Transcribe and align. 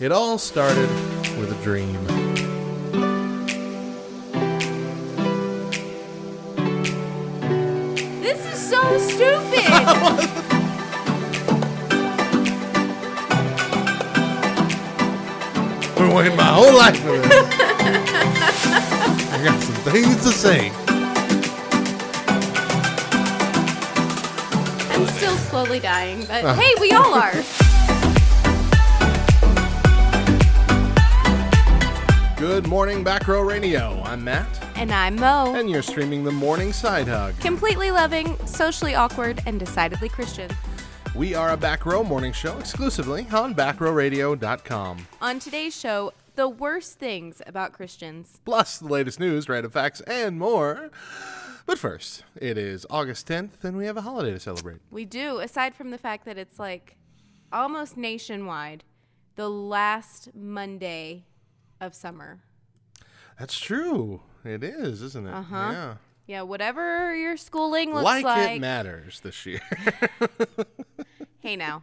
It 0.00 0.12
all 0.12 0.38
started 0.38 0.88
with 1.38 1.52
a 1.52 1.62
dream. 1.62 2.06
This 8.22 8.44
is 8.52 8.70
so 8.70 8.98
stupid. 8.98 10.30
Been 15.96 16.14
waiting 16.14 16.36
my 16.36 16.44
whole 16.44 16.74
life 16.74 16.98
for 17.00 17.18
this. 17.18 17.30
I 19.32 19.40
got 19.44 19.60
some 19.62 19.74
things 19.92 20.16
to 20.22 20.30
say. 20.32 20.70
I'm 24.90 25.06
still 25.08 25.36
slowly 25.36 25.78
dying, 25.80 26.24
but 26.26 26.42
Uh. 26.44 26.54
hey, 26.54 26.74
we 26.80 26.92
all 26.92 27.12
are. 27.14 27.34
Good 32.40 32.66
morning, 32.66 33.04
Back 33.04 33.28
Row 33.28 33.42
Radio. 33.42 34.00
I'm 34.02 34.24
Matt, 34.24 34.48
And 34.74 34.90
I'm 34.90 35.16
Mo. 35.16 35.54
and 35.54 35.68
you're 35.68 35.82
streaming 35.82 36.24
the 36.24 36.32
Morning 36.32 36.72
Side 36.72 37.06
Hug. 37.06 37.38
Completely 37.38 37.90
loving, 37.90 38.34
socially 38.46 38.94
awkward, 38.94 39.42
and 39.44 39.60
decidedly 39.60 40.08
Christian. 40.08 40.50
We 41.14 41.34
are 41.34 41.50
a 41.50 41.56
Back 41.58 41.84
Row 41.84 42.02
morning 42.02 42.32
show 42.32 42.58
exclusively 42.58 43.26
on 43.30 43.54
backrowradio.com. 43.54 45.06
On 45.20 45.38
today's 45.38 45.78
show, 45.78 46.12
the 46.34 46.48
worst 46.48 46.98
things 46.98 47.42
about 47.46 47.74
Christians. 47.74 48.40
Plus 48.46 48.78
the 48.78 48.88
latest 48.88 49.20
news, 49.20 49.46
random 49.46 49.70
facts, 49.70 50.00
and 50.02 50.38
more. 50.38 50.88
But 51.66 51.78
first, 51.78 52.24
it 52.36 52.56
is 52.56 52.86
August 52.88 53.28
10th, 53.28 53.62
and 53.64 53.76
we 53.76 53.84
have 53.84 53.98
a 53.98 54.02
holiday 54.02 54.32
to 54.32 54.40
celebrate. 54.40 54.78
We 54.90 55.04
do, 55.04 55.40
aside 55.40 55.74
from 55.74 55.90
the 55.90 55.98
fact 55.98 56.24
that 56.24 56.38
it's 56.38 56.58
like 56.58 56.96
almost 57.52 57.98
nationwide, 57.98 58.82
the 59.36 59.50
last 59.50 60.30
Monday 60.34 61.26
of 61.80 61.94
summer. 61.94 62.40
That's 63.38 63.58
true. 63.58 64.20
It 64.44 64.62
is, 64.64 65.02
isn't 65.02 65.26
it? 65.26 65.32
Uh-huh. 65.32 65.56
Yeah. 65.72 65.94
Yeah, 66.26 66.42
whatever 66.42 67.14
your 67.16 67.36
schooling 67.36 67.92
looks 67.92 68.04
Like, 68.04 68.24
like. 68.24 68.50
it 68.56 68.60
matters 68.60 69.18
this 69.20 69.44
year. 69.46 69.60
hey 71.40 71.56
now. 71.56 71.82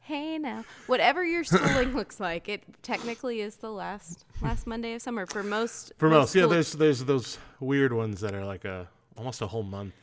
Hey 0.00 0.38
now. 0.38 0.64
Whatever 0.88 1.24
your 1.24 1.44
schooling 1.44 1.94
looks 1.96 2.20
like, 2.20 2.48
it 2.48 2.64
technically 2.82 3.40
is 3.40 3.56
the 3.56 3.70
last 3.70 4.24
last 4.42 4.66
Monday 4.66 4.92
of 4.94 5.00
summer 5.02 5.24
for 5.24 5.42
most 5.42 5.92
For 5.98 6.10
most, 6.10 6.34
yeah, 6.34 6.42
schools. 6.42 6.50
there's 6.52 6.72
there's 6.72 7.04
those 7.04 7.38
weird 7.60 7.92
ones 7.92 8.20
that 8.20 8.34
are 8.34 8.44
like 8.44 8.64
a 8.66 8.88
almost 9.16 9.40
a 9.40 9.46
whole 9.46 9.62
month. 9.62 9.94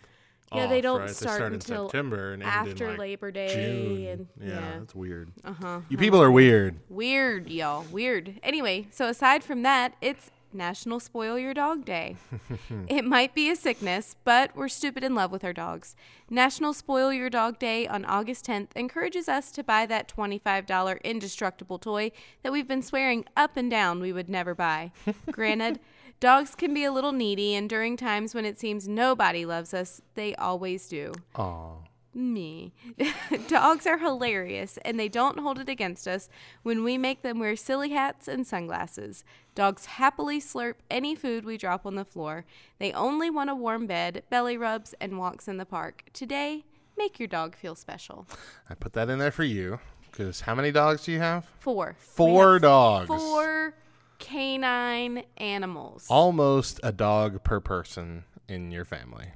Yeah, 0.53 0.67
they 0.67 0.81
don't 0.81 1.01
right? 1.01 1.09
start 1.09 1.31
they 1.31 1.35
start 1.35 1.53
until 1.53 1.83
in 1.83 1.89
September 1.89 2.33
and 2.33 2.43
after 2.43 2.89
like, 2.89 2.99
Labor 2.99 3.31
Day 3.31 3.47
June. 3.53 4.07
and 4.07 4.27
yeah, 4.39 4.47
yeah. 4.47 4.79
that's 4.79 4.95
weird. 4.95 5.31
Uh-huh. 5.43 5.81
You 5.89 5.97
people 5.97 6.21
are 6.21 6.31
weird. 6.31 6.79
Weird, 6.89 7.49
y'all. 7.49 7.83
Weird. 7.91 8.39
Anyway, 8.43 8.87
so 8.91 9.07
aside 9.07 9.43
from 9.43 9.63
that, 9.63 9.95
it's 10.01 10.31
National 10.53 10.99
Spoil 10.99 11.37
Your 11.37 11.53
Dog 11.53 11.85
Day. 11.85 12.15
it 12.87 13.03
might 13.03 13.35
be 13.35 13.49
a 13.49 13.55
sickness, 13.55 14.15
but 14.23 14.55
we're 14.55 14.67
stupid 14.69 15.03
in 15.03 15.13
love 15.13 15.31
with 15.31 15.43
our 15.43 15.53
dogs. 15.53 15.95
National 16.29 16.73
Spoil 16.73 17.11
Your 17.11 17.29
Dog 17.29 17.59
Day 17.59 17.87
on 17.87 18.05
August 18.05 18.45
10th 18.45 18.69
encourages 18.75 19.27
us 19.27 19.51
to 19.51 19.63
buy 19.63 19.85
that 19.85 20.07
$25 20.07 21.03
indestructible 21.03 21.77
toy 21.77 22.11
that 22.43 22.51
we've 22.51 22.67
been 22.67 22.81
swearing 22.81 23.25
up 23.35 23.57
and 23.57 23.69
down 23.69 23.99
we 23.99 24.13
would 24.13 24.29
never 24.29 24.55
buy. 24.55 24.91
Granted, 25.31 25.79
dogs 26.19 26.55
can 26.55 26.73
be 26.73 26.83
a 26.83 26.91
little 26.91 27.11
needy, 27.11 27.55
and 27.55 27.69
during 27.69 27.97
times 27.97 28.33
when 28.33 28.45
it 28.45 28.59
seems 28.59 28.87
nobody 28.87 29.45
loves 29.45 29.73
us, 29.73 30.01
they 30.15 30.35
always 30.35 30.87
do. 30.87 31.13
Aw. 31.35 31.73
Me. 32.13 32.73
Dogs 33.47 33.85
are 33.85 33.99
hilarious 33.99 34.79
and 34.83 34.99
they 34.99 35.07
don't 35.07 35.37
hold 35.37 35.59
it 35.59 35.69
against 35.69 36.07
us 36.07 36.29
when 36.63 36.83
we 36.83 36.97
make 36.97 37.21
them 37.21 37.37
wear 37.37 37.55
silly 37.55 37.89
hats 37.89 38.27
and 38.27 38.47
sunglasses. 38.47 39.23
Dogs 39.53 39.85
happily 39.85 40.41
slurp 40.41 40.75
any 40.89 41.13
food 41.13 41.45
we 41.45 41.57
drop 41.57 41.85
on 41.85 41.93
the 41.93 42.03
floor. 42.03 42.43
They 42.79 42.91
only 42.91 43.29
want 43.29 43.51
a 43.51 43.55
warm 43.55 43.85
bed, 43.85 44.23
belly 44.31 44.57
rubs, 44.57 44.95
and 44.99 45.19
walks 45.19 45.47
in 45.47 45.57
the 45.57 45.65
park. 45.65 46.05
Today, 46.11 46.65
make 46.97 47.19
your 47.19 47.27
dog 47.27 47.55
feel 47.55 47.75
special. 47.75 48.25
I 48.67 48.73
put 48.73 48.93
that 48.93 49.11
in 49.11 49.19
there 49.19 49.29
for 49.29 49.43
you 49.43 49.79
because 50.09 50.41
how 50.41 50.55
many 50.55 50.71
dogs 50.71 51.05
do 51.05 51.11
you 51.11 51.19
have? 51.19 51.45
Four. 51.59 51.95
Four 51.99 52.53
have 52.53 52.61
dogs. 52.63 53.07
Four 53.07 53.75
canine 54.19 55.23
animals. 55.37 56.05
Almost 56.09 56.79
a 56.83 56.91
dog 56.91 57.43
per 57.43 57.59
person 57.59 58.23
in 58.47 58.71
your 58.71 58.85
family. 58.85 59.27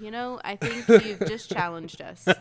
You 0.00 0.10
know, 0.10 0.40
I 0.44 0.56
think 0.56 0.88
you've 1.06 1.28
just 1.28 1.50
challenged 1.50 2.00
us. 2.02 2.26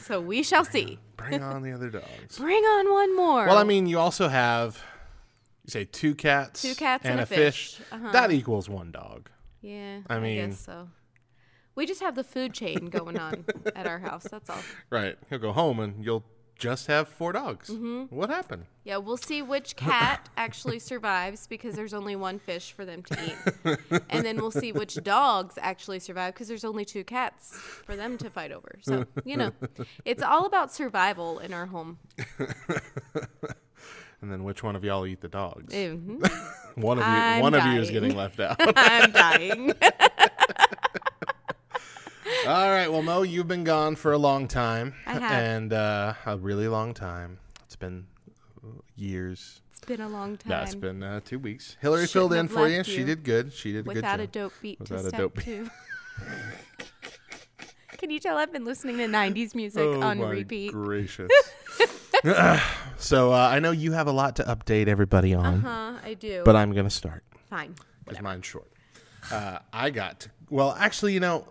so 0.00 0.20
we 0.20 0.42
shall 0.42 0.64
see. 0.64 0.98
Bring 1.16 1.42
on 1.42 1.62
the 1.62 1.72
other 1.72 1.90
dogs. 1.90 2.38
Bring 2.38 2.62
on 2.62 2.92
one 2.92 3.16
more. 3.16 3.46
Well, 3.46 3.58
I 3.58 3.64
mean, 3.64 3.86
you 3.86 3.98
also 3.98 4.28
have 4.28 4.82
you 5.64 5.70
say 5.70 5.84
two 5.84 6.14
cats, 6.14 6.62
Two 6.62 6.74
cats 6.74 7.04
and, 7.04 7.12
and 7.12 7.20
a 7.20 7.22
a 7.24 7.26
fish. 7.26 7.74
fish. 7.76 7.86
Uh-huh. 7.92 8.12
That 8.12 8.30
equals 8.32 8.68
one 8.68 8.90
dog. 8.90 9.30
Yeah, 9.62 10.00
I 10.08 10.16
I, 10.16 10.20
mean- 10.20 10.50
guess 10.50 10.60
so. 10.60 10.88
We 11.76 11.86
just 11.86 12.00
have 12.02 12.14
the 12.14 12.22
food 12.22 12.54
chain 12.54 12.86
going 12.86 13.18
on 13.18 13.44
at 13.74 13.88
our 13.88 13.98
house. 13.98 14.28
That's 14.30 14.48
all. 14.48 14.60
Right. 14.90 15.16
He'll 15.28 15.40
go 15.40 15.50
home 15.52 15.80
and 15.80 16.04
you'll 16.04 16.22
just 16.58 16.86
have 16.86 17.08
four 17.08 17.32
dogs. 17.32 17.68
Mm-hmm. 17.68 18.14
What 18.14 18.30
happened? 18.30 18.66
Yeah, 18.84 18.98
we'll 18.98 19.16
see 19.16 19.42
which 19.42 19.76
cat 19.76 20.28
actually 20.36 20.78
survives 20.78 21.46
because 21.46 21.74
there's 21.74 21.94
only 21.94 22.16
one 22.16 22.38
fish 22.38 22.72
for 22.72 22.84
them 22.84 23.02
to 23.02 23.18
eat, 23.24 23.78
and 24.10 24.24
then 24.24 24.36
we'll 24.36 24.50
see 24.50 24.72
which 24.72 24.94
dogs 25.02 25.58
actually 25.60 26.00
survive 26.00 26.34
because 26.34 26.48
there's 26.48 26.64
only 26.64 26.84
two 26.84 27.04
cats 27.04 27.56
for 27.56 27.96
them 27.96 28.18
to 28.18 28.30
fight 28.30 28.52
over. 28.52 28.78
So 28.82 29.04
you 29.24 29.36
know, 29.36 29.52
it's 30.04 30.22
all 30.22 30.46
about 30.46 30.72
survival 30.72 31.38
in 31.38 31.52
our 31.52 31.66
home. 31.66 31.98
And 34.24 34.32
then 34.32 34.42
which 34.42 34.62
one 34.62 34.74
of 34.74 34.82
y'all 34.82 35.04
eat 35.04 35.20
the 35.20 35.28
dogs? 35.28 35.74
Mhm. 35.74 36.18
One 36.76 36.98
of 36.98 37.04
you 37.04 37.12
I'm 37.12 37.42
one 37.42 37.52
of 37.52 37.62
you 37.66 37.78
is 37.78 37.90
getting 37.90 38.16
left 38.16 38.40
out. 38.40 38.56
I'm 38.58 39.12
dying. 39.12 39.74
All 42.46 42.70
right, 42.70 42.90
well 42.90 43.02
Mo, 43.02 43.22
you've 43.22 43.48
been 43.48 43.64
gone 43.64 43.96
for 43.96 44.12
a 44.12 44.18
long 44.18 44.48
time. 44.48 44.94
I 45.06 45.12
have. 45.14 45.22
And 45.22 45.72
uh, 45.72 46.14
a 46.26 46.36
really 46.36 46.68
long 46.68 46.94
time. 46.94 47.38
It's 47.64 47.76
been 47.76 48.06
years. 48.96 49.60
It's 49.70 49.80
been 49.84 50.00
a 50.00 50.08
long 50.08 50.36
time. 50.36 50.50
No, 50.50 50.62
it's 50.62 50.74
been 50.74 51.02
uh, 51.02 51.20
two 51.24 51.38
weeks. 51.38 51.76
Hillary 51.80 52.06
Shouldn't 52.06 52.12
filled 52.12 52.32
in 52.34 52.48
for 52.48 52.68
you. 52.68 52.78
left 52.78 52.88
She 52.88 53.04
did 53.04 53.24
good. 53.24 53.52
She 53.52 53.72
did 53.72 53.86
a 53.86 53.88
without 53.88 54.20
a 54.20 54.24
good 54.26 54.32
job. 54.32 54.50
dope 54.50 54.62
beat 54.62 54.80
Without 54.80 55.00
to 55.00 55.06
a 55.06 55.08
step 55.08 55.20
dope 55.20 55.34
beat. 55.36 55.44
two. 55.44 55.70
Can 57.98 58.10
you 58.10 58.20
tell 58.20 58.36
I've 58.36 58.52
been 58.52 58.64
listening 58.64 58.98
to 58.98 59.04
90s 59.06 59.54
music 59.54 59.82
on 59.82 60.18
repeat? 60.20 60.20
Oh 60.20 60.24
my 60.26 60.30
repeat? 60.30 60.72
gracious. 60.72 61.30
so 62.98 63.32
uh, 63.32 63.36
I 63.50 63.58
know 63.60 63.70
you 63.70 63.92
have 63.92 64.06
a 64.06 64.12
lot 64.12 64.36
to 64.36 64.42
update 64.44 64.88
everybody 64.88 65.34
on, 65.34 65.64
Uh 65.64 65.92
Huh, 65.94 65.98
I 66.04 66.14
do. 66.14 66.42
but 66.44 66.56
I'm 66.56 66.72
going 66.72 66.86
to 66.86 66.90
start. 66.94 67.24
Fine. 67.48 67.74
because 68.04 68.20
mine's 68.22 68.46
short. 68.46 68.70
Uh, 69.32 69.58
I 69.72 69.90
got 69.90 70.20
to, 70.20 70.30
well, 70.50 70.74
actually, 70.78 71.12
you 71.14 71.20
know, 71.20 71.46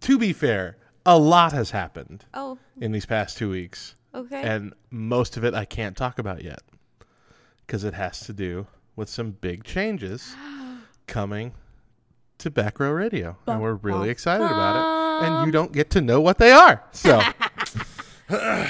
to 0.00 0.18
be 0.18 0.32
fair, 0.32 0.76
a 1.06 1.18
lot 1.18 1.52
has 1.52 1.70
happened 1.70 2.24
Oh, 2.34 2.58
in 2.80 2.92
these 2.92 3.06
past 3.06 3.38
two 3.38 3.50
weeks, 3.50 3.94
okay. 4.14 4.42
and 4.42 4.72
most 4.90 5.36
of 5.36 5.44
it 5.44 5.54
I 5.54 5.64
can't 5.64 5.96
talk 5.96 6.18
about 6.18 6.42
yet 6.44 6.60
because 7.66 7.84
it 7.84 7.94
has 7.94 8.20
to 8.20 8.32
do 8.32 8.66
with 8.96 9.08
some 9.08 9.30
big 9.32 9.64
changes 9.64 10.34
coming 11.06 11.52
to 12.38 12.50
Back 12.50 12.78
Row 12.80 12.92
Radio, 12.92 13.36
and 13.46 13.60
we're 13.60 13.74
really 13.74 14.10
excited 14.10 14.44
about 14.44 14.76
it. 14.76 15.26
And 15.26 15.46
you 15.46 15.52
don't 15.52 15.72
get 15.72 15.90
to 15.90 16.00
know 16.00 16.20
what 16.20 16.38
they 16.38 16.52
are, 16.52 16.84
so. 16.92 17.20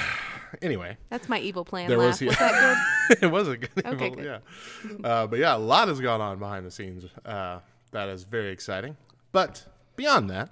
anyway, 0.61 0.97
That's 1.09 1.29
my 1.29 1.39
evil 1.39 1.65
plan 1.65 1.87
there 1.89 1.97
laugh. 1.97 2.19
was, 2.21 2.29
Was, 2.29 2.37
that 2.37 3.17
it 3.21 3.27
was 3.27 3.47
a 3.47 3.57
good, 3.57 3.69
Okay, 3.85 4.09
well, 4.09 4.09
good. 4.11 4.25
yeah. 4.25 5.07
Uh, 5.07 5.27
but 5.27 5.39
yeah, 5.39 5.55
a 5.55 5.57
lot 5.57 5.87
has 5.87 5.99
gone 5.99 6.21
on 6.21 6.39
behind 6.39 6.65
the 6.65 6.71
scenes. 6.71 7.05
Uh, 7.25 7.59
that 7.91 8.09
is 8.09 8.23
very 8.23 8.49
exciting. 8.51 8.95
But 9.31 9.65
beyond 9.95 10.29
that, 10.29 10.49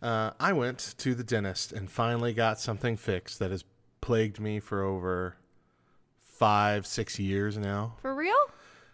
uh, 0.00 0.30
I 0.38 0.52
went 0.52 0.94
to 0.98 1.14
the 1.14 1.24
dentist 1.24 1.72
and 1.72 1.90
finally 1.90 2.32
got 2.32 2.60
something 2.60 2.96
fixed 2.96 3.38
that 3.40 3.50
has 3.50 3.64
plagued 4.00 4.38
me 4.40 4.60
for 4.60 4.82
over 4.82 5.36
five, 6.20 6.86
six 6.86 7.18
years 7.18 7.58
now. 7.58 7.94
For 8.00 8.14
real? 8.14 8.36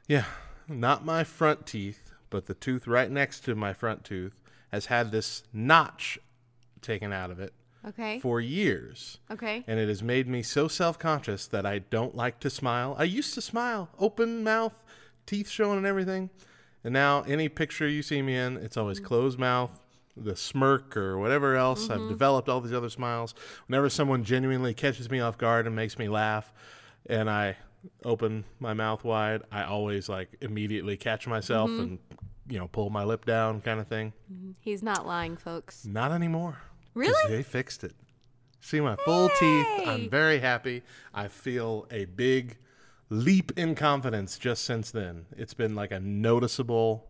Yeah, 0.08 0.24
not 0.68 1.04
my 1.04 1.24
front 1.24 1.66
teeth, 1.66 2.12
but 2.30 2.46
the 2.46 2.54
tooth 2.54 2.86
right 2.86 3.10
next 3.10 3.40
to 3.40 3.54
my 3.54 3.72
front 3.72 4.04
tooth 4.04 4.40
has 4.72 4.86
had 4.86 5.12
this 5.12 5.42
notch 5.52 6.18
taken 6.80 7.12
out 7.12 7.30
of 7.30 7.38
it 7.40 7.52
Okay. 7.86 8.18
for 8.18 8.40
years 8.40 9.18
okay. 9.30 9.62
and 9.66 9.78
it 9.78 9.88
has 9.88 10.02
made 10.02 10.26
me 10.26 10.42
so 10.42 10.68
self-conscious 10.68 11.46
that 11.48 11.64
I 11.66 11.78
don't 11.80 12.14
like 12.16 12.40
to 12.40 12.50
smile. 12.50 12.96
I 12.98 13.04
used 13.04 13.34
to 13.34 13.42
smile, 13.42 13.90
open 13.98 14.42
mouth, 14.42 14.72
teeth 15.26 15.48
showing 15.50 15.76
and 15.78 15.86
everything. 15.86 16.30
And 16.84 16.92
now 16.92 17.22
any 17.22 17.48
picture 17.48 17.88
you 17.88 18.02
see 18.02 18.22
me 18.22 18.36
in, 18.36 18.58
it's 18.58 18.76
always 18.76 19.00
mm. 19.00 19.04
closed 19.04 19.38
mouth, 19.38 19.80
the 20.16 20.36
smirk 20.36 20.96
or 20.96 21.18
whatever 21.18 21.56
else. 21.56 21.90
I've 21.90 21.98
mm-hmm. 21.98 22.08
developed 22.08 22.48
all 22.48 22.60
these 22.60 22.74
other 22.74 22.90
smiles. 22.90 23.34
Whenever 23.66 23.88
someone 23.88 24.22
genuinely 24.22 24.74
catches 24.74 25.10
me 25.10 25.20
off 25.20 25.38
guard 25.38 25.66
and 25.66 25.74
makes 25.74 25.98
me 25.98 26.08
laugh 26.08 26.52
and 27.06 27.28
I 27.28 27.56
open 28.04 28.44
my 28.60 28.74
mouth 28.74 29.02
wide, 29.02 29.42
I 29.50 29.64
always 29.64 30.08
like 30.08 30.36
immediately 30.40 30.96
catch 30.96 31.26
myself 31.26 31.70
mm-hmm. 31.70 31.82
and 31.82 31.98
you 32.48 32.58
know, 32.58 32.68
pull 32.68 32.90
my 32.90 33.04
lip 33.04 33.24
down 33.24 33.60
kind 33.60 33.80
of 33.80 33.88
thing. 33.88 34.12
Mm-hmm. 34.32 34.52
He's 34.60 34.82
not 34.82 35.06
lying, 35.06 35.36
folks. 35.36 35.86
Not 35.86 36.12
anymore. 36.12 36.58
Really? 36.94 37.34
They 37.34 37.42
fixed 37.42 37.84
it. 37.84 37.94
See 38.60 38.80
my 38.80 38.96
full 38.96 39.28
teeth. 39.40 39.66
I'm 39.86 40.08
very 40.08 40.38
happy. 40.38 40.82
I 41.12 41.28
feel 41.28 41.86
a 41.90 42.04
big 42.06 42.56
leap 43.10 43.52
in 43.56 43.74
confidence 43.74 44.38
just 44.38 44.64
since 44.64 44.90
then. 44.90 45.26
It's 45.36 45.54
been 45.54 45.74
like 45.74 45.90
a 45.92 46.00
noticeable 46.00 47.08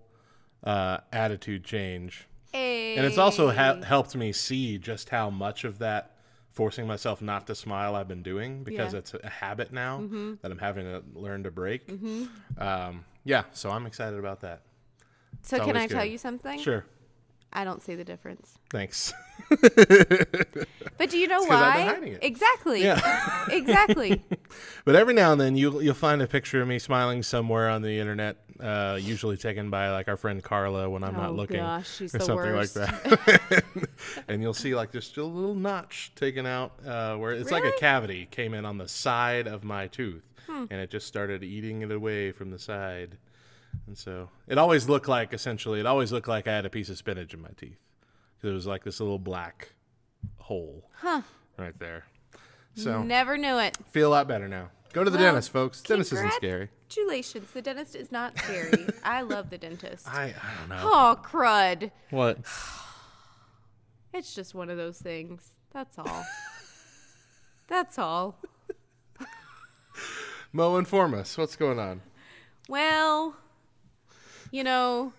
uh, 0.63 0.99
attitude 1.13 1.65
change. 1.65 2.27
And 2.53 3.05
it's 3.05 3.19
also 3.19 3.51
ha- 3.51 3.81
helped 3.83 4.15
me 4.15 4.33
see 4.33 4.79
just 4.79 5.09
how 5.09 5.29
much 5.29 5.65
of 5.65 5.79
that 5.81 6.13
forcing 6.53 6.87
myself 6.87 7.21
not 7.21 7.49
to 7.49 7.55
smile 7.57 7.97
I've 7.97 8.07
been 8.07 8.23
doing 8.23 8.63
because 8.63 8.93
Yeah. 8.93 9.01
it's 9.01 9.15
a 9.15 9.29
habit 9.29 9.73
now 9.73 9.99
that 10.43 10.53
I'm 10.53 10.59
having 10.59 10.85
to 10.85 11.03
learn 11.15 11.43
to 11.43 11.51
break. 11.51 11.91
Um, 12.59 13.05
yeah, 13.25 13.43
so 13.53 13.71
I'm 13.71 13.87
excited 13.87 14.19
about 14.21 14.41
that. 14.43 14.63
so 15.43 15.57
it's 15.57 15.65
can 15.67 15.75
I 15.77 15.81
always 15.81 15.91
tell 15.91 16.05
you 16.05 16.19
something? 16.19 16.61
Sure. 16.61 16.85
I 17.55 17.63
don't 17.65 17.81
see 17.83 17.95
the 17.95 18.05
difference. 18.05 18.59
Thanks. 18.71 19.13
But 19.49 21.11
do 21.11 21.19
you 21.19 21.29
know 21.29 21.43
why? 21.47 21.99
Exactly. 22.23 22.83
Yeah. 22.83 23.47
exactly. 23.51 24.23
But 24.85 24.95
every 24.97 25.15
now 25.15 25.33
and 25.33 25.41
then 25.41 25.57
you'll 25.57 25.83
you'll 25.83 25.95
find 25.95 26.21
a 26.23 26.27
picture 26.29 26.61
of 26.63 26.69
me 26.69 26.79
smiling 26.79 27.23
somewhere 27.25 27.69
on 27.71 27.83
the 27.83 27.99
internet, 27.99 28.37
uh, 28.61 28.99
usually 29.01 29.37
taken 29.37 29.69
by 29.71 29.91
like 29.91 30.07
our 30.09 30.17
friend 30.17 30.43
Carla 30.45 30.89
when 30.89 31.03
I'm 31.03 31.17
Oh, 31.17 31.23
not 31.23 31.35
looking, 31.35 31.57
gosh, 31.57 32.01
or 32.03 32.09
something 32.09 32.37
worst. 32.37 32.77
like 32.77 33.03
that. 33.03 33.65
and 34.29 34.43
you'll 34.43 34.55
see 34.55 34.75
like 34.77 34.93
just 34.93 35.17
a 35.17 35.25
little 35.25 35.55
notch 35.57 36.13
taken 36.15 36.47
out 36.47 36.73
uh, 36.87 37.17
where 37.17 37.33
it's 37.33 37.51
like 37.51 37.65
a 37.65 37.73
cavity 37.81 38.27
came 38.31 38.53
in 38.55 38.65
on 38.65 38.79
the 38.79 38.87
side 38.87 39.49
of 39.49 39.65
my 39.65 39.87
tooth, 39.89 40.25
Hmm. 40.47 40.67
and 40.71 40.81
it 40.81 40.91
just 40.91 41.07
started 41.09 41.43
eating 41.43 41.83
it 41.83 41.91
away 41.91 42.31
from 42.31 42.51
the 42.51 42.59
side. 42.59 43.17
And 43.87 43.97
so 43.99 44.29
it 44.49 44.59
always 44.59 44.89
looked 44.89 45.09
like 45.09 45.33
essentially 45.33 45.81
it 45.81 45.87
always 45.87 46.13
looked 46.13 46.29
like 46.29 46.47
I 46.49 46.53
had 46.55 46.67
a 46.67 46.71
piece 46.71 46.89
of 46.89 46.97
spinach 46.99 47.33
in 47.35 47.41
my 47.43 47.51
teeth 47.57 47.79
because 48.37 48.51
it 48.51 48.55
was 48.55 48.67
like 48.67 48.85
this 48.85 49.01
little 49.01 49.19
black 49.19 49.73
hole 50.39 50.89
Huh. 50.97 51.23
right 51.57 51.79
there. 51.79 52.05
So 52.75 53.03
Never 53.03 53.37
knew 53.39 53.59
it. 53.59 53.77
feel 53.91 54.09
a 54.09 54.13
lot 54.13 54.27
better 54.29 54.49
now. 54.49 54.71
Go 54.93 55.05
to 55.05 55.11
the 55.11 55.17
Well, 55.19 55.27
dentist, 55.27 55.51
folks. 55.51 55.83
Dentist 55.83 56.13
isn't 56.13 56.33
scary. 56.35 56.69
Congratulations. 56.89 57.51
The 57.53 57.63
dentist 57.63 57.97
is 57.97 58.13
not 58.13 58.39
scary. 58.39 58.87
I 59.05 59.23
love 59.23 59.51
the 59.51 59.59
dentist. 59.59 60.07
I 60.09 60.27
I 60.41 60.59
don't 60.61 60.69
know. 60.69 60.81
Oh, 60.83 61.19
crud. 61.23 61.91
What? 62.11 62.39
It's 64.17 64.33
just 64.33 64.55
one 64.55 64.71
of 64.71 64.77
those 64.77 64.99
things. 64.99 65.51
That's 65.73 65.99
all. 65.99 66.25
That's 67.67 67.99
all. 67.99 68.39
Mo, 70.53 70.77
inform 70.77 71.15
us. 71.15 71.37
What's 71.37 71.57
going 71.57 71.81
on? 71.81 72.01
Well, 72.69 73.35
you 74.55 74.63
know, 74.63 75.13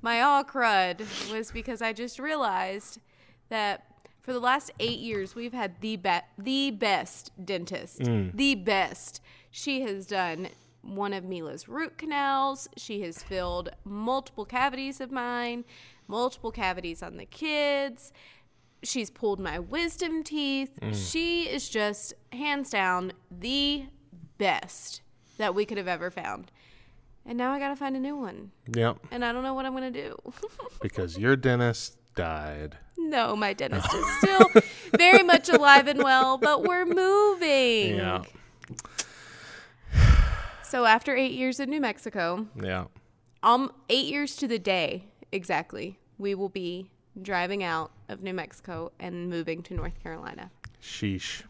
my 0.00 0.20
all 0.20 0.44
crud 0.44 1.00
was 1.32 1.50
because 1.50 1.82
I 1.82 1.92
just 1.92 2.20
realized 2.20 3.00
that 3.48 3.84
for 4.22 4.32
the 4.32 4.38
last 4.38 4.70
eight 4.78 5.00
years 5.00 5.34
we've 5.34 5.52
had 5.52 5.80
the 5.80 5.96
be- 5.96 6.20
the 6.38 6.70
best 6.70 7.32
dentist, 7.44 7.98
mm. 7.98 8.30
the 8.32 8.54
best. 8.54 9.20
She 9.50 9.80
has 9.80 10.06
done 10.06 10.50
one 10.82 11.12
of 11.12 11.24
Mila's 11.24 11.68
root 11.68 11.98
canals. 11.98 12.68
She 12.76 13.00
has 13.00 13.24
filled 13.24 13.70
multiple 13.82 14.44
cavities 14.44 15.00
of 15.00 15.10
mine, 15.10 15.64
multiple 16.06 16.52
cavities 16.52 17.02
on 17.02 17.16
the 17.16 17.26
kids. 17.26 18.12
She's 18.84 19.10
pulled 19.10 19.40
my 19.40 19.58
wisdom 19.58 20.22
teeth. 20.22 20.78
Mm. 20.80 20.94
She 20.94 21.48
is 21.48 21.68
just 21.68 22.14
hands 22.30 22.70
down 22.70 23.14
the 23.32 23.86
best 24.38 25.00
that 25.38 25.56
we 25.56 25.64
could 25.64 25.76
have 25.76 25.88
ever 25.88 26.08
found. 26.08 26.52
And 27.28 27.36
now 27.36 27.52
I 27.52 27.58
got 27.58 27.68
to 27.68 27.76
find 27.76 27.96
a 27.96 28.00
new 28.00 28.16
one. 28.16 28.52
Yep. 28.72 28.98
And 29.10 29.24
I 29.24 29.32
don't 29.32 29.42
know 29.42 29.54
what 29.54 29.66
I'm 29.66 29.72
going 29.76 29.92
to 29.92 30.02
do. 30.02 30.16
Because 30.80 31.18
your 31.18 31.34
dentist 31.36 31.96
died. 32.14 32.76
no, 32.96 33.34
my 33.34 33.52
dentist 33.52 33.92
is 33.92 34.06
still 34.18 34.50
very 34.96 35.22
much 35.24 35.48
alive 35.48 35.88
and 35.88 36.02
well, 36.02 36.38
but 36.38 36.62
we're 36.62 36.84
moving. 36.84 37.96
Yeah. 37.96 38.22
So 40.62 40.84
after 40.84 41.14
eight 41.16 41.32
years 41.32 41.60
in 41.60 41.70
New 41.70 41.80
Mexico, 41.80 42.46
Yeah. 42.60 42.84
um, 43.42 43.72
eight 43.88 44.06
years 44.06 44.36
to 44.36 44.48
the 44.48 44.58
day 44.58 45.04
exactly, 45.32 45.98
we 46.18 46.34
will 46.34 46.48
be 46.48 46.90
driving 47.22 47.62
out 47.64 47.90
of 48.08 48.22
New 48.22 48.34
Mexico 48.34 48.92
and 49.00 49.28
moving 49.30 49.62
to 49.64 49.74
North 49.74 50.00
Carolina. 50.02 50.50
Sheesh. 50.82 51.42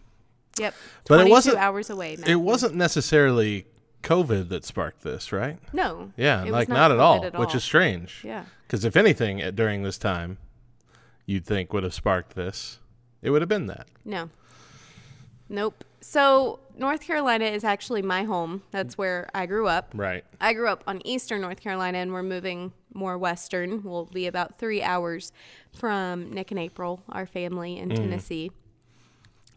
Yep. 0.59 0.75
But 1.09 1.27
it 1.27 1.31
wasn't- 1.31 1.57
hours 1.59 1.91
away. 1.91 2.17
It 2.27 2.37
wasn't 2.37 2.75
necessarily 2.75 3.67
COVID 4.07 4.49
that 4.51 4.65
sparked 4.65 5.03
this, 5.03 5.33
right? 5.33 5.59
No. 5.73 6.13
Yeah, 6.17 6.45
like 6.45 6.69
not, 6.69 6.93
at, 6.93 6.99
all, 6.99 7.23
COVID 7.23 7.39
which 7.39 7.55
is 7.55 7.65
strange. 7.65 8.23
Yeah. 8.23 8.45
Because 8.67 8.85
if 8.85 8.97
anything 8.97 9.43
uh, 9.43 9.51
during 9.51 9.83
this 9.83 9.99
time 9.99 10.39
you'd 11.27 11.45
think 11.45 11.73
would 11.73 11.83
have 11.83 11.95
sparked 11.95 12.37
this, 12.37 12.79
it 13.21 13.31
would 13.31 13.43
have 13.43 13.49
been 13.49 13.67
that. 13.67 13.89
No. 14.05 14.31
Nope. 15.49 15.85
So 16.01 16.61
North 16.77 17.01
Carolina 17.01 17.47
is 17.47 17.65
actually 17.65 18.03
my 18.03 18.23
home. 18.23 18.63
That's 18.71 18.97
where 18.97 19.29
I 19.35 19.47
grew 19.47 19.67
up. 19.67 19.91
Right. 19.93 20.25
I 20.41 20.53
grew 20.53 20.69
up 20.69 20.85
on 20.87 21.05
eastern 21.05 21.41
North 21.41 21.61
Carolina, 21.61 21.99
and 21.99 22.13
we're 22.13 22.23
moving 22.23 22.73
more 22.95 23.19
western. 23.19 23.83
We'll 23.83 24.07
be 24.07 24.29
about 24.29 24.59
three 24.59 24.83
hours 24.83 25.33
from 25.77 26.31
Nick 26.33 26.53
and 26.53 26.61
April, 26.61 27.03
our 27.09 27.27
family 27.27 27.77
in 27.77 27.91
Tennessee. 27.91 28.53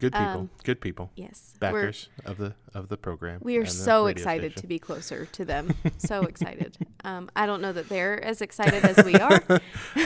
Good 0.00 0.12
people. 0.12 0.26
Um, 0.26 0.50
Good 0.64 0.80
people. 0.80 1.10
Yes, 1.14 1.54
Backers 1.60 2.08
of 2.24 2.38
the 2.38 2.54
of 2.74 2.88
the 2.88 2.96
program. 2.96 3.40
We 3.42 3.56
are 3.56 3.66
so 3.66 4.06
excited 4.06 4.52
station. 4.52 4.62
to 4.62 4.66
be 4.66 4.78
closer 4.78 5.26
to 5.26 5.44
them. 5.44 5.74
so 5.98 6.22
excited. 6.22 6.76
Um, 7.04 7.30
I 7.34 7.46
don't 7.46 7.60
know 7.60 7.72
that 7.72 7.88
they're 7.88 8.22
as 8.22 8.40
excited 8.40 8.84
as 8.84 9.04
we 9.04 9.14
are. 9.14 9.40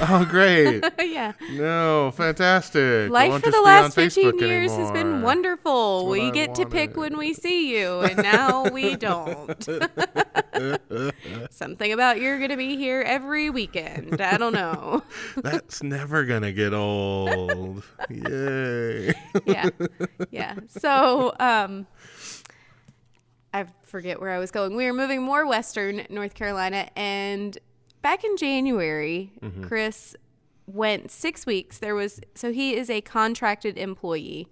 Oh, 0.07 0.27
great! 0.29 0.85
yeah. 1.01 1.33
no, 1.53 2.11
fantastic. 2.11 3.11
Life 3.11 3.43
for 3.43 3.51
the 3.51 3.61
last 3.61 3.95
15 3.95 4.33
Facebook 4.33 4.41
years 4.41 4.75
has 4.75 4.91
been 4.91 5.23
wonderful. 5.23 6.09
We 6.09 6.29
I 6.29 6.31
get 6.31 6.55
to 6.57 6.67
pick 6.67 6.97
when 6.97 7.17
we 7.17 7.33
see 7.33 7.75
you, 7.77 8.01
and 8.01 8.17
now 8.17 8.69
we 8.71 8.97
don't. 8.97 9.69
Something 11.51 11.93
about 11.93 12.21
you're 12.21 12.39
going 12.39 12.51
to 12.51 12.57
be 12.57 12.77
here 12.77 13.03
every 13.03 13.51
weekend. 13.51 14.21
I 14.21 14.37
don't 14.37 14.53
know. 14.53 15.03
That's 15.37 15.83
never 15.83 16.25
gonna 16.25 16.53
get 16.53 16.75
old. 16.75 17.85
Yay! 18.11 19.13
yeah. 19.47 19.69
Yeah. 20.31 20.57
So, 20.69 21.35
um, 21.39 21.87
I 23.55 23.67
forget 23.85 24.21
where 24.21 24.31
I 24.31 24.39
was 24.39 24.51
going. 24.51 24.77
We 24.77 24.85
were 24.85 24.93
moving 24.93 25.23
more 25.23 25.47
western 25.47 26.05
North 26.11 26.35
Carolina, 26.35 26.89
and 26.97 27.57
back 28.03 28.25
in 28.25 28.37
January, 28.37 29.33
mm-hmm. 29.41 29.63
Chris 29.63 30.17
went 30.67 31.11
six 31.11 31.47
weeks. 31.47 31.79
There 31.79 31.95
was 31.95 32.21
so 32.35 32.53
he 32.53 32.75
is 32.75 32.91
a 32.91 33.01
contracted 33.01 33.79
employee 33.79 34.49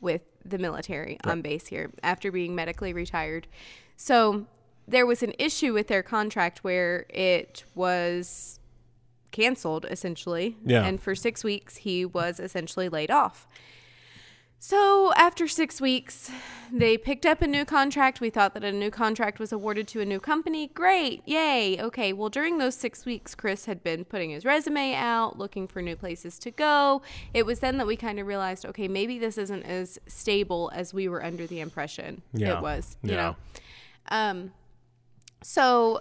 with 0.00 0.22
the 0.44 0.58
military 0.58 1.18
on 1.24 1.42
base 1.42 1.66
here 1.66 1.90
after 2.02 2.30
being 2.30 2.54
medically 2.54 2.92
retired. 2.92 3.48
So 3.96 4.46
there 4.86 5.06
was 5.06 5.22
an 5.22 5.34
issue 5.38 5.72
with 5.72 5.88
their 5.88 6.02
contract 6.02 6.62
where 6.62 7.06
it 7.08 7.64
was 7.74 8.60
canceled 9.32 9.86
essentially. 9.90 10.56
Yeah. 10.64 10.84
And 10.84 11.02
for 11.02 11.14
six 11.14 11.42
weeks, 11.42 11.78
he 11.78 12.04
was 12.04 12.38
essentially 12.38 12.88
laid 12.88 13.10
off. 13.10 13.48
So 14.58 15.12
after 15.14 15.46
six 15.46 15.80
weeks, 15.80 16.30
they 16.72 16.96
picked 16.96 17.26
up 17.26 17.42
a 17.42 17.46
new 17.46 17.64
contract. 17.64 18.20
We 18.20 18.30
thought 18.30 18.54
that 18.54 18.64
a 18.64 18.72
new 18.72 18.90
contract 18.90 19.38
was 19.38 19.52
awarded 19.52 19.86
to 19.88 20.00
a 20.00 20.04
new 20.04 20.18
company. 20.18 20.68
Great. 20.68 21.22
Yay. 21.26 21.80
Okay. 21.80 22.12
Well, 22.12 22.30
during 22.30 22.58
those 22.58 22.74
six 22.74 23.04
weeks, 23.04 23.34
Chris 23.34 23.66
had 23.66 23.84
been 23.84 24.04
putting 24.04 24.30
his 24.30 24.44
resume 24.44 24.94
out, 24.94 25.38
looking 25.38 25.68
for 25.68 25.82
new 25.82 25.94
places 25.94 26.38
to 26.40 26.50
go. 26.50 27.02
It 27.34 27.44
was 27.46 27.60
then 27.60 27.76
that 27.76 27.86
we 27.86 27.96
kind 27.96 28.18
of 28.18 28.26
realized 28.26 28.64
okay, 28.66 28.88
maybe 28.88 29.18
this 29.18 29.38
isn't 29.38 29.62
as 29.64 29.98
stable 30.08 30.72
as 30.74 30.92
we 30.92 31.06
were 31.08 31.22
under 31.22 31.46
the 31.46 31.60
impression 31.60 32.22
Yeah. 32.32 32.56
it 32.56 32.62
was, 32.62 32.96
you 33.02 33.10
Yeah. 33.12 33.16
know. 33.16 33.36
Um, 34.08 34.52
so 35.42 36.00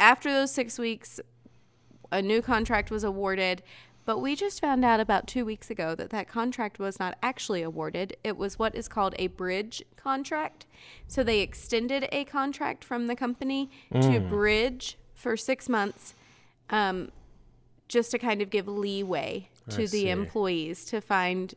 after 0.00 0.32
those 0.32 0.52
six 0.52 0.78
weeks, 0.78 1.20
a 2.10 2.22
new 2.22 2.40
contract 2.40 2.90
was 2.90 3.04
awarded. 3.04 3.62
But 4.08 4.22
we 4.22 4.36
just 4.36 4.62
found 4.62 4.86
out 4.86 5.00
about 5.00 5.26
two 5.26 5.44
weeks 5.44 5.68
ago 5.68 5.94
that 5.94 6.08
that 6.08 6.28
contract 6.28 6.78
was 6.78 6.98
not 6.98 7.18
actually 7.22 7.60
awarded. 7.60 8.16
It 8.24 8.38
was 8.38 8.58
what 8.58 8.74
is 8.74 8.88
called 8.88 9.14
a 9.18 9.26
bridge 9.26 9.82
contract. 9.96 10.64
So 11.06 11.22
they 11.22 11.40
extended 11.40 12.08
a 12.10 12.24
contract 12.24 12.84
from 12.84 13.06
the 13.06 13.14
company 13.14 13.70
to 14.00 14.18
bridge 14.18 14.96
for 15.12 15.36
six 15.36 15.68
months, 15.68 16.14
um, 16.70 17.10
just 17.86 18.10
to 18.12 18.18
kind 18.18 18.40
of 18.40 18.48
give 18.48 18.66
leeway 18.66 19.50
to 19.68 19.82
I 19.82 19.84
the 19.84 19.86
see. 19.88 20.08
employees 20.08 20.86
to 20.86 21.02
find 21.02 21.54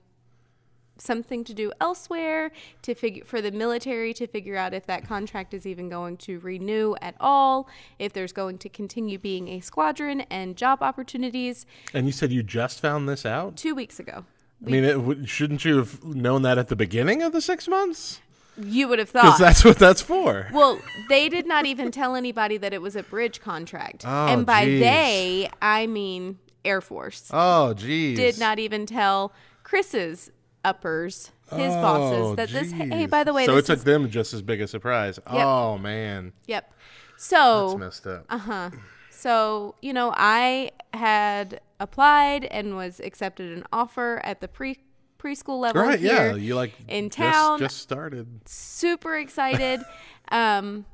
something 1.01 1.43
to 1.43 1.53
do 1.53 1.71
elsewhere 1.81 2.51
to 2.83 2.93
figure 2.93 3.23
for 3.25 3.41
the 3.41 3.51
military 3.51 4.13
to 4.13 4.27
figure 4.27 4.55
out 4.55 4.73
if 4.73 4.85
that 4.85 5.05
contract 5.07 5.53
is 5.53 5.65
even 5.65 5.89
going 5.89 6.15
to 6.17 6.39
renew 6.39 6.95
at 7.01 7.15
all 7.19 7.67
if 7.99 8.13
there's 8.13 8.31
going 8.31 8.57
to 8.59 8.69
continue 8.69 9.17
being 9.17 9.47
a 9.47 9.59
squadron 9.59 10.21
and 10.29 10.55
job 10.55 10.81
opportunities 10.83 11.65
And 11.93 12.05
you 12.05 12.11
said 12.11 12.31
you 12.31 12.43
just 12.43 12.79
found 12.79 13.09
this 13.09 13.25
out. 13.25 13.57
two 13.57 13.73
weeks 13.75 13.99
ago 13.99 14.25
I 14.65 14.69
mean, 14.69 14.83
it, 14.83 15.27
shouldn't 15.27 15.65
you 15.65 15.77
have 15.77 16.03
known 16.03 16.43
that 16.43 16.59
at 16.59 16.67
the 16.67 16.75
beginning 16.75 17.23
of 17.23 17.31
the 17.33 17.41
six 17.41 17.67
months? 17.67 18.21
you 18.61 18.87
would 18.89 18.99
have 18.99 19.11
Because 19.11 19.31
thought 19.31 19.39
that's 19.39 19.63
what 19.65 19.79
that's 19.79 20.01
for. 20.01 20.47
well 20.53 20.77
they 21.09 21.29
did 21.29 21.47
not 21.47 21.65
even 21.65 21.89
tell 21.89 22.15
anybody 22.15 22.57
that 22.57 22.73
it 22.73 22.81
was 22.81 22.95
a 22.95 23.01
bridge 23.01 23.41
contract 23.41 24.03
Oh, 24.05 24.27
and 24.27 24.45
by 24.45 24.65
geez. 24.65 24.81
they 24.81 25.49
i 25.61 25.87
mean 25.87 26.37
air 26.63 26.81
force 26.81 27.29
Oh, 27.33 27.73
geez. 27.73 28.17
did 28.17 28.37
not 28.39 28.59
even 28.59 28.85
tell 28.85 29.31
chris's 29.63 30.29
uppers, 30.63 31.31
his 31.51 31.73
Oh, 31.73 31.81
bosses, 31.81 32.35
that 32.37 32.49
this, 32.49 32.71
hey, 32.71 33.05
by 33.05 33.23
the 33.23 33.33
way, 33.33 33.45
so 33.45 33.55
this 33.55 33.65
it 33.65 33.67
took 33.67 33.77
is, 33.79 33.83
them 33.83 34.09
just 34.09 34.33
as 34.33 34.41
big 34.41 34.61
a 34.61 34.67
surprise. 34.67 35.19
Oh 35.27 35.77
man, 35.77 36.33
yep. 36.47 36.73
So 37.17 37.69
that's 37.69 37.79
messed 37.79 38.07
up. 38.07 38.25
uh-huh. 38.29 38.69
So, 39.11 39.75
you 39.81 39.93
know, 39.93 40.11
I 40.15 40.71
had 40.93 41.61
applied 41.79 42.45
and 42.45 42.75
was 42.75 42.99
accepted 42.99 43.55
an 43.55 43.63
offer 43.71 44.19
at 44.23 44.41
the 44.41 44.47
pre 44.47 44.77
preschool 45.19 45.59
level 45.59 45.83
right? 45.83 45.99
here. 45.99 46.31
Yeah, 46.31 46.33
you 46.35 46.55
like 46.55 46.73
in 46.87 47.09
just- 47.09 47.17
town. 47.17 47.59
Just, 47.59 47.77
started. 47.77 48.27
super 48.49 49.17
excited. 49.17 49.81
um, 50.31 50.85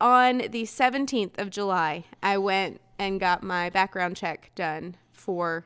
on 0.00 0.38
the 0.38 0.62
17th 0.64 1.38
of 1.38 1.50
July, 1.50 2.04
I 2.22 2.38
went 2.38 2.80
and 2.98 3.20
got 3.20 3.42
my 3.42 3.70
background 3.70 4.16
check 4.16 4.50
done 4.54 4.96
for 5.12 5.64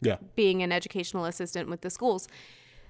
Yeah. 0.00 0.16
being 0.36 0.62
an 0.62 0.72
educational 0.72 1.24
assistant 1.24 1.68
with 1.68 1.80
the 1.80 1.90
schools. 1.90 2.28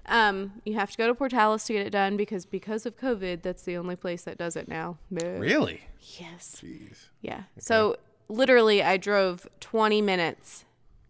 Um, 0.06 0.60
you 0.64 0.74
have 0.74 0.90
to 0.90 0.96
go 0.96 1.06
to 1.06 1.14
Portales 1.14 1.66
to 1.66 1.74
get 1.74 1.86
it 1.86 1.90
done 1.90 2.16
because 2.16 2.46
because 2.46 2.86
of 2.86 2.96
COVID, 2.96 3.42
that's 3.42 3.62
the 3.62 3.76
only 3.76 3.96
place 3.96 4.22
that 4.22 4.38
does 4.38 4.56
it 4.56 4.66
now. 4.68 4.96
Really? 5.10 5.82
Yes. 6.18 6.62
Jeez. 6.64 7.08
Yeah. 7.20 7.42
So 7.58 7.96
literally, 8.28 8.82
I 8.82 8.96
drove 8.96 9.46
20 9.60 10.00
minutes 10.00 10.64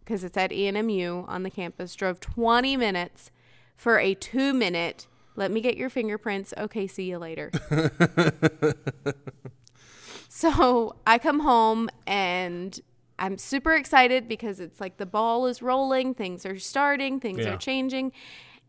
because 0.04 0.24
it's 0.24 0.36
at 0.36 0.50
ENMU 0.50 1.28
on 1.28 1.42
the 1.42 1.50
campus. 1.50 1.94
Drove 1.94 2.18
20 2.18 2.76
minutes 2.76 3.30
for 3.76 3.98
a 3.98 4.14
two 4.14 4.52
minute. 4.52 5.06
Let 5.36 5.52
me 5.52 5.60
get 5.60 5.76
your 5.76 5.90
fingerprints. 5.90 6.52
Okay, 6.58 6.88
see 6.88 7.04
you 7.04 7.18
later. 7.18 7.52
so 10.28 10.96
I 11.06 11.18
come 11.18 11.40
home 11.40 11.88
and 12.06 12.80
I'm 13.18 13.37
super 13.38 13.75
excited 13.75 14.28
because 14.28 14.60
it's 14.60 14.80
like 14.80 14.96
the 14.96 15.06
ball 15.06 15.46
is 15.46 15.60
rolling, 15.62 16.14
things 16.14 16.46
are 16.46 16.58
starting, 16.58 17.18
things 17.20 17.40
Yeah. 17.40 17.54
are 17.54 17.56
changing. 17.56 18.12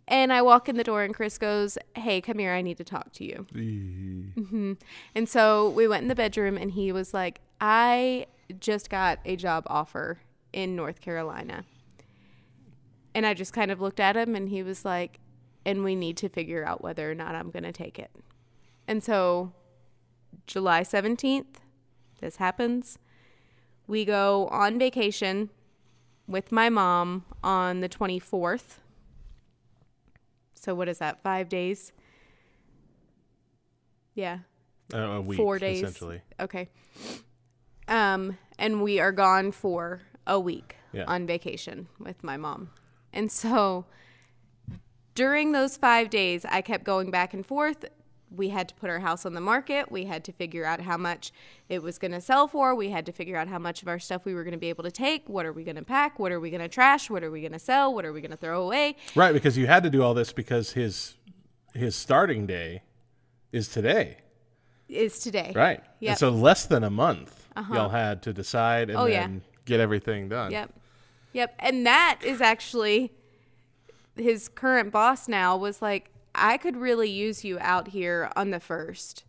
And 0.07 0.33
I 0.33 0.41
walk 0.41 0.67
in 0.67 0.75
the 0.75 0.83
door 0.83 1.03
and 1.03 1.13
Chris 1.13 1.37
goes, 1.37 1.77
Hey, 1.95 2.19
come 2.19 2.39
here. 2.39 2.51
I 2.53 2.61
need 2.63 2.77
to 2.77 2.83
talk 2.83 3.11
to 3.13 3.23
you. 3.23 3.45
Eee. 3.55 4.31
Mm-hmm. 4.35 4.73
And 5.13 5.29
so 5.29 5.69
we 5.69 5.87
went 5.87 6.01
in 6.01 6.07
the 6.07 6.15
bedroom, 6.15 6.57
and 6.57 6.71
he 6.71 6.91
was 6.91 7.13
like, 7.13 7.41
I 7.61 8.25
just 8.59 8.89
got 8.89 9.19
a 9.25 9.35
job 9.35 9.65
offer 9.67 10.19
in 10.51 10.75
North 10.75 10.99
Carolina. 10.99 11.63
And 13.13 13.25
I 13.25 13.33
just 13.35 13.53
kind 13.53 13.69
of 13.69 13.81
looked 13.81 13.99
at 13.99 14.15
him, 14.17 14.35
and 14.35 14.49
he 14.49 14.63
was 14.63 14.83
like, 14.83 15.19
and 15.65 15.83
we 15.83 15.93
need 15.95 16.17
to 16.17 16.29
figure 16.29 16.65
out 16.65 16.81
whether 16.81 17.09
or 17.11 17.13
not 17.15 17.35
I'm 17.35 17.51
going 17.51 17.63
to 17.63 17.71
take 17.71 17.99
it. 17.99 18.09
And 18.87 19.03
so 19.03 19.51
July 20.47 20.81
17th, 20.81 21.57
this 22.21 22.37
happens. 22.37 22.97
We 23.89 24.05
go 24.05 24.47
on 24.49 24.77
vacation 24.77 25.49
with 26.27 26.51
my 26.51 26.69
mom 26.69 27.25
on 27.43 27.79
the 27.81 27.89
24th. 27.89 28.77
So, 30.53 30.75
what 30.75 30.87
is 30.87 30.99
that? 30.99 31.23
Five 31.23 31.49
days? 31.49 31.91
Yeah, 34.13 34.39
Uh, 34.93 34.97
a 34.97 35.21
week, 35.21 35.37
four 35.37 35.57
days. 35.57 35.81
essentially. 35.81 36.21
Okay. 36.39 36.69
Um, 37.87 38.37
and 38.59 38.83
we 38.83 38.99
are 38.99 39.11
gone 39.11 39.51
for 39.51 40.01
a 40.27 40.39
week 40.39 40.75
Yeah. 40.91 41.05
on 41.07 41.25
vacation 41.25 41.87
with 41.97 42.23
my 42.23 42.37
mom. 42.37 42.69
And 43.11 43.31
so 43.31 43.85
during 45.15 45.51
those 45.51 45.77
five 45.77 46.11
days, 46.11 46.45
I 46.45 46.61
kept 46.61 46.83
going 46.83 47.09
back 47.09 47.33
and 47.33 47.43
forth. 47.43 47.85
We 48.35 48.49
had 48.49 48.69
to 48.69 48.75
put 48.75 48.89
our 48.89 48.99
house 48.99 49.25
on 49.25 49.33
the 49.33 49.41
market. 49.41 49.91
We 49.91 50.05
had 50.05 50.23
to 50.25 50.31
figure 50.31 50.65
out 50.65 50.81
how 50.81 50.97
much 50.97 51.31
it 51.67 51.81
was 51.81 51.97
going 51.97 52.11
to 52.11 52.21
sell 52.21 52.47
for. 52.47 52.75
We 52.75 52.89
had 52.89 53.05
to 53.07 53.11
figure 53.11 53.35
out 53.35 53.47
how 53.47 53.59
much 53.59 53.81
of 53.81 53.87
our 53.87 53.99
stuff 53.99 54.25
we 54.25 54.33
were 54.33 54.43
going 54.43 54.53
to 54.53 54.59
be 54.59 54.69
able 54.69 54.83
to 54.83 54.91
take. 54.91 55.27
What 55.27 55.45
are 55.45 55.53
we 55.53 55.63
going 55.63 55.77
to 55.77 55.83
pack? 55.83 56.19
What 56.19 56.31
are 56.31 56.39
we 56.39 56.49
going 56.49 56.61
to 56.61 56.67
trash? 56.67 57.09
What 57.09 57.23
are 57.23 57.31
we 57.31 57.41
going 57.41 57.53
to 57.53 57.59
sell? 57.59 57.93
What 57.93 58.05
are 58.05 58.13
we 58.13 58.21
going 58.21 58.31
to 58.31 58.37
throw 58.37 58.61
away? 58.61 58.97
Right, 59.15 59.33
because 59.33 59.57
you 59.57 59.67
had 59.67 59.83
to 59.83 59.89
do 59.89 60.03
all 60.03 60.13
this 60.13 60.31
because 60.31 60.71
his 60.71 61.15
his 61.73 61.95
starting 61.95 62.45
day 62.45 62.81
is 63.51 63.67
today. 63.67 64.17
Is 64.87 65.19
today. 65.19 65.53
Right. 65.55 65.81
Yep. 65.99 66.09
And 66.09 66.17
so 66.19 66.29
less 66.29 66.65
than 66.65 66.83
a 66.83 66.89
month 66.89 67.47
uh-huh. 67.55 67.73
y'all 67.73 67.89
had 67.89 68.21
to 68.23 68.33
decide 68.33 68.89
and 68.89 68.97
Oh, 68.97 69.05
yeah. 69.05 69.21
then 69.21 69.41
get 69.65 69.79
everything 69.79 70.29
done. 70.29 70.51
Yep. 70.51 70.73
Yep. 71.33 71.55
And 71.59 71.85
that 71.85 72.19
is 72.23 72.41
actually 72.41 73.11
his 74.15 74.49
current 74.49 74.91
boss 74.91 75.27
now 75.27 75.55
was 75.57 75.81
like, 75.81 76.11
I 76.39 76.57
could 76.57 76.77
really 76.77 77.09
use 77.09 77.43
you 77.43 77.57
out 77.59 77.89
here 77.89 78.29
on 78.35 78.51
the 78.51 78.59
first, 78.59 79.23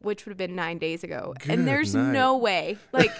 which 0.00 0.24
would 0.24 0.30
have 0.30 0.38
been 0.38 0.54
nine 0.56 0.78
days 0.78 1.02
ago. 1.04 1.34
Good 1.40 1.50
and 1.50 1.68
there's 1.68 1.94
night. 1.94 2.12
no 2.12 2.36
way. 2.36 2.78
Like, 2.92 3.12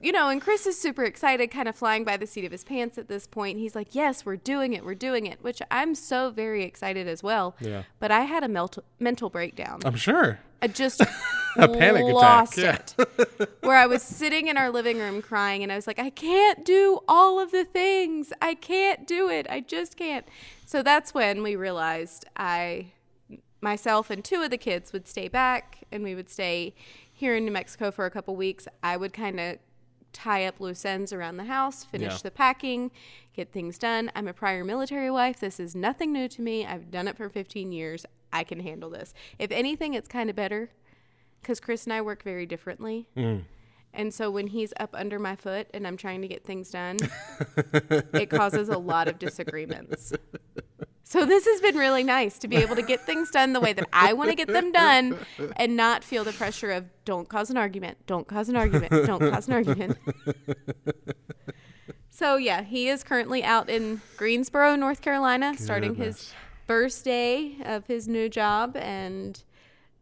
you 0.00 0.12
know, 0.12 0.30
and 0.30 0.40
Chris 0.40 0.66
is 0.66 0.80
super 0.80 1.04
excited, 1.04 1.50
kind 1.50 1.68
of 1.68 1.76
flying 1.76 2.04
by 2.04 2.16
the 2.16 2.26
seat 2.26 2.44
of 2.44 2.50
his 2.52 2.64
pants 2.64 2.96
at 2.98 3.08
this 3.08 3.26
point. 3.26 3.58
He's 3.58 3.74
like, 3.74 3.94
Yes, 3.94 4.24
we're 4.24 4.36
doing 4.36 4.72
it. 4.72 4.84
We're 4.84 4.94
doing 4.94 5.26
it, 5.26 5.42
which 5.42 5.60
I'm 5.70 5.94
so 5.94 6.30
very 6.30 6.64
excited 6.64 7.06
as 7.06 7.22
well. 7.22 7.54
Yeah. 7.60 7.82
But 8.00 8.10
I 8.10 8.20
had 8.22 8.42
a 8.42 8.48
melt- 8.48 8.78
mental 8.98 9.28
breakdown. 9.30 9.80
I'm 9.84 9.94
sure. 9.96 10.38
I 10.62 10.68
just 10.68 11.02
A 11.56 11.68
panic 11.68 12.02
attack, 12.02 12.14
lost 12.14 12.58
yeah. 12.58 12.78
it. 12.98 13.50
Where 13.60 13.76
I 13.76 13.86
was 13.86 14.02
sitting 14.02 14.48
in 14.48 14.56
our 14.56 14.70
living 14.70 14.98
room 14.98 15.22
crying, 15.22 15.62
and 15.62 15.70
I 15.70 15.76
was 15.76 15.86
like, 15.86 15.98
I 15.98 16.10
can't 16.10 16.64
do 16.64 17.00
all 17.06 17.38
of 17.38 17.50
the 17.50 17.64
things. 17.64 18.32
I 18.40 18.54
can't 18.54 19.06
do 19.06 19.28
it. 19.28 19.46
I 19.50 19.60
just 19.60 19.96
can't. 19.96 20.26
So 20.64 20.82
that's 20.82 21.12
when 21.12 21.42
we 21.42 21.56
realized 21.56 22.24
I, 22.36 22.92
myself, 23.60 24.10
and 24.10 24.24
two 24.24 24.42
of 24.42 24.50
the 24.50 24.58
kids 24.58 24.92
would 24.92 25.06
stay 25.06 25.28
back, 25.28 25.78
and 25.92 26.02
we 26.02 26.14
would 26.14 26.30
stay 26.30 26.74
here 27.12 27.36
in 27.36 27.44
New 27.44 27.52
Mexico 27.52 27.90
for 27.90 28.06
a 28.06 28.10
couple 28.10 28.34
weeks. 28.34 28.66
I 28.82 28.96
would 28.96 29.12
kind 29.12 29.38
of 29.38 29.58
tie 30.12 30.44
up 30.44 30.60
loose 30.60 30.84
ends 30.84 31.12
around 31.12 31.36
the 31.36 31.44
house, 31.44 31.84
finish 31.84 32.12
Yeah. 32.12 32.18
the 32.24 32.30
packing, 32.30 32.90
get 33.34 33.52
things 33.52 33.78
done. 33.78 34.10
I'm 34.14 34.28
a 34.28 34.32
prior 34.32 34.64
military 34.64 35.10
wife. 35.10 35.40
This 35.40 35.58
is 35.58 35.74
nothing 35.74 36.12
new 36.12 36.28
to 36.28 36.42
me. 36.42 36.66
I've 36.66 36.90
done 36.90 37.08
it 37.08 37.16
for 37.16 37.28
15 37.28 37.72
years. 37.72 38.04
I 38.32 38.44
can 38.44 38.60
handle 38.60 38.90
this. 38.90 39.14
If 39.38 39.50
anything, 39.50 39.94
it's 39.94 40.08
kind 40.08 40.30
of 40.30 40.36
better 40.36 40.70
because 41.42 41.60
Chris 41.60 41.84
and 41.84 41.92
I 41.92 42.00
work 42.00 42.22
very 42.22 42.46
differently. 42.46 43.08
Mm. 43.16 43.42
And 43.94 44.14
so 44.14 44.30
when 44.30 44.46
he's 44.46 44.72
up 44.80 44.94
under 44.94 45.18
my 45.18 45.36
foot 45.36 45.68
and 45.74 45.86
I'm 45.86 45.98
trying 45.98 46.22
to 46.22 46.28
get 46.28 46.44
things 46.44 46.70
done, 46.70 46.98
it 48.14 48.30
causes 48.30 48.70
a 48.70 48.78
lot 48.78 49.06
of 49.08 49.18
disagreements. 49.18 50.14
So 51.04 51.26
this 51.26 51.44
has 51.44 51.60
been 51.60 51.76
really 51.76 52.02
nice 52.02 52.38
to 52.38 52.48
be 52.48 52.56
able 52.56 52.74
to 52.76 52.82
get 52.82 53.00
things 53.04 53.30
done 53.30 53.52
the 53.52 53.60
way 53.60 53.74
that 53.74 53.86
I 53.92 54.14
want 54.14 54.30
to 54.30 54.34
get 54.34 54.48
them 54.48 54.72
done 54.72 55.18
and 55.56 55.76
not 55.76 56.02
feel 56.02 56.24
the 56.24 56.32
pressure 56.32 56.70
of 56.70 56.86
don't 57.04 57.28
cause 57.28 57.50
an 57.50 57.58
argument, 57.58 57.98
don't 58.06 58.26
cause 58.26 58.48
an 58.48 58.56
argument, 58.56 58.90
don't 59.06 59.30
cause 59.30 59.46
an 59.46 59.52
argument. 59.52 59.98
So 62.14 62.36
yeah, 62.36 62.62
he 62.62 62.88
is 62.88 63.02
currently 63.02 63.42
out 63.42 63.68
in 63.68 64.00
Greensboro, 64.16 64.76
North 64.76 65.00
Carolina, 65.00 65.54
starting 65.56 65.94
his 65.96 66.32
first 66.68 67.04
day 67.04 67.56
of 67.64 67.86
his 67.86 68.06
new 68.06 68.28
job 68.28 68.76
and 68.76 69.42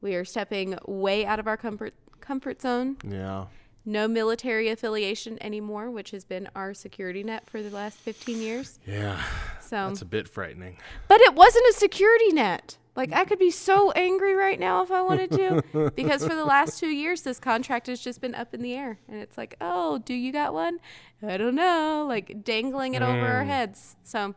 we 0.00 0.14
are 0.14 0.24
stepping 0.24 0.78
way 0.86 1.24
out 1.26 1.38
of 1.38 1.46
our 1.46 1.56
comfort 1.56 1.94
comfort 2.20 2.60
zone. 2.62 2.96
Yeah. 3.06 3.46
No 3.84 4.06
military 4.06 4.68
affiliation 4.68 5.42
anymore, 5.42 5.90
which 5.90 6.10
has 6.10 6.24
been 6.24 6.48
our 6.54 6.74
security 6.74 7.22
net 7.22 7.48
for 7.48 7.62
the 7.62 7.70
last 7.70 7.98
15 7.98 8.40
years. 8.40 8.78
Yeah. 8.86 9.22
So, 9.60 9.88
That's 9.88 10.02
a 10.02 10.04
bit 10.06 10.28
frightening. 10.28 10.76
but 11.08 11.20
it 11.22 11.34
wasn't 11.34 11.64
a 11.70 11.72
security 11.72 12.30
net. 12.32 12.76
Like 12.96 13.12
I 13.12 13.24
could 13.24 13.38
be 13.38 13.50
so 13.50 13.92
angry 13.92 14.34
right 14.34 14.58
now 14.60 14.82
if 14.82 14.90
I 14.90 15.00
wanted 15.00 15.30
to, 15.32 15.90
because 15.96 16.22
for 16.26 16.34
the 16.34 16.44
last 16.44 16.78
two 16.78 16.88
years 16.88 17.22
this 17.22 17.38
contract 17.38 17.86
has 17.86 18.00
just 18.00 18.20
been 18.20 18.34
up 18.34 18.52
in 18.52 18.60
the 18.62 18.74
air, 18.74 18.98
and 19.08 19.18
it's 19.20 19.38
like, 19.38 19.56
oh, 19.60 19.98
do 19.98 20.12
you 20.12 20.32
got 20.32 20.52
one? 20.52 20.78
I 21.26 21.36
don't 21.36 21.54
know, 21.54 22.04
like 22.08 22.44
dangling 22.44 22.94
it 22.94 23.02
over 23.02 23.26
our 23.26 23.44
Mm. 23.44 23.46
heads. 23.46 23.96
So, 24.02 24.34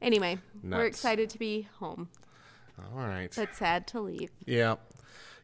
anyway, 0.00 0.38
we're 0.62 0.86
excited 0.86 1.28
to 1.30 1.38
be 1.38 1.68
home, 1.78 2.08
All 2.94 3.06
right. 3.06 3.32
but 3.34 3.54
sad 3.54 3.86
to 3.88 4.00
leave. 4.00 4.30
Yeah. 4.46 4.76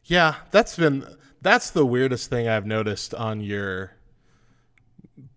Yeah, 0.05 0.35
that's 0.51 0.75
been 0.77 1.05
that's 1.41 1.71
the 1.71 1.85
weirdest 1.85 2.29
thing 2.29 2.47
I've 2.47 2.65
noticed 2.65 3.13
on 3.13 3.41
your 3.41 3.91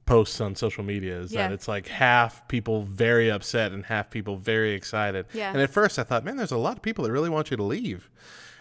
posts 0.06 0.40
on 0.40 0.56
social 0.56 0.82
media 0.82 1.20
is 1.20 1.30
that 1.30 1.52
it's 1.52 1.68
like 1.68 1.86
half 1.86 2.46
people 2.48 2.82
very 2.82 3.30
upset 3.30 3.70
and 3.70 3.84
half 3.84 4.10
people 4.10 4.36
very 4.36 4.72
excited. 4.72 5.26
Yeah. 5.32 5.52
And 5.52 5.60
at 5.60 5.70
first 5.70 5.98
I 5.98 6.02
thought, 6.02 6.24
man, 6.24 6.36
there's 6.36 6.50
a 6.50 6.56
lot 6.58 6.76
of 6.76 6.82
people 6.82 7.04
that 7.04 7.12
really 7.12 7.30
want 7.30 7.50
you 7.50 7.56
to 7.56 7.62
leave. 7.62 8.10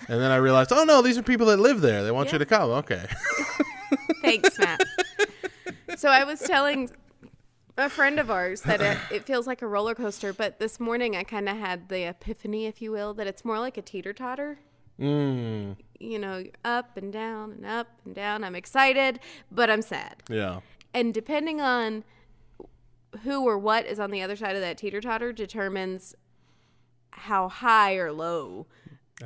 And 0.07 0.21
then 0.21 0.31
I 0.31 0.35
realized, 0.37 0.71
oh 0.71 0.83
no, 0.83 1.01
these 1.01 1.17
are 1.17 1.23
people 1.23 1.47
that 1.47 1.57
live 1.59 1.81
there. 1.81 2.03
They 2.03 2.11
want 2.11 2.31
you 2.31 2.37
to 2.37 2.45
come. 2.45 2.69
Okay. 2.69 3.05
Thanks, 4.21 4.57
Matt. 4.59 4.81
so 5.97 6.09
I 6.09 6.23
was 6.23 6.39
telling 6.39 6.91
a 7.85 7.89
friend 7.89 8.19
of 8.19 8.29
ours 8.29 8.61
that 8.61 8.81
it, 8.81 8.97
it 9.11 9.25
feels 9.25 9.47
like 9.47 9.61
a 9.61 9.67
roller 9.67 9.95
coaster, 9.95 10.33
but 10.33 10.59
this 10.59 10.79
morning 10.79 11.15
I 11.15 11.23
kind 11.23 11.47
of 11.49 11.57
had 11.57 11.89
the 11.89 12.07
epiphany, 12.07 12.65
if 12.65 12.81
you 12.81 12.91
will, 12.91 13.13
that 13.15 13.27
it's 13.27 13.43
more 13.45 13.59
like 13.59 13.77
a 13.77 13.81
teeter 13.81 14.13
totter. 14.13 14.59
mm, 14.99 15.75
You 15.99 16.19
know, 16.19 16.43
up 16.65 16.97
and 16.97 17.11
down 17.11 17.51
and 17.53 17.65
up 17.65 17.87
and 18.05 18.13
down. 18.15 18.43
I'm 18.43 18.55
excited, 18.55 19.19
but 19.51 19.69
I'm 19.69 19.81
sad. 19.81 20.23
yeah. 20.29 20.59
And 20.93 21.13
depending 21.13 21.61
on 21.61 22.03
who 23.23 23.43
or 23.47 23.57
what 23.59 23.85
is 23.85 23.99
on 23.99 24.09
the 24.11 24.21
other 24.23 24.35
side 24.35 24.55
of 24.55 24.61
that 24.61 24.77
teeter 24.77 25.01
totter 25.01 25.31
determines 25.31 26.15
how 27.11 27.47
high 27.49 27.95
or 27.95 28.11
low 28.11 28.65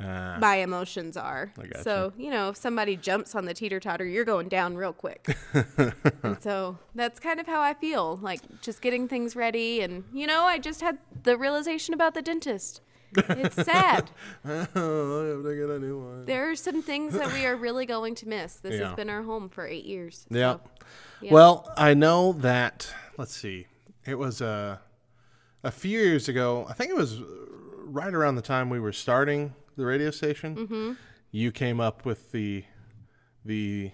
Ah. 0.02 0.38
my 0.40 0.56
emotions 0.56 1.16
are. 1.16 1.52
So, 1.82 2.12
you 2.16 2.30
know, 2.30 2.48
if 2.50 2.56
somebody 2.56 2.96
jumps 2.96 3.34
on 3.34 3.44
the 3.44 3.54
teeter 3.54 3.78
totter, 3.78 4.04
you're 4.04 4.24
going 4.24 4.48
down 4.48 4.76
real 4.76 4.92
quick. 4.92 5.36
and 6.22 6.40
so 6.40 6.78
that's 6.94 7.20
kind 7.20 7.38
of 7.38 7.46
how 7.46 7.60
I 7.60 7.74
feel 7.74 8.16
like 8.20 8.40
just 8.60 8.80
getting 8.82 9.06
things 9.08 9.36
ready. 9.36 9.80
And, 9.82 10.04
you 10.12 10.26
know, 10.26 10.42
I 10.44 10.58
just 10.58 10.80
had 10.80 10.98
the 11.22 11.36
realization 11.36 11.94
about 11.94 12.14
the 12.14 12.22
dentist. 12.22 12.80
It's 13.16 13.54
sad. 13.54 14.10
oh, 14.44 14.50
I 14.50 15.28
have 15.28 15.44
to 15.44 15.54
get 15.56 15.70
a 15.70 15.78
new 15.78 16.00
one. 16.00 16.24
there 16.24 16.50
are 16.50 16.56
some 16.56 16.82
things 16.82 17.14
that 17.14 17.32
we 17.32 17.46
are 17.46 17.54
really 17.54 17.86
going 17.86 18.16
to 18.16 18.28
miss. 18.28 18.56
This 18.56 18.74
Yeah. 18.80 18.88
has 18.88 18.96
been 18.96 19.08
our 19.08 19.22
home 19.22 19.48
for 19.48 19.64
eight 19.66 19.84
years. 19.84 20.26
Yeah. 20.30 20.54
So, 20.54 20.60
yeah. 21.20 21.32
Well, 21.32 21.72
I 21.76 21.94
know 21.94 22.32
that. 22.32 22.92
Let's 23.16 23.36
see. 23.36 23.68
It 24.04 24.18
was 24.18 24.42
uh, 24.42 24.78
a 25.62 25.70
few 25.70 26.00
years 26.00 26.28
ago. 26.28 26.66
I 26.68 26.72
think 26.72 26.90
it 26.90 26.96
was 26.96 27.20
right 27.84 28.12
around 28.12 28.34
the 28.34 28.42
time 28.42 28.68
we 28.70 28.80
were 28.80 28.92
starting 28.92 29.54
the 29.76 29.84
radio 29.84 30.10
station. 30.10 30.56
Mm-hmm. 30.56 30.92
You 31.30 31.52
came 31.52 31.80
up 31.80 32.04
with 32.04 32.32
the 32.32 32.64
the 33.44 33.90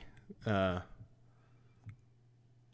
uh, 0.47 0.81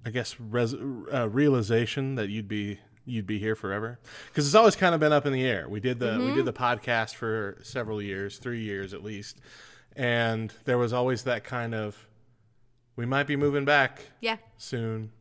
I 0.04 0.10
guess 0.10 0.38
res- 0.38 0.74
uh, 0.74 1.28
realization 1.30 2.16
that 2.16 2.28
you'd 2.28 2.48
be 2.48 2.78
you'd 3.04 3.26
be 3.26 3.38
here 3.38 3.54
forever 3.54 4.00
because 4.28 4.46
it's 4.46 4.54
always 4.54 4.76
kind 4.76 4.94
of 4.94 5.00
been 5.00 5.12
up 5.12 5.26
in 5.26 5.32
the 5.32 5.44
air. 5.44 5.68
We 5.68 5.80
did 5.80 6.00
the 6.00 6.18
we 6.18 6.34
did 6.34 6.44
the 6.44 6.52
podcast 6.52 7.14
for 7.14 7.58
several 7.62 8.02
years, 8.02 8.38
three 8.38 8.62
years 8.62 8.94
at 8.94 9.02
least, 9.04 9.38
and 9.94 10.52
there 10.64 10.78
was 10.78 10.92
always 10.92 11.22
that 11.24 11.44
kind 11.44 11.74
of 11.74 12.06
we 12.96 13.04
might 13.04 13.26
be 13.26 13.36
moving 13.36 13.64
back 13.64 14.00
yeah. 14.20 14.36
soon. 14.56 15.12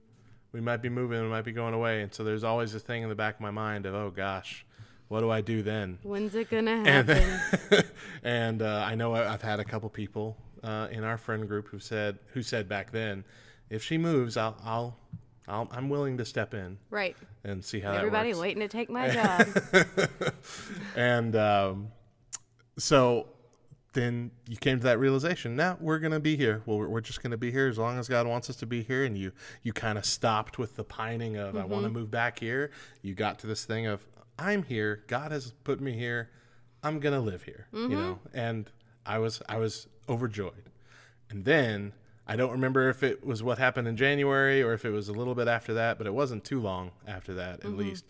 We 0.53 0.61
might 0.61 0.81
be 0.81 0.89
moving. 0.89 1.21
We 1.21 1.27
might 1.27 1.43
be 1.43 1.51
going 1.51 1.73
away. 1.73 2.01
And 2.01 2.13
so 2.13 2.23
there's 2.23 2.45
always 2.45 2.73
a 2.73 2.79
thing 2.79 3.03
in 3.03 3.09
the 3.09 3.15
back 3.15 3.35
of 3.35 3.41
my 3.41 3.51
mind 3.51 3.85
of, 3.85 3.93
oh 3.93 4.09
gosh, 4.09 4.65
what 5.07 5.21
do 5.21 5.29
I 5.29 5.41
do 5.41 5.61
then? 5.61 5.99
When's 6.03 6.33
it 6.35 6.49
going 6.49 6.65
to 6.65 6.71
And, 6.71 7.09
happen? 7.09 7.83
and 8.23 8.61
uh, 8.61 8.83
I 8.87 8.95
know 8.95 9.13
I- 9.13 9.33
I've 9.33 9.41
had 9.41 9.59
a 9.59 9.63
couple 9.63 9.89
people 9.89 10.37
uh, 10.63 10.87
in 10.91 11.03
our 11.03 11.17
friend 11.17 11.47
group 11.47 11.67
who 11.69 11.79
said 11.79 12.17
who 12.33 12.41
said 12.41 12.67
back 12.67 12.91
then, 12.91 13.23
if 13.69 13.83
she 13.83 13.97
moves, 13.97 14.35
I'll 14.37 14.57
I'll, 14.65 14.97
I'll 15.47 15.67
I'm 15.71 15.89
willing 15.89 16.17
to 16.17 16.25
step 16.25 16.53
in 16.55 16.77
right. 16.89 17.15
and 17.43 17.63
see 17.63 17.79
how 17.79 17.91
Everybody 17.93 18.33
waiting 18.33 18.61
to 18.61 18.67
take 18.67 18.89
my 18.89 19.09
job. 19.09 19.47
and 20.95 21.35
um, 21.35 21.87
so 22.77 23.27
then 23.93 24.31
you 24.49 24.57
came 24.57 24.77
to 24.79 24.83
that 24.83 24.99
realization. 24.99 25.55
Now 25.55 25.77
we're 25.79 25.99
gonna 25.99 26.19
be 26.19 26.35
here. 26.35 26.61
Well, 26.65 26.79
we're, 26.79 26.89
we're 26.89 27.01
just 27.01 27.21
gonna 27.23 27.37
be 27.37 27.51
here 27.51 27.67
as 27.67 27.77
long 27.77 27.97
as 27.97 28.07
God 28.09 28.27
wants 28.27 28.49
us 28.49 28.55
to 28.57 28.65
be 28.65 28.81
here. 28.83 29.05
And 29.05 29.17
you 29.17 29.31
you 29.63 29.71
kind 29.71 29.97
of 29.97 30.05
stopped 30.05 30.57
with 30.57 30.75
the 30.75 30.83
pining 30.83 31.37
of 31.37 31.55
I 31.55 31.63
want 31.65 31.83
to 31.83 31.89
move 31.89 32.11
back 32.11 32.39
here. 32.39 32.71
You 33.01 33.13
got 33.13 33.39
to 33.39 33.47
this 33.47 33.65
thing 33.65 33.85
of 33.85 34.05
I'm 34.37 34.63
here. 34.63 35.03
God 35.07 35.31
has 35.31 35.51
put 35.63 35.79
me 35.81 35.93
here. 35.93 36.29
I'm 36.83 36.99
gonna 36.99 37.19
live 37.19 37.43
here. 37.43 37.67
You 37.71 37.79
mm-hmm. 37.79 37.91
know. 37.91 38.19
And 38.33 38.69
I 39.05 39.19
was 39.19 39.41
I 39.47 39.57
was 39.57 39.87
overjoyed. 40.07 40.69
And 41.29 41.45
then 41.45 41.93
I 42.27 42.35
don't 42.35 42.51
remember 42.51 42.89
if 42.89 43.03
it 43.03 43.25
was 43.25 43.43
what 43.43 43.57
happened 43.57 43.87
in 43.87 43.97
January 43.97 44.61
or 44.61 44.73
if 44.73 44.85
it 44.85 44.89
was 44.89 45.09
a 45.09 45.13
little 45.13 45.35
bit 45.35 45.47
after 45.47 45.73
that, 45.75 45.97
but 45.97 46.07
it 46.07 46.13
wasn't 46.13 46.43
too 46.43 46.59
long 46.59 46.91
after 47.07 47.33
that, 47.35 47.55
at 47.55 47.61
mm-hmm. 47.61 47.77
least. 47.77 48.05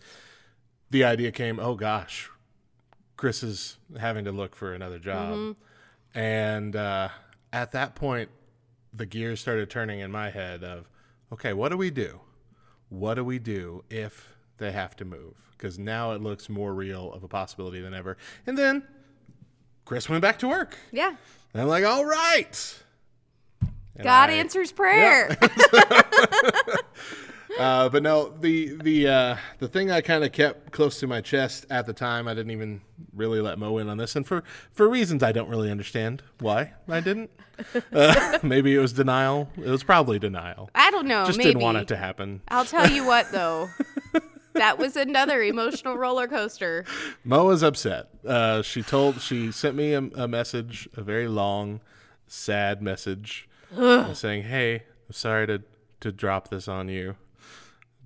The 0.90 1.04
idea 1.04 1.32
came, 1.32 1.58
oh 1.58 1.74
gosh, 1.74 2.30
Chris 3.16 3.42
is 3.42 3.78
having 3.98 4.24
to 4.24 4.32
look 4.32 4.54
for 4.54 4.72
another 4.72 4.98
job. 4.98 5.34
Mm-hmm. 5.34 6.18
And 6.18 6.76
uh, 6.76 7.08
at 7.52 7.72
that 7.72 7.94
point, 7.94 8.30
the 8.94 9.04
gears 9.04 9.40
started 9.40 9.68
turning 9.68 10.00
in 10.00 10.10
my 10.10 10.30
head 10.30 10.64
of, 10.64 10.88
okay, 11.32 11.52
what 11.52 11.70
do 11.70 11.76
we 11.76 11.90
do? 11.90 12.20
What 12.88 13.14
do 13.14 13.24
we 13.24 13.38
do 13.38 13.84
if 13.90 14.35
they 14.58 14.72
have 14.72 14.96
to 14.96 15.04
move? 15.04 15.34
Because 15.56 15.78
now 15.78 16.12
it 16.12 16.22
looks 16.22 16.48
more 16.48 16.74
real 16.74 17.12
of 17.12 17.24
a 17.24 17.28
possibility 17.28 17.80
than 17.80 17.94
ever. 17.94 18.16
And 18.46 18.56
then 18.58 18.82
Chris 19.84 20.08
went 20.08 20.22
back 20.22 20.38
to 20.40 20.48
work. 20.48 20.76
yeah. 20.92 21.14
And 21.52 21.62
I'm 21.62 21.68
like, 21.68 21.84
all 21.84 22.04
right. 22.04 22.82
And 23.62 24.04
God 24.04 24.28
I- 24.30 24.34
answers 24.34 24.72
prayer. 24.72 25.36
Uh, 27.58 27.88
but 27.88 28.02
no, 28.02 28.28
the 28.40 28.76
the 28.82 29.08
uh, 29.08 29.36
the 29.60 29.68
thing 29.68 29.90
I 29.90 30.02
kind 30.02 30.22
of 30.24 30.30
kept 30.32 30.72
close 30.72 31.00
to 31.00 31.06
my 31.06 31.22
chest 31.22 31.64
at 31.70 31.86
the 31.86 31.94
time, 31.94 32.28
I 32.28 32.34
didn't 32.34 32.50
even 32.50 32.82
really 33.14 33.40
let 33.40 33.58
Mo 33.58 33.78
in 33.78 33.88
on 33.88 33.96
this, 33.96 34.14
and 34.14 34.26
for 34.26 34.44
for 34.72 34.86
reasons 34.90 35.22
I 35.22 35.32
don't 35.32 35.48
really 35.48 35.70
understand 35.70 36.22
why 36.40 36.72
I 36.88 37.00
didn't. 37.00 37.30
Uh, 37.90 38.38
maybe 38.42 38.74
it 38.74 38.78
was 38.78 38.92
denial. 38.92 39.48
It 39.56 39.70
was 39.70 39.82
probably 39.82 40.18
denial. 40.18 40.68
I 40.74 40.90
don't 40.90 41.06
know. 41.06 41.24
Just 41.24 41.38
maybe. 41.38 41.52
didn't 41.52 41.62
want 41.62 41.78
it 41.78 41.88
to 41.88 41.96
happen. 41.96 42.42
I'll 42.48 42.66
tell 42.66 42.90
you 42.90 43.06
what, 43.06 43.32
though. 43.32 43.70
That 44.58 44.78
was 44.78 44.96
another 44.96 45.42
emotional 45.42 45.96
roller 45.96 46.26
coaster. 46.26 46.84
Mo 47.24 47.46
was 47.46 47.62
upset. 47.62 48.08
Uh, 48.26 48.62
she 48.62 48.82
told 48.82 49.20
she 49.20 49.52
sent 49.52 49.76
me 49.76 49.92
a, 49.92 49.98
a 49.98 50.28
message, 50.28 50.88
a 50.96 51.02
very 51.02 51.28
long, 51.28 51.80
sad 52.26 52.82
message, 52.82 53.48
saying, 54.14 54.44
"Hey, 54.44 54.82
I'm 55.08 55.12
sorry 55.12 55.46
to 55.46 55.62
to 56.00 56.12
drop 56.12 56.48
this 56.48 56.68
on 56.68 56.88
you, 56.88 57.16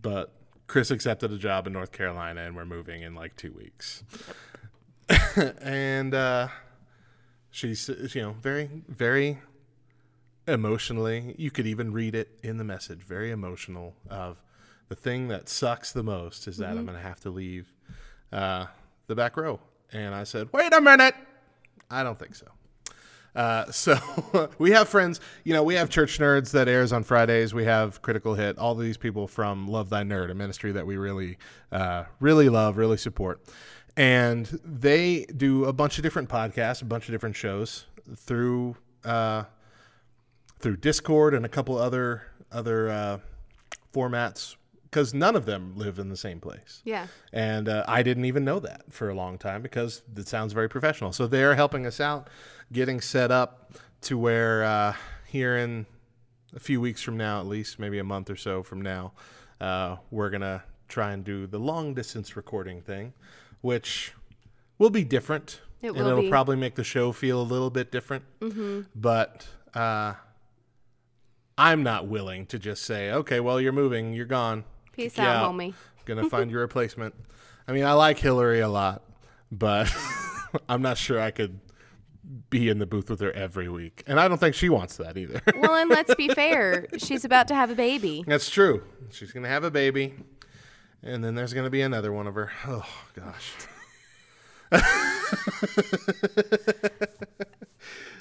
but 0.01 0.33
Chris 0.67 0.91
accepted 0.91 1.33
a 1.33 1.39
job 1.39 1.67
in 1.67 1.73
North 1.73 1.93
Carolina, 1.93 2.43
and 2.43 2.55
we're 2.55 2.65
moving 2.65 3.03
in 3.03 3.15
like 3.15 3.37
two 3.37 3.53
weeks." 3.53 4.05
and 5.61 6.15
uh, 6.15 6.49
she's 7.51 7.89
you 8.15 8.23
know 8.23 8.33
very 8.41 8.69
very 8.89 9.39
emotionally. 10.47 11.35
You 11.39 11.51
could 11.51 11.67
even 11.67 11.93
read 11.93 12.15
it 12.15 12.39
in 12.43 12.59
the 12.59 12.65
message. 12.65 13.01
Very 13.01 13.31
emotional. 13.31 13.95
Of 14.09 14.37
the 14.91 14.97
thing 14.97 15.29
that 15.29 15.49
sucks 15.49 15.93
the 15.93 16.03
most 16.03 16.49
is 16.49 16.57
that 16.59 16.71
I'm 16.71 16.85
going 16.85 16.99
to 16.99 17.03
have 17.03 17.21
to 17.21 17.31
leave 17.31 17.73
uh, 18.33 18.67
the 19.07 19.15
back 19.15 19.37
row. 19.37 19.61
And 19.93 20.15
I 20.15 20.25
said, 20.25 20.49
wait 20.53 20.75
a 20.75 20.81
minute. 20.81 21.15
I 21.89 22.03
don't 22.03 22.19
think 22.19 22.35
so. 22.35 22.47
Uh, 23.37 23.71
so 23.71 24.51
we 24.59 24.73
have 24.73 24.89
friends, 24.89 25.21
you 25.45 25.55
know, 25.55 25.63
we 25.63 25.77
have 25.77 25.91
Church 25.91 26.19
Nerds 26.19 26.51
that 26.51 26.67
airs 26.67 26.93
on 26.93 27.05
Fridays. 27.05 27.55
We 27.55 27.65
have 27.65 28.03
Critical 28.03 28.35
Hit, 28.35 28.59
all 28.59 28.75
these 28.75 28.97
people 28.97 29.29
from 29.29 29.69
Love 29.69 29.91
Thy 29.91 30.03
Nerd, 30.03 30.29
a 30.29 30.35
ministry 30.35 30.73
that 30.73 30.85
we 30.85 30.97
really, 30.97 31.39
uh, 31.71 32.05
really 32.19 32.49
love, 32.49 32.77
really 32.77 32.97
support. 32.97 33.41
And 33.97 34.47
they 34.65 35.25
do 35.37 35.67
a 35.67 35.73
bunch 35.73 35.99
of 35.99 36.03
different 36.03 36.29
podcasts, 36.29 36.83
a 36.83 36.85
bunch 36.85 37.09
of 37.09 37.13
different 37.13 37.37
shows 37.37 37.87
through 38.17 38.77
uh, 39.05 39.45
through 40.59 40.77
Discord 40.77 41.33
and 41.33 41.47
a 41.47 41.49
couple 41.49 41.79
other 41.79 42.23
other 42.51 42.89
uh, 42.89 43.19
formats 43.95 44.57
because 44.91 45.15
none 45.15 45.37
of 45.37 45.47
them 45.47 45.73
live 45.77 45.99
in 45.99 46.09
the 46.09 46.17
same 46.17 46.41
place. 46.41 46.83
Yeah. 46.85 47.07
And 47.33 47.69
uh, 47.69 47.85
I 47.87 48.03
didn't 48.03 48.25
even 48.25 48.45
know 48.45 48.59
that 48.61 48.83
for 48.91 49.09
a 49.09 49.15
long 49.15 49.39
time 49.39 49.63
because 49.63 50.03
it 50.17 50.27
sounds 50.27 50.53
very 50.53 50.69
professional. 50.69 51.13
So 51.13 51.27
they're 51.29 51.55
helping 51.55 51.87
us 51.87 52.01
out, 52.01 52.29
getting 52.73 53.01
set 53.01 53.31
up 53.31 53.73
to 54.03 54.19
where 54.19 54.65
uh, 54.65 54.95
here 55.27 55.57
in 55.57 55.87
a 56.55 56.59
few 56.59 56.81
weeks 56.81 57.03
from 57.03 57.17
now, 57.17 57.39
at 57.41 57.47
least 57.47 57.79
maybe 57.79 57.99
a 57.99 58.05
month 58.05 58.31
or 58.31 58.37
so 58.37 58.63
from 58.65 58.83
now, 58.83 59.13
uh, 59.61 59.97
we're 60.11 60.31
gonna 60.31 60.65
try 60.89 61.13
and 61.13 61.23
do 61.23 61.47
the 61.47 61.59
long 61.59 61.95
distance 61.95 62.35
recording 62.35 62.81
thing, 62.81 63.13
which 63.61 64.13
will 64.79 64.91
be 64.91 65.05
different. 65.05 65.61
It 65.83 65.89
and 65.89 65.99
will 65.99 66.09
it'll 66.09 66.23
be. 66.23 66.31
probably 66.31 66.57
make 66.57 66.75
the 66.75 66.85
show 66.85 67.13
feel 67.13 67.41
a 67.41 67.45
little 67.45 67.71
bit 67.71 67.93
different. 67.93 68.25
Mm-hmm. 68.41 68.81
But 68.95 69.47
uh, 69.73 70.15
I'm 71.57 71.83
not 71.83 72.09
willing 72.09 72.47
to 72.47 72.59
just 72.59 72.85
say, 72.85 73.13
okay, 73.13 73.39
well, 73.39 73.61
you're 73.61 73.73
moving, 73.73 74.13
you're 74.13 74.27
gone. 74.27 74.65
Peace 74.93 75.17
you 75.17 75.25
out, 75.25 75.53
homie. 75.53 75.75
Gonna 76.05 76.29
find 76.29 76.51
your 76.51 76.61
replacement. 76.61 77.15
I 77.69 77.73
mean, 77.73 77.85
I 77.85 77.93
like 77.93 78.19
Hillary 78.19 78.61
a 78.61 78.69
lot, 78.69 79.03
but 79.53 79.95
I'm 80.69 80.83
not 80.83 80.99
sure 80.99 81.21
I 81.21 81.31
could 81.31 81.61
be 82.49 82.69
in 82.69 82.79
the 82.79 82.87
booth 82.87 83.11
with 83.11 83.21
her 83.21 83.33
every 83.33 83.69
week. 83.69 84.03
And 84.07 84.21
I 84.21 84.29
don't 84.29 84.39
think 84.39 84.55
she 84.55 84.69
wants 84.69 84.97
that 84.97 85.17
either. 85.17 85.41
Well, 85.57 85.75
and 85.75 85.91
let's 85.91 86.15
be 86.15 86.29
fair. 86.29 86.87
She's 86.99 87.25
about 87.25 87.49
to 87.49 87.55
have 87.55 87.71
a 87.71 87.75
baby. 87.75 88.25
That's 88.27 88.49
true. 88.51 88.83
She's 89.11 89.33
gonna 89.33 89.49
have 89.49 89.65
a 89.65 89.71
baby, 89.71 90.15
and 91.03 91.23
then 91.23 91.35
there's 91.35 91.53
gonna 91.53 91.71
be 91.71 91.83
another 91.83 92.13
one 92.13 92.27
of 92.27 92.35
her. 92.35 92.51
Oh 92.67 92.87
gosh. 93.15 93.53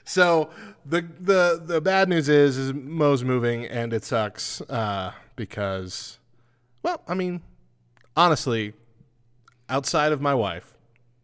so 0.04 0.50
the 0.86 1.02
the 1.20 1.62
the 1.64 1.82
bad 1.82 2.10
news 2.10 2.30
is 2.30 2.58
is 2.58 2.74
Mo's 2.74 3.24
moving 3.24 3.66
and 3.66 3.94
it 3.94 4.04
sucks 4.04 4.62
uh, 4.62 5.14
because, 5.36 6.19
well, 6.84 7.02
I 7.08 7.14
mean, 7.14 7.42
honestly, 8.16 8.74
outside 9.70 10.12
of 10.12 10.22
my 10.22 10.34
wife, 10.34 10.76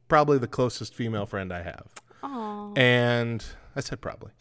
probably 0.07 0.37
the 0.37 0.47
closest 0.47 0.93
female 0.93 1.25
friend 1.25 1.51
I 1.51 1.61
have, 1.63 1.87
Aw. 2.23 2.73
and 2.75 3.43
I 3.75 3.81
said 3.81 4.01
probably. 4.01 4.31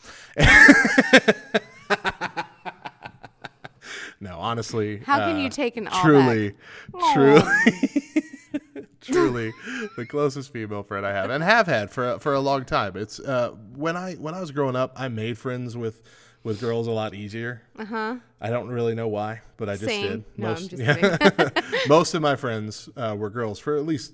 no, 4.21 4.39
honestly, 4.39 4.99
How 4.99 5.19
can 5.19 5.37
uh, 5.37 5.41
you 5.41 5.49
take 5.49 5.77
an 5.77 5.89
all 5.89 6.03
truly, 6.03 6.55
truly, 7.13 7.43
truly 9.01 9.53
the 9.97 10.07
closest 10.07 10.53
female 10.53 10.83
friend 10.83 11.07
I 11.07 11.13
have 11.13 11.31
and 11.31 11.43
have 11.43 11.67
had 11.67 11.91
for 11.91 12.19
for 12.19 12.35
a 12.35 12.41
long 12.41 12.65
time. 12.65 12.97
It's 12.97 13.21
uh, 13.21 13.51
when 13.75 13.97
I 13.97 14.15
when 14.15 14.35
I 14.35 14.41
was 14.41 14.51
growing 14.51 14.77
up, 14.77 14.93
I 14.97 15.09
made 15.09 15.37
friends 15.39 15.77
with 15.77 16.03
with 16.45 16.61
girls 16.61 16.87
a 16.87 16.91
lot 16.93 17.15
easier. 17.15 17.63
Uh 17.77 17.85
huh. 17.85 18.17
I 18.41 18.51
don't 18.51 18.69
really 18.69 18.95
know 18.95 19.09
why, 19.09 19.41
but 19.57 19.69
I 19.69 19.73
just 19.73 19.87
Same. 19.87 20.07
did. 20.07 20.25
No, 20.37 20.51
I'm 20.51 20.69
just 20.69 20.71
kidding. 20.77 21.51
most 21.89 22.15
of 22.15 22.23
my 22.23 22.37
friends 22.37 22.89
uh, 22.97 23.17
were 23.19 23.31
girls 23.31 23.59
for 23.59 23.77
at 23.77 23.85
least 23.87 24.13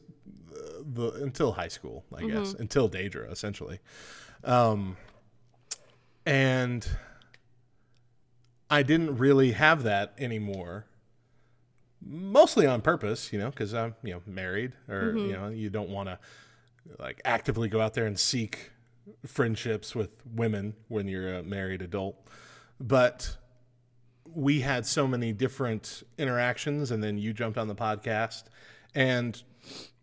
uh, 0.52 0.82
the 0.94 1.12
until 1.22 1.52
high 1.52 1.68
school, 1.68 2.04
I 2.14 2.22
guess, 2.22 2.54
until 2.54 2.88
Daedra, 2.88 3.30
essentially. 3.30 3.80
Um, 4.44 4.96
and 6.24 6.88
I 8.70 8.82
didn't 8.84 9.18
really 9.18 9.52
have 9.52 9.82
that 9.82 10.14
anymore. 10.16 10.86
Mostly 12.02 12.66
on 12.66 12.80
purpose, 12.80 13.32
you 13.32 13.38
know, 13.38 13.50
because 13.50 13.74
I'm, 13.74 13.94
you 14.02 14.14
know, 14.14 14.22
married, 14.26 14.72
or 14.88 15.14
you 15.16 15.32
know, 15.32 15.48
you 15.48 15.68
don't 15.68 15.90
want 15.90 16.08
to 16.08 16.18
like 16.98 17.20
actively 17.24 17.68
go 17.68 17.80
out 17.80 17.92
there 17.94 18.06
and 18.06 18.18
seek 18.18 18.70
friendships 19.26 19.94
with 19.94 20.10
women 20.26 20.74
when 20.88 21.08
you're 21.08 21.34
a 21.34 21.42
married 21.42 21.82
adult. 21.82 22.16
But 22.78 23.36
we 24.24 24.60
had 24.60 24.86
so 24.86 25.06
many 25.06 25.32
different 25.32 26.02
interactions, 26.18 26.90
and 26.90 27.02
then 27.02 27.18
you 27.18 27.32
jumped 27.32 27.58
on 27.58 27.68
the 27.68 27.74
podcast, 27.74 28.44
and 28.94 29.42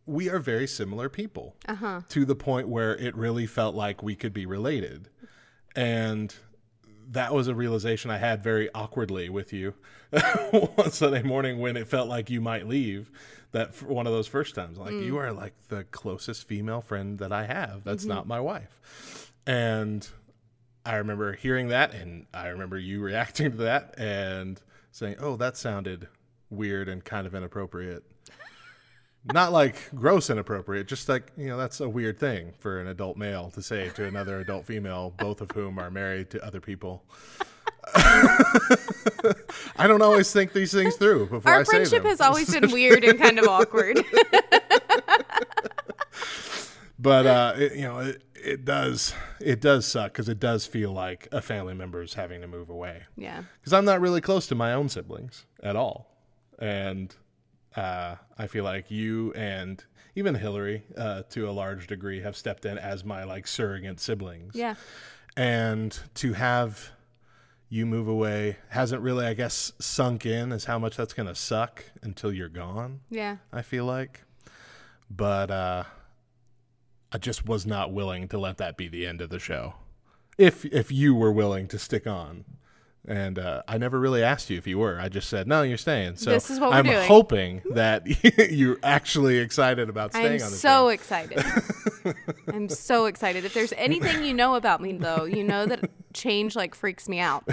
we 0.05 0.29
are 0.29 0.39
very 0.39 0.67
similar 0.67 1.09
people 1.09 1.55
uh-huh. 1.67 2.01
to 2.09 2.25
the 2.25 2.35
point 2.35 2.67
where 2.67 2.95
it 2.95 3.15
really 3.15 3.45
felt 3.45 3.75
like 3.75 4.01
we 4.01 4.15
could 4.15 4.33
be 4.33 4.45
related. 4.45 5.09
And 5.75 6.33
that 7.09 7.33
was 7.33 7.47
a 7.47 7.55
realization 7.55 8.09
I 8.09 8.17
had 8.17 8.43
very 8.43 8.69
awkwardly 8.73 9.29
with 9.29 9.53
you 9.53 9.73
one 10.51 10.91
Sunday 10.91 11.23
morning 11.23 11.59
when 11.59 11.77
it 11.77 11.87
felt 11.87 12.07
like 12.07 12.29
you 12.29 12.41
might 12.41 12.67
leave. 12.67 13.11
That 13.51 13.81
one 13.81 14.07
of 14.07 14.13
those 14.13 14.27
first 14.27 14.55
times, 14.55 14.77
like 14.77 14.91
you 14.91 15.13
mm. 15.13 15.21
are 15.21 15.31
like 15.31 15.53
the 15.69 15.85
closest 15.85 16.47
female 16.47 16.81
friend 16.81 17.17
that 17.19 17.31
I 17.31 17.45
have. 17.45 17.83
That's 17.83 18.03
mm-hmm. 18.03 18.13
not 18.13 18.27
my 18.27 18.39
wife. 18.39 19.31
And 19.45 20.07
I 20.85 20.95
remember 20.95 21.33
hearing 21.33 21.69
that, 21.69 21.93
and 21.93 22.27
I 22.33 22.47
remember 22.47 22.77
you 22.77 23.01
reacting 23.01 23.51
to 23.51 23.57
that 23.57 23.95
and 23.97 24.61
saying, 24.91 25.15
"Oh, 25.19 25.35
that 25.37 25.57
sounded 25.57 26.07
weird 26.49 26.89
and 26.89 27.03
kind 27.03 27.27
of 27.27 27.35
inappropriate." 27.35 28.03
Not 29.33 29.51
like 29.51 29.89
gross 29.93 30.29
inappropriate, 30.29 30.87
just 30.87 31.09
like 31.09 31.31
you 31.35 31.47
know 31.47 31.57
that's 31.57 31.81
a 31.81 31.89
weird 31.89 32.19
thing 32.19 32.53
for 32.59 32.79
an 32.79 32.87
adult 32.87 33.17
male 33.17 33.49
to 33.51 33.61
say 33.61 33.89
to 33.95 34.05
another 34.05 34.39
adult 34.39 34.65
female, 34.65 35.13
both 35.17 35.41
of 35.41 35.51
whom 35.51 35.79
are 35.79 35.91
married 35.91 36.29
to 36.29 36.45
other 36.45 36.61
people. 36.61 37.03
I 39.77 39.87
don't 39.87 40.01
always 40.01 40.31
think 40.31 40.53
these 40.53 40.71
things 40.71 40.95
through 40.95 41.27
before 41.27 41.51
Our 41.51 41.59
I 41.59 41.63
say 41.63 41.79
them. 41.79 41.87
friendship 41.87 42.03
has 42.05 42.21
always 42.21 42.49
been 42.53 42.71
weird 42.71 43.03
and 43.03 43.19
kind 43.19 43.39
of 43.39 43.47
awkward. 43.47 43.99
but 46.99 47.25
uh, 47.25 47.53
it, 47.57 47.75
you 47.75 47.81
know, 47.83 47.99
it, 47.99 48.23
it 48.35 48.65
does 48.65 49.13
it 49.39 49.61
does 49.61 49.85
suck 49.85 50.13
because 50.13 50.29
it 50.29 50.39
does 50.39 50.65
feel 50.65 50.91
like 50.91 51.27
a 51.31 51.41
family 51.41 51.73
member 51.73 52.01
is 52.01 52.13
having 52.15 52.41
to 52.41 52.47
move 52.47 52.69
away. 52.69 53.03
yeah. 53.15 53.43
because 53.59 53.73
I'm 53.73 53.85
not 53.85 54.01
really 54.01 54.21
close 54.21 54.47
to 54.47 54.55
my 54.55 54.73
own 54.73 54.89
siblings 54.89 55.45
at 55.61 55.75
all, 55.75 56.09
and 56.59 57.15
uh, 57.75 58.15
I 58.37 58.47
feel 58.47 58.63
like 58.63 58.89
you 58.89 59.33
and 59.33 59.83
even 60.15 60.33
Hillary, 60.35 60.83
uh, 60.97 61.21
to 61.29 61.47
a 61.47 61.51
large 61.51 61.85
degree, 61.87 62.21
have 62.21 62.35
stepped 62.35 62.65
in 62.65 62.77
as 62.79 63.03
my 63.03 63.23
like 63.23 63.45
surrogate 63.47 63.99
siblings. 63.99 64.55
Yeah. 64.55 64.75
and 65.35 65.97
to 66.15 66.33
have 66.33 66.89
you 67.69 67.85
move 67.85 68.07
away 68.07 68.57
hasn't 68.69 69.01
really, 69.01 69.25
I 69.25 69.33
guess, 69.33 69.73
sunk 69.79 70.25
in 70.25 70.51
as 70.51 70.65
how 70.65 70.79
much 70.79 70.95
that's 70.95 71.13
gonna 71.13 71.35
suck 71.35 71.83
until 72.01 72.31
you're 72.31 72.49
gone. 72.49 73.01
Yeah. 73.09 73.37
I 73.51 73.61
feel 73.61 73.85
like, 73.85 74.23
but 75.09 75.51
uh, 75.51 75.83
I 77.11 77.17
just 77.17 77.45
was 77.45 77.65
not 77.65 77.93
willing 77.93 78.27
to 78.29 78.37
let 78.37 78.57
that 78.57 78.77
be 78.77 78.87
the 78.87 79.05
end 79.05 79.21
of 79.21 79.29
the 79.29 79.39
show. 79.39 79.75
If 80.37 80.65
if 80.65 80.91
you 80.91 81.15
were 81.15 81.31
willing 81.31 81.67
to 81.69 81.79
stick 81.79 82.05
on, 82.05 82.45
and 83.07 83.39
uh, 83.39 83.63
I 83.67 83.77
never 83.77 83.99
really 83.99 84.21
asked 84.21 84.49
you 84.49 84.57
if 84.57 84.67
you 84.67 84.77
were. 84.79 84.99
I 84.99 85.07
just 85.09 85.29
said 85.29 85.47
no, 85.47 85.61
you're 85.63 85.77
staying. 85.77 86.17
So 86.17 86.29
This 86.31 86.49
is 86.49 86.59
what 86.59 86.71
we're 86.71 86.75
I'm 86.77 86.85
doing. 86.85 87.07
hoping 87.07 87.61
that 87.71 88.03
you're 88.51 88.79
actually 88.83 89.37
excited 89.37 89.89
about 89.89 90.11
staying 90.13 90.41
I'm 90.41 90.45
on 90.45 90.51
the 90.51 90.57
so 90.57 90.89
excited. 90.89 91.43
I'm 92.53 92.69
so 92.69 93.05
excited. 93.05 93.45
If 93.45 93.53
there's 93.53 93.73
anything 93.73 94.23
you 94.23 94.33
know 94.33 94.55
about 94.55 94.81
me, 94.81 94.93
though, 94.93 95.25
you 95.25 95.43
know 95.43 95.65
that 95.65 95.89
change 96.13 96.55
like 96.55 96.75
freaks 96.75 97.07
me 97.07 97.19
out. 97.19 97.43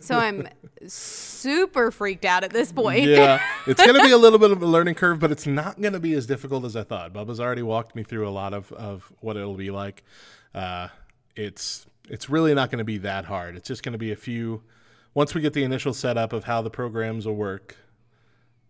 So 0.00 0.16
I'm 0.16 0.46
super 0.86 1.90
freaked 1.90 2.24
out 2.24 2.44
at 2.44 2.50
this 2.50 2.72
point. 2.72 3.04
yeah, 3.04 3.42
it's 3.66 3.84
going 3.84 3.96
to 3.96 4.02
be 4.04 4.12
a 4.12 4.18
little 4.18 4.38
bit 4.38 4.50
of 4.50 4.62
a 4.62 4.66
learning 4.66 4.94
curve, 4.94 5.18
but 5.20 5.30
it's 5.30 5.46
not 5.46 5.80
going 5.80 5.92
to 5.92 6.00
be 6.00 6.14
as 6.14 6.26
difficult 6.26 6.64
as 6.64 6.76
I 6.76 6.82
thought. 6.82 7.12
Bubba's 7.12 7.40
already 7.40 7.62
walked 7.62 7.94
me 7.94 8.02
through 8.02 8.28
a 8.28 8.30
lot 8.30 8.54
of, 8.54 8.72
of 8.72 9.12
what 9.20 9.36
it'll 9.36 9.54
be 9.54 9.70
like. 9.70 10.04
Uh, 10.54 10.88
it's 11.36 11.86
it's 12.08 12.28
really 12.28 12.54
not 12.54 12.70
going 12.70 12.78
to 12.78 12.84
be 12.84 12.98
that 12.98 13.24
hard. 13.24 13.56
It's 13.56 13.68
just 13.68 13.82
going 13.82 13.92
to 13.92 13.98
be 13.98 14.12
a 14.12 14.16
few. 14.16 14.62
Once 15.14 15.34
we 15.34 15.40
get 15.40 15.52
the 15.52 15.64
initial 15.64 15.92
setup 15.92 16.32
of 16.32 16.44
how 16.44 16.62
the 16.62 16.70
programs 16.70 17.26
will 17.26 17.34
work, 17.34 17.76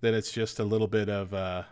then 0.00 0.14
it's 0.14 0.32
just 0.32 0.58
a 0.58 0.64
little 0.64 0.86
bit 0.86 1.08
of 1.08 1.34
uh, 1.34 1.62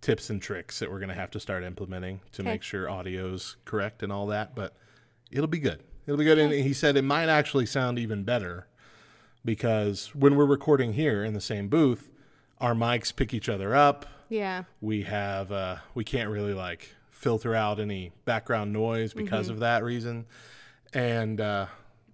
tips 0.00 0.28
and 0.30 0.42
tricks 0.42 0.78
that 0.78 0.90
we're 0.90 0.98
going 0.98 1.08
to 1.08 1.14
have 1.14 1.30
to 1.30 1.40
start 1.40 1.64
implementing 1.64 2.20
to 2.32 2.42
Okay. 2.42 2.50
make 2.52 2.62
sure 2.62 2.90
audio's 2.90 3.56
correct 3.64 4.02
and 4.02 4.12
all 4.12 4.26
that. 4.26 4.54
But 4.54 4.74
it'll 5.30 5.46
be 5.46 5.58
good. 5.58 5.82
It'll 6.06 6.18
be 6.18 6.24
good. 6.24 6.38
And 6.38 6.52
he 6.52 6.72
said 6.74 6.96
it 6.96 7.02
might 7.02 7.28
actually 7.28 7.66
sound 7.66 7.98
even 7.98 8.24
better 8.24 8.66
because 9.44 10.14
when 10.14 10.36
we're 10.36 10.46
recording 10.46 10.92
here 10.92 11.24
in 11.24 11.32
the 11.34 11.40
same 11.40 11.68
booth, 11.68 12.10
our 12.60 12.74
mics 12.74 13.14
pick 13.14 13.32
each 13.32 13.48
other 13.48 13.74
up. 13.74 14.04
Yeah. 14.28 14.64
We 14.80 15.02
have 15.04 15.50
uh, 15.50 15.76
we 15.94 16.04
can't 16.04 16.28
really 16.28 16.52
like 16.54 16.94
filter 17.10 17.54
out 17.54 17.80
any 17.80 18.12
background 18.26 18.72
noise 18.72 19.14
because 19.14 19.48
of 19.48 19.60
that 19.60 19.82
reason, 19.82 20.26
and 20.92 21.40
uh, 21.40 21.66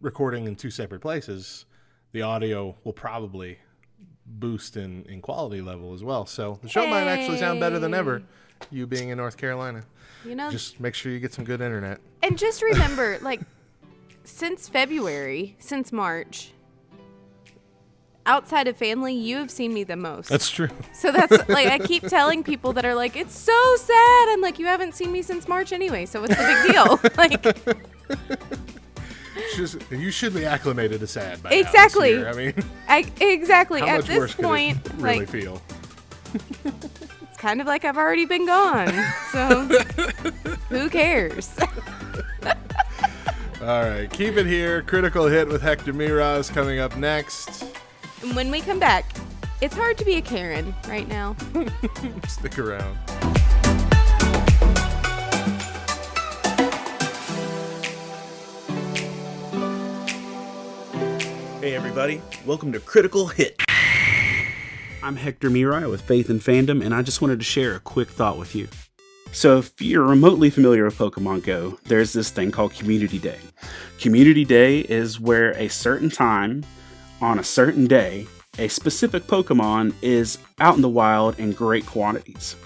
recording 0.05 0.47
in 0.47 0.55
two 0.55 0.71
separate 0.71 1.01
places, 1.01 1.65
the 2.13 2.23
audio 2.23 2.77
will 2.85 2.93
probably 2.93 3.59
boost 4.27 4.77
in 4.77 5.05
in 5.07 5.21
quality 5.21 5.61
level 5.61 5.93
as 5.95 6.05
well. 6.05 6.27
So 6.27 6.59
the 6.63 6.69
show 6.69 6.87
might 6.87 7.07
actually 7.09 7.39
sound 7.39 7.59
better 7.61 7.79
than 7.79 7.95
ever. 7.95 8.23
You 8.71 8.87
being 8.87 9.09
in 9.09 9.19
North 9.19 9.37
Carolina, 9.37 9.85
You 10.25 10.35
know, 10.35 10.51
just 10.51 10.79
make 10.81 10.95
sure 10.95 11.11
you 11.13 11.19
get 11.19 11.33
some 11.35 11.45
good 11.45 11.61
internet. 11.61 12.01
and 12.23 12.39
just 12.39 12.63
remember, 12.63 13.19
like, 13.23 13.41
since 14.23 14.69
February, 14.69 15.57
since 15.59 15.93
March, 15.93 16.53
outside 18.25 18.69
of 18.69 18.77
family, 18.77 19.13
you 19.15 19.37
have 19.39 19.51
seen 19.51 19.75
me 19.75 19.85
the 19.85 19.97
most. 19.97 20.29
That's 20.31 20.49
true. 20.49 20.69
So 20.95 21.13
that's 21.13 21.49
like 21.49 21.69
I 21.69 21.79
keep 21.79 22.05
telling 22.05 22.43
people 22.43 22.73
that 22.75 22.85
are 22.85 22.95
like, 22.95 23.17
it's 23.17 23.37
so 23.39 23.77
sad. 23.77 24.29
I'm 24.31 24.41
like, 24.41 24.59
you 24.59 24.67
haven't 24.67 24.95
seen 24.95 25.13
me 25.13 25.21
since 25.23 25.49
March 25.49 25.73
anyway, 25.73 26.07
so 26.07 26.21
what's 26.21 26.37
the 26.37 26.43
big 26.43 26.73
deal? 26.73 27.01
like, 27.19 28.74
Just, 29.57 29.79
you 29.91 30.11
should 30.11 30.35
be 30.35 30.45
acclimated 30.45 31.01
to 31.01 31.07
sad 31.07 31.43
by 31.43 31.51
now 31.51 31.57
Exactly. 31.57 32.25
I 32.25 32.33
mean, 32.33 32.55
I, 32.89 33.05
exactly. 33.21 33.81
how 33.81 33.87
At 33.87 33.97
much 33.99 34.07
this 34.07 34.35
point, 34.35 34.79
really 34.97 35.21
like, 35.21 35.29
feel? 35.29 35.61
it's 36.35 37.37
kind 37.39 37.61
of 37.61 37.67
like 37.67 37.85
I've 37.85 37.97
already 37.97 38.27
been 38.27 38.47
gone. 38.47 38.93
So 39.33 39.65
who 40.69 40.89
cares? 40.89 41.51
All 43.61 43.83
right, 43.83 44.11
keep 44.13 44.37
it 44.37 44.47
here. 44.47 44.83
Critical 44.83 45.27
hit 45.27 45.49
with 45.49 45.63
Hector 45.63 45.93
Miray 45.95 46.53
coming 46.53 46.81
up 46.81 46.97
next. 46.97 47.65
and 48.23 48.37
when 48.37 48.51
we 48.51 48.61
come 48.61 48.79
back, 48.79 49.15
it's 49.63 49.75
hard 49.75 49.97
to 49.99 50.05
be 50.05 50.17
a 50.17 50.23
Karen 50.23 50.75
right 50.89 51.09
now. 51.09 51.35
Stick 52.29 52.59
around. 52.59 52.99
Hey 61.65 61.75
everybody, 61.75 62.21
welcome 62.45 62.73
to 62.73 62.79
Critical 62.79 63.29
Hit. 63.29 63.59
I'm 65.03 65.17
Hector 65.17 65.49
Miray 65.49 65.91
with 65.91 66.03
Faith 66.03 66.29
and 66.29 66.39
Fandom, 66.39 66.85
and 66.85 66.95
I 66.95 67.01
just 67.01 67.23
wanted 67.23 67.39
to 67.39 67.45
share 67.47 67.75
a 67.75 67.81
quick 67.81 68.11
thought 68.11 68.37
with 68.37 68.55
you. 68.55 68.69
So, 69.33 69.61
if 69.61 69.81
you're 69.81 70.05
remotely 70.05 70.51
familiar 70.51 70.85
with 70.85 70.99
Pokemon 70.99 71.43
Go, 71.43 71.79
there's 71.85 72.13
this 72.13 72.29
thing 72.29 72.51
called 72.51 72.75
Community 72.75 73.19
Day. 73.19 73.39
Community 73.99 74.45
Day 74.45 74.81
is 74.81 75.19
where 75.19 75.53
a 75.53 75.69
certain 75.69 76.11
time, 76.11 76.67
on 77.23 77.39
a 77.39 77.43
certain 77.43 77.87
day, 77.87 78.27
a 78.59 78.69
specific 78.69 79.23
Pokemon 79.23 79.95
is 80.03 80.37
out 80.61 80.77
in 80.77 80.83
the 80.83 80.89
wild 80.91 81.39
in 81.39 81.53
great 81.53 81.87
quantities. 81.87 82.57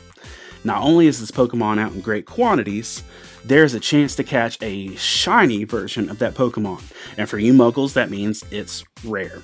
Not 0.64 0.82
only 0.82 1.06
is 1.06 1.20
this 1.20 1.30
Pokemon 1.30 1.78
out 1.78 1.92
in 1.92 2.00
great 2.00 2.26
quantities, 2.26 3.04
there's 3.48 3.72
a 3.72 3.80
chance 3.80 4.14
to 4.16 4.24
catch 4.24 4.62
a 4.62 4.94
shiny 4.96 5.64
version 5.64 6.10
of 6.10 6.18
that 6.18 6.34
Pokemon. 6.34 6.82
And 7.16 7.28
for 7.28 7.38
you 7.38 7.54
muggles, 7.54 7.94
that 7.94 8.10
means 8.10 8.44
it's 8.50 8.84
rare. 9.04 9.40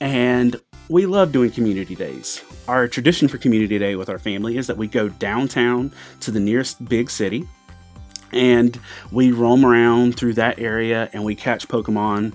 And 0.00 0.58
we 0.88 1.04
love 1.04 1.30
doing 1.30 1.50
community 1.50 1.94
days. 1.94 2.42
Our 2.66 2.88
tradition 2.88 3.28
for 3.28 3.36
community 3.36 3.78
day 3.78 3.94
with 3.94 4.08
our 4.08 4.18
family 4.18 4.56
is 4.56 4.66
that 4.68 4.78
we 4.78 4.88
go 4.88 5.10
downtown 5.10 5.92
to 6.20 6.30
the 6.30 6.40
nearest 6.40 6.82
big 6.86 7.10
city 7.10 7.46
and 8.32 8.78
we 9.12 9.32
roam 9.32 9.64
around 9.66 10.16
through 10.16 10.34
that 10.34 10.58
area 10.58 11.10
and 11.12 11.24
we 11.24 11.34
catch 11.34 11.68
Pokemon 11.68 12.34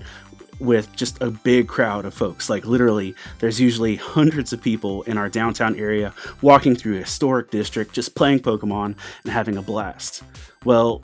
with 0.58 0.94
just 0.96 1.20
a 1.22 1.30
big 1.30 1.68
crowd 1.68 2.04
of 2.04 2.14
folks. 2.14 2.48
Like 2.48 2.64
literally, 2.64 3.14
there's 3.40 3.60
usually 3.60 3.96
hundreds 3.96 4.52
of 4.52 4.62
people 4.62 5.02
in 5.02 5.18
our 5.18 5.28
downtown 5.28 5.76
area 5.78 6.14
walking 6.42 6.74
through 6.74 6.96
a 6.96 7.00
historic 7.00 7.50
district, 7.50 7.92
just 7.92 8.14
playing 8.14 8.40
Pokemon 8.40 8.96
and 9.24 9.32
having 9.32 9.56
a 9.56 9.62
blast. 9.62 10.22
Well, 10.64 11.02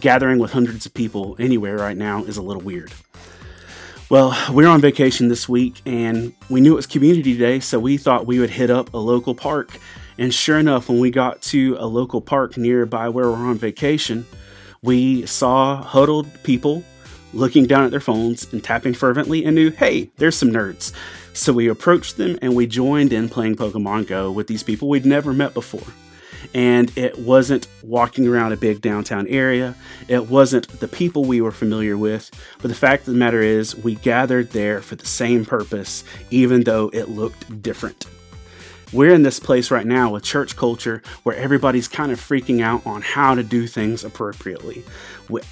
gathering 0.00 0.38
with 0.38 0.52
hundreds 0.52 0.86
of 0.86 0.94
people 0.94 1.36
anywhere 1.38 1.76
right 1.76 1.96
now 1.96 2.24
is 2.24 2.36
a 2.38 2.42
little 2.42 2.62
weird. 2.62 2.92
Well, 4.08 4.36
we're 4.52 4.68
on 4.68 4.80
vacation 4.80 5.28
this 5.28 5.48
week 5.48 5.80
and 5.86 6.34
we 6.50 6.60
knew 6.60 6.72
it 6.72 6.76
was 6.76 6.86
community 6.86 7.36
day, 7.36 7.60
so 7.60 7.78
we 7.78 7.96
thought 7.96 8.26
we 8.26 8.38
would 8.38 8.50
hit 8.50 8.70
up 8.70 8.92
a 8.92 8.98
local 8.98 9.34
park 9.34 9.78
And 10.18 10.32
sure 10.32 10.58
enough, 10.58 10.88
when 10.88 11.00
we 11.00 11.10
got 11.10 11.40
to 11.42 11.76
a 11.78 11.86
local 11.86 12.20
park 12.20 12.56
nearby 12.56 13.08
where 13.08 13.30
we're 13.30 13.36
on 13.36 13.58
vacation, 13.58 14.26
we 14.82 15.26
saw 15.26 15.82
huddled 15.82 16.28
people 16.42 16.84
looking 17.32 17.66
down 17.66 17.84
at 17.84 17.90
their 17.90 18.00
phones 18.00 18.52
and 18.52 18.62
tapping 18.62 18.94
fervently 18.94 19.44
and 19.44 19.54
knew, 19.54 19.70
hey, 19.70 20.10
there's 20.16 20.36
some 20.36 20.50
nerds. 20.50 20.92
So 21.34 21.52
we 21.52 21.68
approached 21.68 22.16
them 22.16 22.38
and 22.42 22.54
we 22.54 22.66
joined 22.66 23.12
in 23.12 23.28
playing 23.28 23.56
Pokemon 23.56 24.06
Go 24.06 24.30
with 24.30 24.46
these 24.46 24.62
people 24.62 24.88
we'd 24.88 25.06
never 25.06 25.32
met 25.32 25.54
before. 25.54 25.92
And 26.54 26.96
it 26.98 27.18
wasn't 27.18 27.68
walking 27.82 28.26
around 28.26 28.52
a 28.52 28.56
big 28.56 28.80
downtown 28.80 29.26
area. 29.28 29.74
It 30.08 30.28
wasn't 30.28 30.68
the 30.80 30.88
people 30.88 31.24
we 31.24 31.40
were 31.40 31.52
familiar 31.52 31.96
with. 31.96 32.30
But 32.60 32.68
the 32.68 32.74
fact 32.74 33.06
of 33.06 33.14
the 33.14 33.18
matter 33.18 33.40
is, 33.40 33.76
we 33.76 33.94
gathered 33.94 34.50
there 34.50 34.82
for 34.82 34.96
the 34.96 35.06
same 35.06 35.46
purpose, 35.46 36.04
even 36.30 36.64
though 36.64 36.90
it 36.92 37.08
looked 37.08 37.62
different. 37.62 38.06
We're 38.92 39.14
in 39.14 39.22
this 39.22 39.40
place 39.40 39.70
right 39.70 39.86
now 39.86 40.12
with 40.12 40.22
church 40.22 40.54
culture 40.54 41.02
where 41.22 41.34
everybody's 41.34 41.88
kind 41.88 42.12
of 42.12 42.20
freaking 42.20 42.60
out 42.60 42.86
on 42.86 43.00
how 43.00 43.34
to 43.34 43.42
do 43.42 43.66
things 43.66 44.04
appropriately. 44.04 44.84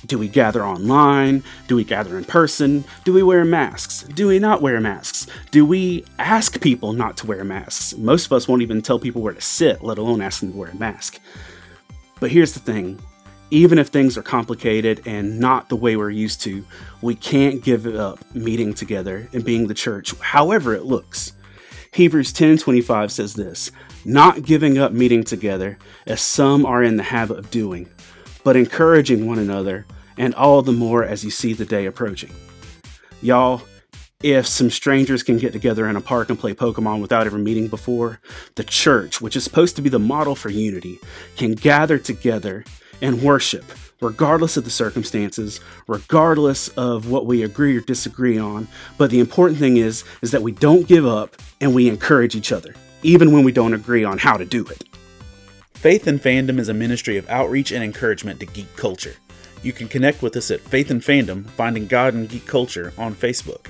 Do 0.04 0.18
we 0.18 0.28
gather 0.28 0.62
online? 0.62 1.42
Do 1.66 1.74
we 1.74 1.84
gather 1.84 2.18
in 2.18 2.24
person? 2.24 2.84
Do 3.04 3.14
we 3.14 3.22
wear 3.22 3.42
masks? 3.46 4.02
Do 4.02 4.28
we 4.28 4.38
not 4.38 4.60
wear 4.60 4.78
masks? 4.78 5.26
Do 5.52 5.64
we 5.64 6.04
ask 6.18 6.60
people 6.60 6.92
not 6.92 7.16
to 7.18 7.26
wear 7.26 7.42
masks? 7.42 7.96
Most 7.96 8.26
of 8.26 8.32
us 8.32 8.46
won't 8.46 8.60
even 8.60 8.82
tell 8.82 8.98
people 8.98 9.22
where 9.22 9.32
to 9.32 9.40
sit, 9.40 9.82
let 9.82 9.96
alone 9.96 10.20
ask 10.20 10.40
them 10.40 10.52
to 10.52 10.58
wear 10.58 10.70
a 10.70 10.76
mask. 10.76 11.18
But 12.20 12.30
here's 12.30 12.52
the 12.52 12.60
thing 12.60 13.00
even 13.50 13.78
if 13.78 13.88
things 13.88 14.18
are 14.18 14.22
complicated 14.22 15.00
and 15.06 15.40
not 15.40 15.70
the 15.70 15.76
way 15.76 15.96
we're 15.96 16.10
used 16.10 16.42
to, 16.42 16.64
we 17.00 17.14
can't 17.14 17.62
give 17.62 17.86
up 17.86 18.22
meeting 18.34 18.74
together 18.74 19.28
and 19.32 19.44
being 19.44 19.66
the 19.66 19.74
church, 19.74 20.14
however 20.20 20.74
it 20.74 20.84
looks. 20.84 21.32
Hebrews 21.92 22.32
10:25 22.32 23.10
says 23.10 23.34
this, 23.34 23.72
not 24.04 24.42
giving 24.42 24.78
up 24.78 24.92
meeting 24.92 25.24
together 25.24 25.76
as 26.06 26.20
some 26.20 26.64
are 26.64 26.84
in 26.84 26.96
the 26.96 27.02
habit 27.02 27.38
of 27.38 27.50
doing, 27.50 27.88
but 28.44 28.56
encouraging 28.56 29.26
one 29.26 29.40
another, 29.40 29.86
and 30.16 30.32
all 30.36 30.62
the 30.62 30.72
more 30.72 31.02
as 31.02 31.24
you 31.24 31.30
see 31.30 31.52
the 31.52 31.64
day 31.64 31.86
approaching. 31.86 32.30
Y'all, 33.22 33.62
if 34.22 34.46
some 34.46 34.70
strangers 34.70 35.24
can 35.24 35.36
get 35.36 35.52
together 35.52 35.88
in 35.88 35.96
a 35.96 36.00
park 36.00 36.28
and 36.30 36.38
play 36.38 36.54
Pokemon 36.54 37.00
without 37.00 37.26
ever 37.26 37.38
meeting 37.38 37.66
before, 37.66 38.20
the 38.54 38.64
church, 38.64 39.20
which 39.20 39.34
is 39.34 39.42
supposed 39.42 39.74
to 39.76 39.82
be 39.82 39.88
the 39.88 39.98
model 39.98 40.36
for 40.36 40.48
unity, 40.48 41.00
can 41.36 41.54
gather 41.54 41.98
together 41.98 42.64
and 43.02 43.20
worship 43.22 43.64
regardless 44.00 44.56
of 44.56 44.64
the 44.64 44.70
circumstances, 44.70 45.60
regardless 45.86 46.68
of 46.68 47.10
what 47.10 47.26
we 47.26 47.42
agree 47.42 47.76
or 47.76 47.80
disagree 47.80 48.38
on. 48.38 48.68
But 48.98 49.10
the 49.10 49.20
important 49.20 49.58
thing 49.58 49.76
is 49.76 50.04
is 50.22 50.30
that 50.30 50.42
we 50.42 50.52
don't 50.52 50.86
give 50.86 51.06
up 51.06 51.36
and 51.60 51.74
we 51.74 51.88
encourage 51.88 52.34
each 52.34 52.52
other, 52.52 52.74
even 53.02 53.32
when 53.32 53.44
we 53.44 53.52
don't 53.52 53.74
agree 53.74 54.04
on 54.04 54.18
how 54.18 54.36
to 54.36 54.44
do 54.44 54.66
it. 54.66 54.84
Faith 55.74 56.06
and 56.06 56.20
Fandom 56.20 56.58
is 56.58 56.68
a 56.68 56.74
ministry 56.74 57.16
of 57.16 57.28
outreach 57.30 57.72
and 57.72 57.82
encouragement 57.82 58.40
to 58.40 58.46
geek 58.46 58.74
culture. 58.76 59.14
You 59.62 59.72
can 59.72 59.88
connect 59.88 60.22
with 60.22 60.36
us 60.36 60.50
at 60.50 60.60
Faith 60.60 60.90
and 60.90 61.02
Fandom, 61.02 61.46
Finding 61.50 61.86
God 61.86 62.14
in 62.14 62.26
Geek 62.26 62.46
Culture 62.46 62.92
on 62.96 63.14
Facebook. 63.14 63.66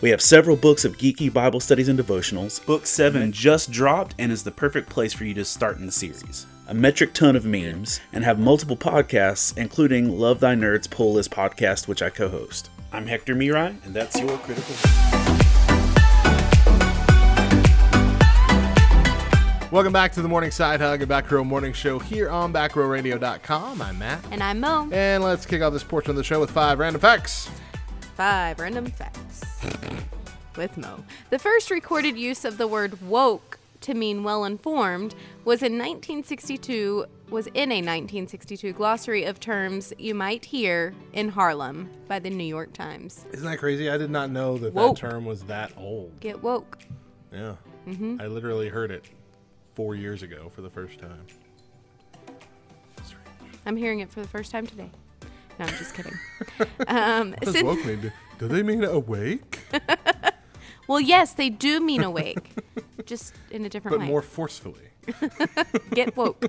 We 0.00 0.10
have 0.10 0.20
several 0.20 0.56
books 0.56 0.84
of 0.84 0.98
geeky 0.98 1.32
Bible 1.32 1.60
studies 1.60 1.88
and 1.88 1.98
devotionals. 1.98 2.64
Book 2.64 2.86
7 2.86 3.32
just 3.32 3.70
dropped 3.70 4.14
and 4.18 4.30
is 4.30 4.44
the 4.44 4.50
perfect 4.50 4.90
place 4.90 5.12
for 5.12 5.24
you 5.24 5.34
to 5.34 5.44
start 5.44 5.78
in 5.78 5.86
the 5.86 5.92
series 5.92 6.46
a 6.68 6.74
metric 6.74 7.14
ton 7.14 7.36
of 7.36 7.44
memes, 7.44 8.00
and 8.12 8.24
have 8.24 8.38
multiple 8.40 8.76
podcasts, 8.76 9.56
including 9.56 10.18
Love 10.18 10.40
Thy 10.40 10.54
Nerds 10.54 10.90
Pull 10.90 11.12
List 11.12 11.30
podcast, 11.30 11.86
which 11.86 12.02
I 12.02 12.10
co 12.10 12.28
host. 12.28 12.70
I'm 12.92 13.06
Hector 13.06 13.36
Miray, 13.36 13.84
and 13.84 13.94
that's 13.94 14.18
your 14.18 14.36
critical. 14.38 14.74
Welcome 19.70 19.92
back 19.92 20.12
to 20.12 20.22
the 20.22 20.28
Morning 20.28 20.50
Side 20.50 20.80
Hug, 20.80 21.02
a 21.02 21.06
Back 21.06 21.30
Row 21.30 21.44
Morning 21.44 21.72
Show 21.72 21.98
here 21.98 22.30
on 22.30 22.52
BackRowRadio.com. 22.52 23.82
I'm 23.82 23.98
Matt. 23.98 24.24
And 24.30 24.42
I'm 24.42 24.60
Mo. 24.60 24.88
And 24.90 25.22
let's 25.22 25.44
kick 25.44 25.62
off 25.62 25.72
this 25.72 25.84
portion 25.84 26.10
of 26.10 26.16
the 26.16 26.24
show 26.24 26.40
with 26.40 26.50
five 26.50 26.78
random 26.78 27.00
facts. 27.00 27.50
Five 28.16 28.58
random 28.58 28.86
facts 28.86 29.42
with 30.56 30.76
Mo. 30.76 31.04
The 31.30 31.38
first 31.38 31.70
recorded 31.70 32.16
use 32.16 32.44
of 32.44 32.58
the 32.58 32.66
word 32.66 33.02
woke 33.02 33.55
to 33.82 33.94
mean 33.94 34.24
well 34.24 34.44
informed 34.44 35.14
was 35.44 35.62
in 35.62 35.72
1962 35.72 37.06
was 37.30 37.46
in 37.48 37.72
a 37.72 37.82
1962 37.82 38.72
glossary 38.72 39.24
of 39.24 39.40
terms 39.40 39.92
you 39.98 40.14
might 40.14 40.44
hear 40.44 40.94
in 41.12 41.28
Harlem 41.28 41.90
by 42.06 42.18
the 42.18 42.30
New 42.30 42.44
York 42.44 42.72
Times. 42.72 43.26
Isn't 43.32 43.48
that 43.48 43.58
crazy? 43.58 43.90
I 43.90 43.96
did 43.96 44.10
not 44.10 44.30
know 44.30 44.58
that 44.58 44.72
woke. 44.72 44.96
that 44.96 45.08
term 45.10 45.24
was 45.24 45.42
that 45.44 45.72
old. 45.76 46.18
Get 46.20 46.42
woke. 46.42 46.78
Yeah. 47.32 47.56
Mm-hmm. 47.86 48.20
I 48.20 48.26
literally 48.26 48.68
heard 48.68 48.90
it 48.90 49.06
4 49.74 49.94
years 49.94 50.22
ago 50.22 50.50
for 50.54 50.62
the 50.62 50.70
first 50.70 50.98
time. 50.98 51.26
I'm 53.66 53.76
hearing 53.76 54.00
it 54.00 54.10
for 54.10 54.20
the 54.20 54.28
first 54.28 54.52
time 54.52 54.66
today. 54.66 54.90
No, 55.58 55.66
I'm 55.66 55.74
just 55.76 55.94
kidding. 55.94 56.16
um, 56.88 57.30
what 57.30 57.40
does 57.40 57.62
woke 57.62 57.84
mean? 57.84 58.00
Do, 58.00 58.12
do 58.38 58.48
they 58.48 58.62
mean 58.62 58.84
awake? 58.84 59.60
Well, 60.86 61.00
yes, 61.00 61.34
they 61.34 61.48
do 61.48 61.80
mean 61.80 62.02
awake, 62.02 62.54
just 63.06 63.34
in 63.50 63.64
a 63.64 63.68
different 63.68 63.98
but 63.98 64.00
way. 64.00 64.06
more 64.06 64.22
forcefully. 64.22 64.80
Get 65.90 66.16
woke. 66.16 66.46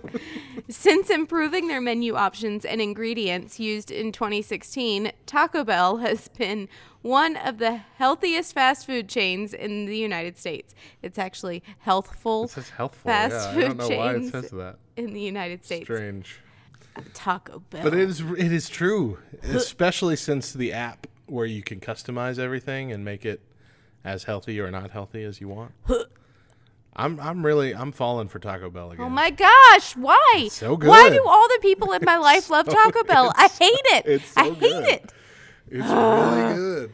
Since 0.69 1.10
improving 1.10 1.67
their 1.67 1.82
menu 1.82 2.15
options 2.15 2.65
and 2.65 2.82
ingredients 2.82 3.60
used 3.60 3.91
in 3.91 4.12
2016, 4.12 5.12
Taco 5.26 5.63
Bell 5.63 5.97
has 5.97 6.28
been 6.30 6.67
one 7.02 7.36
of 7.38 7.60
the 7.60 7.78
healthiest 7.97 8.54
fast 8.54 8.86
food 8.86 9.08
chains 9.08 9.54
in 9.54 9.86
the 9.86 9.97
United 9.97 10.38
States. 10.38 10.73
It's 11.02 11.17
actually 11.17 11.63
healthful. 11.80 12.45
It 12.45 12.52
says 12.52 12.69
healthful. 12.69 13.10
Fast 13.10 13.34
yeah, 13.34 13.54
food 13.54 13.63
I 13.63 13.67
don't 13.67 13.78
know 13.78 13.97
why 13.97 14.15
it 14.15 14.32
says 14.32 14.50
that. 14.52 14.78
In 14.95 15.13
the 15.13 15.21
United 15.21 15.63
States. 15.63 15.86
Strange. 15.86 16.39
Taco 17.13 17.62
Bell. 17.69 17.84
But 17.84 17.93
it 17.93 18.00
is 18.10 18.21
it 18.21 18.52
is 18.52 18.69
true, 18.69 19.19
especially 19.43 20.15
since 20.15 20.52
the 20.52 20.73
app 20.73 21.06
where 21.28 21.45
you 21.45 21.62
can 21.62 21.80
customize 21.80 22.39
everything 22.39 22.91
and 22.91 23.06
make 23.06 23.26
it 23.26 23.41
as 24.04 24.24
healthy 24.24 24.60
or 24.60 24.72
not 24.72 24.92
healthy 24.92 25.24
as 25.24 25.42
you 25.42 25.48
want. 25.48 25.72
I'm 26.98 27.20
I'm 27.20 27.46
really 27.46 27.76
I'm 27.76 27.92
falling 27.92 28.28
for 28.28 28.40
Taco 28.40 28.70
Bell 28.72 28.88
oh 28.88 28.92
again. 28.92 29.06
Oh 29.06 29.10
my 29.10 29.30
gosh, 29.30 29.96
why? 29.96 30.34
It's 30.38 30.56
so 30.56 30.76
good. 30.76 30.90
Why 30.90 31.10
do 31.10 31.24
all 31.26 31.48
the 31.48 31.60
people 31.62 31.92
in 31.92 32.04
my 32.04 32.18
life 32.32 32.50
love 32.50 32.68
Taco 32.68 33.04
Bell? 33.04 33.32
I 33.36 33.48
hate 33.48 33.72
it. 33.72 34.06
It's 34.08 34.26
so 34.32 34.42
I 34.42 34.50
hate 34.50 34.60
good. 34.60 34.88
it. 34.88 35.14
It's 35.70 35.88
really 35.88 36.90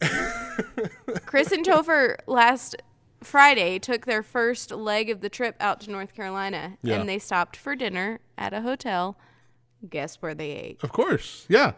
good. 0.00 1.24
Chris 1.26 1.52
and 1.52 1.64
Topher 1.64 2.16
last 2.26 2.76
Friday 3.22 3.78
took 3.78 4.04
their 4.04 4.22
first 4.22 4.70
leg 4.70 5.08
of 5.08 5.22
the 5.22 5.30
trip 5.30 5.56
out 5.58 5.80
to 5.82 5.90
North 5.90 6.14
Carolina 6.14 6.76
yeah. 6.82 6.96
and 6.96 7.08
they 7.08 7.18
stopped 7.18 7.56
for 7.56 7.74
dinner 7.74 8.20
at 8.36 8.52
a 8.52 8.60
hotel. 8.60 9.16
Guess 9.88 10.16
where 10.20 10.34
they 10.34 10.50
ate? 10.50 10.80
Of 10.82 10.92
course. 10.92 11.46
Yeah. 11.48 11.72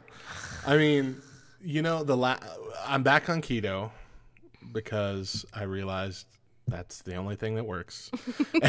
I 0.66 0.76
mean, 0.76 1.22
you 1.62 1.82
know, 1.82 2.02
the 2.02 2.16
la- 2.16 2.38
I'm 2.84 3.04
back 3.04 3.28
on 3.28 3.40
keto 3.40 3.90
because 4.72 5.44
I 5.52 5.64
realized 5.64 6.26
that's 6.68 7.02
the 7.02 7.14
only 7.14 7.36
thing 7.36 7.54
that 7.56 7.64
works. 7.64 8.10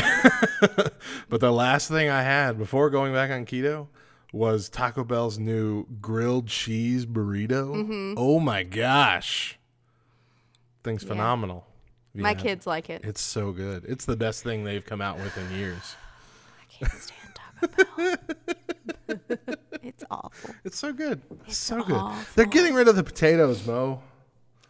but 1.30 1.40
the 1.40 1.52
last 1.52 1.90
thing 1.90 2.10
I 2.10 2.22
had 2.22 2.58
before 2.58 2.90
going 2.90 3.14
back 3.14 3.32
on 3.32 3.46
keto 3.46 3.88
was 4.34 4.70
Taco 4.70 5.04
Bell's 5.04 5.40
new 5.40 5.86
grilled 6.02 6.48
cheese 6.48 7.06
burrito. 7.06 7.76
Mm-hmm. 7.76 8.14
Oh 8.18 8.40
my 8.40 8.64
gosh. 8.64 9.58
Thing's 10.84 11.04
yeah. 11.04 11.10
phenomenal. 11.10 11.66
My 12.14 12.34
kids 12.34 12.66
like 12.66 12.90
it. 12.90 13.02
It's 13.04 13.22
so 13.22 13.52
good. 13.52 13.86
It's 13.88 14.06
the 14.06 14.18
best 14.18 14.44
thing 14.44 14.64
they've 14.64 14.84
come 14.84 15.02
out 15.02 15.18
with 15.20 15.38
in 15.38 15.58
years. 15.58 15.96
I 16.60 16.86
can't 16.86 16.92
stand 16.92 17.36
Taco 17.36 17.86
Bell. 17.86 18.16
it's 19.84 20.04
awful. 20.10 20.56
It's 20.64 20.80
so 20.80 20.94
good. 20.94 21.22
It's 21.46 21.58
so 21.58 21.82
awful. 21.82 21.96
good. 21.96 22.26
They're 22.36 22.46
getting 22.46 22.74
rid 22.74 22.88
of 22.88 22.96
the 22.96 23.04
potatoes, 23.04 23.68
Mo. 23.68 24.02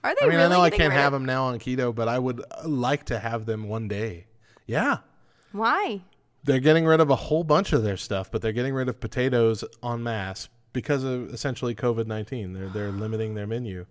Are 0.07 0.15
they? 0.15 0.21
I 0.21 0.29
mean, 0.29 0.37
really 0.37 0.45
I 0.45 0.49
know 0.49 0.61
I 0.61 0.69
can't 0.69 0.93
have 0.93 1.11
them 1.11 1.25
now 1.25 1.45
on 1.45 1.59
keto, 1.59 1.93
but 1.93 2.07
I 2.07 2.17
would 2.17 2.39
uh, 2.39 2.67
like 2.67 3.05
to 3.05 3.19
have 3.19 3.45
them 3.45 3.67
one 3.67 3.89
day. 3.89 4.25
Yeah. 4.65 4.99
Why? 5.51 6.01
They're 6.45 6.61
getting 6.61 6.85
rid 6.85 7.01
of 7.01 7.09
a 7.09 7.15
whole 7.15 7.43
bunch 7.43 7.73
of 7.73 7.83
their 7.83 7.97
stuff, 7.97 8.31
but 8.31 8.41
they're 8.41 8.53
getting 8.53 8.73
rid 8.73 8.87
of 8.87 9.01
potatoes 9.01 9.65
en 9.83 10.03
masse 10.03 10.47
because 10.71 11.03
of 11.03 11.33
essentially 11.33 11.75
COVID 11.75 12.07
nineteen. 12.07 12.53
They're 12.53 12.69
they're 12.69 12.91
limiting 13.03 13.35
their 13.35 13.47
menu. 13.47 13.85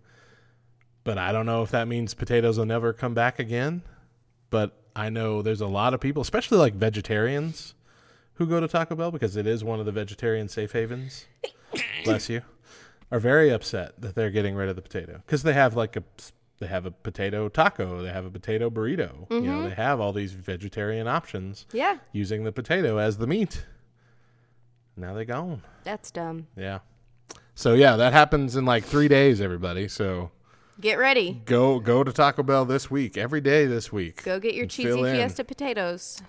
But 1.05 1.18
I 1.18 1.33
don't 1.33 1.44
know 1.44 1.62
if 1.62 1.70
that 1.72 1.87
means 1.87 2.14
potatoes 2.14 2.57
will 2.57 2.64
never 2.64 2.94
come 2.94 3.12
back 3.12 3.38
again. 3.38 3.83
But 4.48 4.72
I 4.96 5.11
know 5.11 5.42
there's 5.42 5.61
a 5.61 5.66
lot 5.66 5.92
of 5.92 6.00
people, 6.00 6.22
especially 6.22 6.57
like 6.57 6.72
vegetarians, 6.72 7.74
who 8.35 8.46
go 8.46 8.59
to 8.59 8.68
Taco 8.68 8.94
Bell 8.94 9.11
because 9.11 9.37
it 9.37 9.46
is 9.46 9.62
one 9.62 9.81
of 9.81 9.87
the 9.87 9.92
vegetarian 9.92 10.48
safe 10.48 10.72
havens. 10.72 11.26
Bless 12.05 12.31
you 12.31 12.40
are 13.10 13.20
very 13.20 13.50
upset 13.50 14.00
that 14.00 14.14
they're 14.14 14.30
getting 14.30 14.54
rid 14.54 14.68
of 14.68 14.76
the 14.76 14.82
potato 14.82 15.20
because 15.24 15.42
they 15.42 15.52
have 15.52 15.76
like 15.76 15.96
a 15.96 16.02
they 16.58 16.66
have 16.66 16.86
a 16.86 16.90
potato 16.90 17.48
taco, 17.48 18.02
they 18.02 18.10
have 18.10 18.24
a 18.24 18.30
potato 18.30 18.70
burrito. 18.70 19.28
Mm-hmm. 19.28 19.34
You 19.34 19.40
know, 19.40 19.52
mm-hmm. 19.58 19.68
they 19.68 19.74
have 19.74 20.00
all 20.00 20.12
these 20.12 20.32
vegetarian 20.32 21.06
options. 21.06 21.66
Yeah. 21.72 21.98
Using 22.12 22.44
the 22.44 22.52
potato 22.52 22.96
as 22.96 23.18
the 23.18 23.26
meat. 23.26 23.64
Now 24.96 25.12
they're 25.12 25.26
gone. 25.26 25.62
That's 25.84 26.10
dumb. 26.10 26.46
Yeah. 26.56 26.78
So 27.54 27.74
yeah, 27.74 27.96
that 27.96 28.12
happens 28.12 28.56
in 28.56 28.64
like 28.64 28.84
three 28.84 29.08
days, 29.08 29.40
everybody. 29.40 29.88
So 29.88 30.30
get 30.80 30.98
ready. 30.98 31.42
Go 31.44 31.78
go 31.78 32.02
to 32.02 32.12
Taco 32.12 32.42
Bell 32.42 32.64
this 32.64 32.90
week, 32.90 33.18
every 33.18 33.40
day 33.40 33.66
this 33.66 33.92
week. 33.92 34.22
Go 34.22 34.40
get 34.40 34.54
your 34.54 34.66
cheesy 34.66 35.02
fiesta 35.02 35.44
potatoes. 35.44 36.22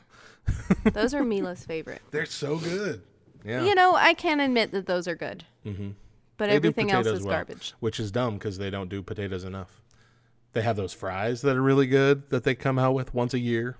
Those 0.93 1.13
are 1.13 1.23
Mila's 1.23 1.63
favorite. 1.65 2.01
They're 2.11 2.25
so 2.25 2.57
good. 2.57 3.01
Yeah. 3.45 3.63
You 3.63 3.75
know, 3.75 3.95
I 3.95 4.13
can 4.13 4.39
admit 4.39 4.71
that 4.71 4.87
those 4.87 5.07
are 5.07 5.15
good. 5.15 5.45
Mm-hmm. 5.65 5.91
But 6.37 6.49
They 6.49 6.55
everything 6.55 6.91
else 6.91 7.07
is 7.07 7.23
well, 7.23 7.35
garbage. 7.35 7.73
which 7.79 7.99
is 7.99 8.11
dumb 8.11 8.35
because 8.35 8.57
they 8.57 8.69
don't 8.69 8.89
do 8.89 9.01
potatoes 9.01 9.43
enough. 9.43 9.81
They 10.53 10.61
have 10.61 10.75
those 10.75 10.93
fries 10.93 11.41
that 11.41 11.55
are 11.57 11.61
really 11.61 11.87
good 11.87 12.29
that 12.29 12.43
they 12.43 12.55
come 12.55 12.79
out 12.79 12.93
with 12.93 13.13
once 13.13 13.33
a 13.33 13.39
year. 13.39 13.75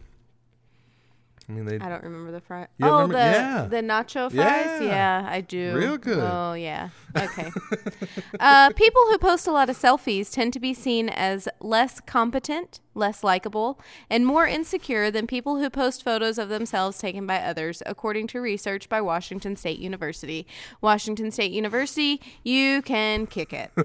I 1.49 1.53
mean, 1.53 1.65
they 1.65 1.75
I 1.79 1.88
don't 1.88 2.03
remember 2.03 2.31
the 2.31 2.41
fry. 2.41 2.67
Oh, 2.81 3.03
remember- 3.03 3.13
the 3.13 3.19
yeah. 3.19 3.67
the 3.69 3.77
nacho 3.77 4.29
fries. 4.29 4.33
Yeah. 4.36 4.81
Yeah, 4.81 5.27
I 5.29 5.39
do. 5.41 5.75
Real 5.77 5.97
good. 5.97 6.19
Oh 6.19 6.53
yeah. 6.53 6.89
Okay. 7.17 7.49
uh, 8.39 8.71
people 8.73 9.01
who 9.10 9.17
post 9.17 9.47
a 9.47 9.51
lot 9.51 9.69
of 9.69 9.77
selfies 9.77 10.31
tend 10.31 10.51
to 10.53 10.60
be 10.60 10.73
seen 10.73 11.07
as 11.10 11.47
less 11.62 12.01
competent, 12.01 12.81
less 12.93 13.23
likable, 13.23 13.79
and 14.10 14.25
more 14.25 14.45
insecure 14.45 15.10
than 15.10 15.25
people 15.25 15.57
who 15.57 15.69
post 15.69 16.03
photos 16.03 16.38
of 16.38 16.49
themselves 16.49 16.97
taken 16.97 17.25
by 17.25 17.38
others, 17.39 17.81
according 17.86 18.27
to 18.27 18.41
research 18.41 18.89
by 18.89 18.99
Washington 18.99 19.55
State 19.55 19.79
University. 19.79 20.45
Washington 20.81 21.31
State 21.31 21.51
University, 21.51 22.21
you 22.43 22.81
can 22.81 23.25
kick 23.25 23.53
it. 23.53 23.71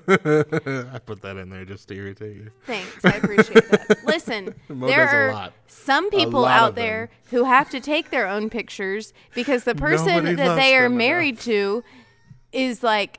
I 0.92 0.98
put 0.98 1.22
that 1.22 1.37
in 1.37 1.48
there 1.48 1.64
just 1.64 1.88
to 1.88 1.94
irritate 1.94 2.37
you. 2.37 2.51
Thanks. 2.66 3.05
I 3.05 3.11
appreciate 3.11 3.70
that. 3.70 3.98
Listen, 4.05 4.55
Mo 4.68 4.88
there 4.88 5.09
are 5.09 5.33
lot. 5.33 5.53
some 5.68 6.11
people 6.11 6.44
out 6.44 6.70
of 6.70 6.75
them. 6.75 6.85
there 6.85 7.11
who 7.31 7.44
have 7.53 7.71
to 7.71 7.81
take 7.81 8.11
their 8.11 8.27
own 8.27 8.51
pictures 8.51 9.12
because 9.35 9.65
the 9.65 9.75
person 9.88 10.07
Nobody 10.25 10.35
that 10.37 10.57
they 10.57 10.77
are 10.77 10.87
enough. 10.87 10.99
married 10.99 11.38
to 11.41 11.83
is 12.53 12.83
like 12.83 13.19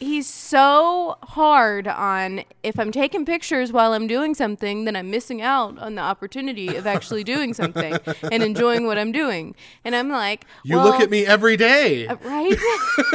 he's 0.00 0.26
so 0.26 1.18
hard 1.22 1.86
on 1.86 2.42
if 2.62 2.78
I'm 2.80 2.90
taking 2.90 3.24
pictures 3.24 3.70
while 3.70 3.92
I'm 3.92 4.06
doing 4.06 4.34
something, 4.34 4.84
then 4.86 4.96
I'm 4.96 5.10
missing 5.10 5.42
out 5.42 5.78
on 5.78 5.94
the 5.94 6.00
opportunity 6.02 6.74
of 6.74 6.86
actually 6.86 7.22
doing 7.22 7.54
something 7.54 7.96
and 8.32 8.42
enjoying 8.42 8.86
what 8.86 8.98
I'm 8.98 9.12
doing. 9.12 9.54
And 9.84 9.94
I'm 9.94 10.08
like, 10.08 10.46
You 10.64 10.80
look 10.80 11.00
at 11.00 11.10
me 11.10 11.26
every 11.26 11.56
day. 11.56 12.06
Uh, 12.06 12.16
right? 12.24 12.56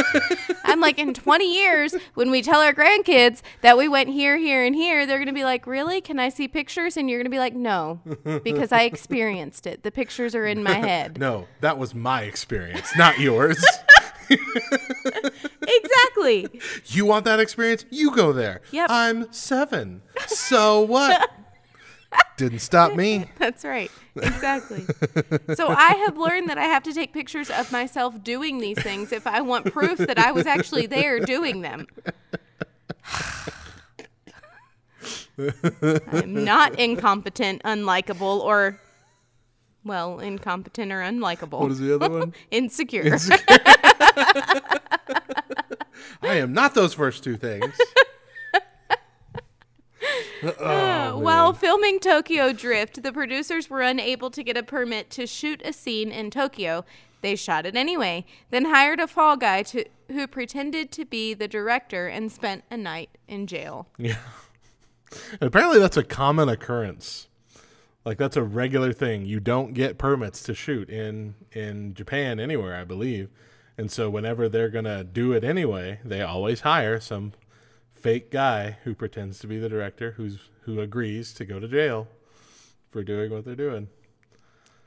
I'm 0.63 0.80
like, 0.80 1.00
in 1.00 1.13
20 1.13 1.54
years, 1.54 1.95
when 2.13 2.32
we 2.32 2.41
tell 2.41 2.62
our 2.62 2.74
grandkids 2.74 3.41
that 3.62 3.78
we 3.78 3.88
went 3.88 4.10
here, 4.10 4.38
here, 4.38 4.63
and 4.63 4.76
here, 4.76 5.06
they're 5.06 5.17
going 5.17 5.28
to 5.28 5.34
be 5.34 5.43
like, 5.43 5.67
Really? 5.67 6.02
Can 6.02 6.19
I 6.19 6.30
see 6.30 6.48
pictures? 6.48 6.98
And 6.98 7.10
you're 7.10 7.19
going 7.19 7.26
to 7.26 7.30
be 7.32 7.39
like, 7.39 7.56
No, 7.56 8.00
because 8.43 8.71
I 8.71 8.84
experienced 8.84 9.67
it. 9.67 9.84
The 9.84 9.91
pictures 9.91 10.36
are 10.36 10.45
in 10.45 10.63
my 10.63 10.74
head. 10.86 11.19
no, 11.19 11.48
that 11.62 11.78
was 11.78 11.95
my 11.95 12.21
experience, 12.24 12.95
not 12.95 13.19
yours. 13.19 13.63
Exactly. 16.26 16.62
you 16.88 17.06
want 17.06 17.26
that 17.26 17.40
experience? 17.40 17.86
You 17.90 18.16
go 18.16 18.34
there. 18.34 18.62
Yep. 18.72 18.88
I'm 18.90 19.32
seven. 19.32 20.02
So 20.28 20.82
what? 20.82 21.30
Didn't 22.38 22.60
stop 22.60 22.96
me. 22.96 23.30
That's 23.40 23.66
right. 23.66 23.92
Exactly. 24.16 24.86
So 25.56 25.68
I 25.68 25.94
have 26.06 26.18
learned 26.18 26.50
that 26.50 26.58
I 26.58 26.64
have 26.64 26.84
to 26.84 26.94
take 26.94 27.12
pictures 27.14 27.50
of 27.50 27.72
myself 27.72 28.24
doing 28.24 28.60
these 28.60 28.82
things 28.82 29.12
if 29.12 29.28
I 29.28 29.42
want 29.42 29.72
proof 29.74 29.98
that 29.98 30.18
I 30.18 30.32
was 30.32 30.48
actually 30.48 30.86
there 30.86 31.20
doing 31.20 31.62
them. 31.62 31.88
I'm 35.38 36.46
not 36.46 36.80
incompetent, 36.80 37.62
unlikable, 37.64 38.40
or, 38.40 38.80
well, 39.84 40.20
incompetent 40.20 40.94
or 40.94 41.02
unlikable. 41.02 41.60
What 41.60 41.72
is 41.72 41.80
the 41.80 41.96
other 41.96 42.10
one? 42.10 42.34
Insecure. 42.52 43.18
I 46.22 46.36
am 46.36 46.54
not 46.54 46.74
those 46.74 46.94
first 46.94 47.24
two 47.24 47.38
things. 47.38 47.74
Oh, 50.60 51.18
While 51.18 51.54
filming 51.54 52.00
Tokyo 52.00 52.54
Drift, 52.54 53.02
the 53.02 53.12
producers 53.12 53.70
were 53.70 53.82
unable 53.82 54.30
to 54.32 54.44
get 54.44 54.58
a 54.58 54.63
permit 54.63 55.10
to 55.12 55.26
shoot 55.26 55.62
a 55.65 55.74
scene 55.74 56.12
in 56.12 56.30
Tokyo. 56.30 56.86
They 57.22 57.36
shot 57.36 57.65
it 57.65 57.76
anyway, 57.76 58.26
then 58.52 58.65
hired 58.65 59.00
a 59.00 59.08
fall 59.08 59.38
guy 59.38 59.63
to, 59.63 59.86
who 60.10 60.28
pretended 60.28 60.91
to 60.91 61.06
be 61.06 61.34
the 61.34 61.48
director 61.48 62.08
and 62.08 62.32
spent 62.32 62.63
a 62.70 62.78
night 62.78 63.10
in 63.28 63.48
jail. 63.48 63.88
Yeah. 63.98 64.18
Apparently 65.41 65.80
that's 65.80 65.98
a 65.98 66.04
common 66.04 66.50
occurrence. 66.50 67.28
Like 68.04 68.20
that's 68.20 68.38
a 68.38 68.44
regular 68.44 68.94
thing. 68.94 69.26
You 69.26 69.39
don't 69.39 69.74
get 69.74 69.98
permits 69.98 70.44
to 70.44 70.54
shoot 70.54 70.89
in 70.89 71.34
in 71.52 71.96
Japan 71.96 72.39
anywhere, 72.39 72.76
I 72.76 72.84
believe. 72.84 73.30
And 73.78 73.92
so 73.92 74.10
whenever 74.10 74.48
they're 74.48 74.70
going 74.70 74.86
to 74.86 75.04
do 75.04 75.34
it 75.34 75.44
anyway, 75.44 76.00
they 76.06 76.22
always 76.22 76.62
hire 76.62 77.00
some 77.00 77.34
fake 77.94 78.32
guy 78.32 78.78
who 78.84 78.94
pretends 78.96 79.40
to 79.40 79.48
be 79.48 79.58
the 79.60 79.68
director 79.70 80.12
who's 80.12 80.38
who 80.62 80.80
agrees 80.80 81.34
to 81.34 81.46
go 81.46 81.60
to 81.60 81.68
jail 81.68 82.08
for 82.92 83.04
doing 83.04 83.32
what 83.32 83.46
they're 83.46 83.56
doing. 83.56 83.88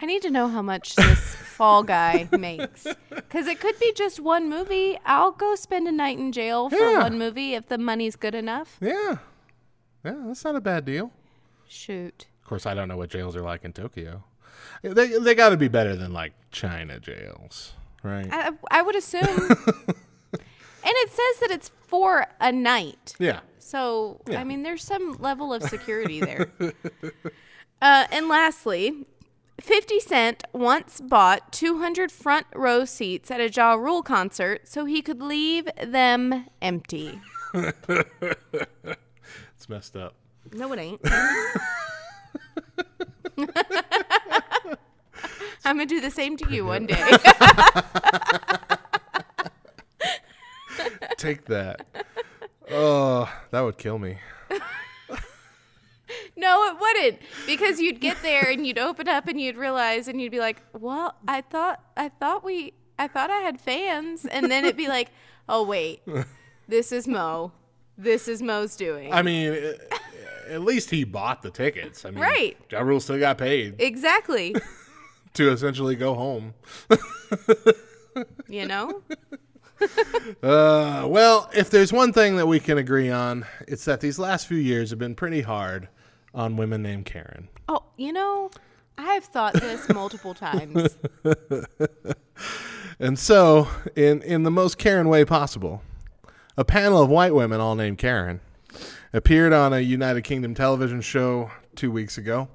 I 0.01 0.07
need 0.07 0.23
to 0.23 0.31
know 0.31 0.49
how 0.49 0.63
much 0.63 0.95
this 0.95 1.19
fall 1.35 1.83
guy 1.83 2.29
makes. 2.33 2.87
Because 3.11 3.47
it 3.49 3.61
could 3.61 3.79
be 3.81 3.93
just 3.95 4.21
one 4.21 4.49
movie. 4.49 4.99
I'll 5.05 5.33
go 5.33 5.55
spend 5.57 5.87
a 5.89 5.93
night 5.93 6.19
in 6.19 6.31
jail 6.33 6.71
for 6.71 6.77
Yeah. 6.77 7.03
one 7.03 7.19
movie 7.19 7.55
if 7.55 7.67
the 7.69 7.79
money's 7.79 8.15
good 8.17 8.35
enough. 8.35 8.77
Yeah. 8.81 9.19
Yeah, 10.05 10.15
that's 10.27 10.45
not 10.45 10.55
a 10.57 10.61
bad 10.61 10.85
deal. 10.85 11.11
Shoot. 11.69 12.27
Of 12.43 12.49
course, 12.49 12.65
I 12.65 12.75
don't 12.75 12.89
know 12.89 12.97
what 12.97 13.11
jails 13.11 13.35
are 13.37 13.43
like 13.43 13.65
in 13.65 13.73
Tokyo. 13.73 14.25
They 14.83 15.19
they 15.19 15.35
got 15.35 15.51
to 15.51 15.57
be 15.57 15.69
better 15.69 15.95
than 15.97 16.13
like 16.13 16.33
China 16.53 16.99
jails, 17.01 17.73
right? 18.03 18.27
I, 18.31 18.53
I 18.71 18.83
would 18.83 18.97
assume. 18.97 19.23
and 19.27 19.49
it 20.85 21.11
says 21.11 21.41
that 21.41 21.51
it's 21.51 21.71
for 21.87 22.27
a 22.41 22.53
night. 22.53 23.15
yeah. 23.19 23.41
So, 23.59 24.21
Yeah. 24.27 24.41
I 24.41 24.45
mean, 24.45 24.63
there's 24.63 24.83
some 24.83 25.19
level 25.21 25.53
of 25.53 25.63
security 25.63 26.21
there. 26.21 26.51
uh, 27.83 28.07
and 28.11 28.27
lastly, 28.29 29.05
50 29.61 30.01
Cent 30.01 30.45
once 30.55 31.01
bought 31.03 31.53
200 31.53 32.11
front 32.11 32.47
row 32.55 32.85
seats 32.87 33.31
at 33.31 33.41
a 33.41 33.51
Ja 33.51 33.75
Rule 33.75 34.03
concert 34.03 34.67
so 34.69 34.87
he 34.87 35.03
could 35.03 35.21
leave 35.21 35.69
them 35.85 36.47
empty. 36.63 37.21
It's 39.57 39.69
messed 39.69 39.97
up. 39.97 40.15
No, 40.53 40.73
it 40.73 40.79
ain't. 40.79 41.01
I'm 45.69 45.77
going 45.77 45.87
to 45.89 45.95
do 45.95 46.01
the 46.01 46.11
same 46.11 46.37
to 46.39 46.51
you 46.53 46.65
one 46.65 46.87
day. 46.87 46.97
Take 51.17 51.45
that. 51.47 51.87
Oh, 52.71 53.31
that 53.51 53.61
would 53.61 53.79
kill 53.79 53.99
me. 53.99 54.19
No, 56.37 56.65
it 56.69 56.77
wouldn't, 56.81 57.19
because 57.47 57.81
you'd 57.81 58.01
get 58.01 58.17
there 58.23 58.49
and 58.49 58.65
you'd 58.65 58.79
open 58.79 59.09
up 59.09 59.27
and 59.27 59.41
you'd 59.41 59.57
realize 59.57 60.07
and 60.07 60.21
you'd 60.21 60.31
be 60.31 60.39
like, 60.39 60.63
"Well, 60.73 61.17
I 61.27 61.41
thought 61.41 61.83
I 61.97 62.11
thought 62.11 62.45
we 62.45 62.75
I 62.97 63.09
thought 63.09 63.29
I 63.29 63.39
had 63.41 63.61
fans," 63.61 64.25
and 64.25 64.49
then 64.49 64.65
it'd 64.65 64.77
be 64.77 64.87
like, 64.87 65.11
"Oh 65.49 65.65
wait, 65.65 66.01
this 66.69 66.93
is 66.93 67.09
Mo. 67.09 67.51
This 67.99 68.29
is 68.29 68.41
Mo's 68.41 68.77
doing." 68.77 69.13
I 69.13 69.23
mean, 69.23 69.75
at 70.49 70.61
least 70.63 70.91
he 70.91 71.03
bought 71.03 71.43
the 71.43 71.51
tickets. 71.51 72.05
I 72.05 72.11
mean, 72.11 72.21
Right. 72.21 72.57
Ja 72.71 72.81
Rule 72.83 73.01
still 73.01 73.19
got 73.19 73.37
paid 73.39 73.75
exactly. 73.81 74.55
To 75.35 75.51
essentially 75.51 75.97
go 75.97 76.15
home. 76.15 76.55
You 78.49 78.67
know. 78.67 79.03
Uh, 80.43 81.07
well, 81.07 81.49
if 81.55 81.71
there's 81.71 81.93
one 81.93 82.13
thing 82.13 82.35
that 82.35 82.47
we 82.47 82.59
can 82.59 82.79
agree 82.79 83.11
on, 83.11 83.47
it's 83.69 83.85
that 83.85 84.01
these 84.01 84.19
last 84.19 84.49
few 84.49 84.57
years 84.57 84.91
have 84.91 84.99
been 84.99 85.15
pretty 85.15 85.41
hard 85.41 85.87
on 86.35 86.57
women 86.57 86.83
named 86.83 87.05
Karen. 87.07 87.49
Oh, 87.69 87.85
you 87.97 88.13
know, 88.13 88.51
I 88.99 89.13
have 89.15 89.23
thought 89.25 89.55
this 89.55 89.89
multiple 89.95 90.35
times. 90.35 90.99
And 93.01 93.17
so, 93.19 93.69
in 93.95 94.23
in 94.23 94.43
the 94.43 94.51
most 94.51 94.77
Karen 94.77 95.09
way 95.09 95.25
possible, 95.25 95.83
a 96.57 96.65
panel 96.65 97.01
of 97.01 97.09
white 97.09 97.35
women, 97.35 97.61
all 97.61 97.77
named 97.77 97.99
Karen, 97.99 98.41
appeared 99.13 99.53
on 99.53 99.73
a 99.73 99.79
United 99.79 100.23
Kingdom 100.23 100.55
television 100.55 101.01
show 101.01 101.51
two 101.77 101.93
weeks 101.93 102.19
ago, 102.19 102.49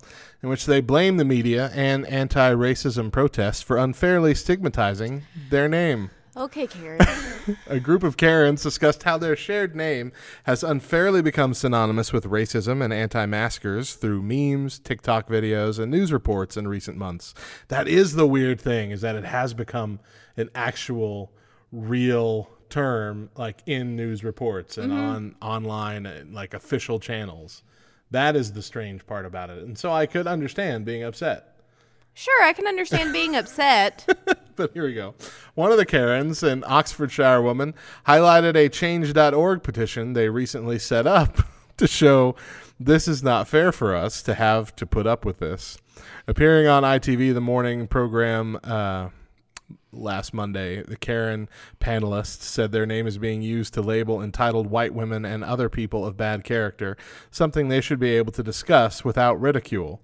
in 0.43 0.49
which 0.49 0.65
they 0.65 0.81
blame 0.81 1.15
the 1.15 1.25
media 1.25 1.71
and 1.73 2.05
anti-racism 2.07 3.11
protests 3.11 3.61
for 3.61 3.77
unfairly 3.77 4.35
stigmatizing 4.35 5.23
their 5.49 5.69
name. 5.69 6.11
Okay, 6.35 6.67
Karen. 6.67 6.99
A 7.67 7.79
group 7.79 8.03
of 8.03 8.17
Karens 8.17 8.63
discussed 8.63 9.03
how 9.03 9.19
their 9.19 9.35
shared 9.35 9.75
name 9.75 10.11
has 10.45 10.63
unfairly 10.63 11.21
become 11.21 11.53
synonymous 11.53 12.11
with 12.11 12.25
racism 12.25 12.83
and 12.83 12.91
anti 12.91 13.25
maskers 13.27 13.93
through 13.93 14.23
memes, 14.23 14.79
TikTok 14.79 15.29
videos, 15.29 15.77
and 15.77 15.91
news 15.91 16.11
reports 16.11 16.57
in 16.57 16.67
recent 16.67 16.97
months. 16.97 17.35
That 17.67 17.87
is 17.87 18.13
the 18.13 18.27
weird 18.27 18.59
thing, 18.59 18.89
is 18.89 19.01
that 19.01 19.15
it 19.15 19.25
has 19.25 19.53
become 19.53 19.99
an 20.35 20.49
actual 20.55 21.31
real 21.71 22.49
term 22.69 23.29
like 23.37 23.61
in 23.67 23.95
news 23.95 24.23
reports 24.23 24.79
and 24.79 24.91
on 24.91 25.35
online 25.39 26.07
uh, 26.07 26.23
like 26.31 26.55
official 26.55 26.99
channels. 26.99 27.61
That 28.13 28.35
is 28.35 28.53
the 28.53 28.61
strange 28.61 29.05
part 29.07 29.25
about 29.25 29.49
it. 29.49 29.63
And 29.63 29.75
so 29.75 29.91
I 29.91 30.05
could 30.05 30.27
understand 30.27 30.85
being 30.85 31.01
upset. 31.01 31.57
Sure, 32.13 32.43
I 32.43 32.53
can 32.53 32.67
understand 32.67 33.11
being 33.11 33.35
upset. 33.35 34.07
but 34.55 34.71
here 34.73 34.85
we 34.85 34.93
go. 34.93 35.15
One 35.55 35.71
of 35.71 35.77
the 35.77 35.85
Karens, 35.85 36.43
an 36.43 36.63
Oxfordshire 36.67 37.41
woman, 37.41 37.73
highlighted 38.07 38.55
a 38.55 38.69
change.org 38.69 39.63
petition 39.63 40.13
they 40.13 40.29
recently 40.29 40.77
set 40.77 41.07
up 41.07 41.39
to 41.77 41.87
show 41.87 42.35
This 42.79 43.07
is 43.07 43.23
not 43.23 43.47
fair 43.47 43.71
for 43.71 43.95
us 43.95 44.21
to 44.23 44.35
have 44.35 44.75
to 44.75 44.85
put 44.85 45.07
up 45.07 45.25
with 45.25 45.39
this. 45.39 45.79
Appearing 46.27 46.67
on 46.67 46.83
ITV, 46.83 47.33
the 47.33 47.41
morning 47.41 47.87
program 47.87 48.59
uh, 48.63 49.09
last 49.93 50.33
Monday, 50.33 50.83
the 50.83 50.97
Karen 50.97 51.47
panelists 51.79 52.43
said 52.43 52.71
their 52.71 52.85
name 52.85 53.07
is 53.07 53.17
being 53.17 53.41
used 53.41 53.73
to 53.73 53.81
label 53.81 54.21
entitled 54.21 54.67
white 54.67 54.93
women 54.93 55.25
and 55.25 55.43
other 55.43 55.69
people 55.69 56.05
of 56.05 56.17
bad 56.17 56.43
character, 56.43 56.97
something 57.31 57.67
they 57.67 57.81
should 57.81 57.99
be 57.99 58.11
able 58.11 58.31
to 58.33 58.43
discuss 58.43 59.05
without 59.05 59.39
ridicule. 59.39 60.01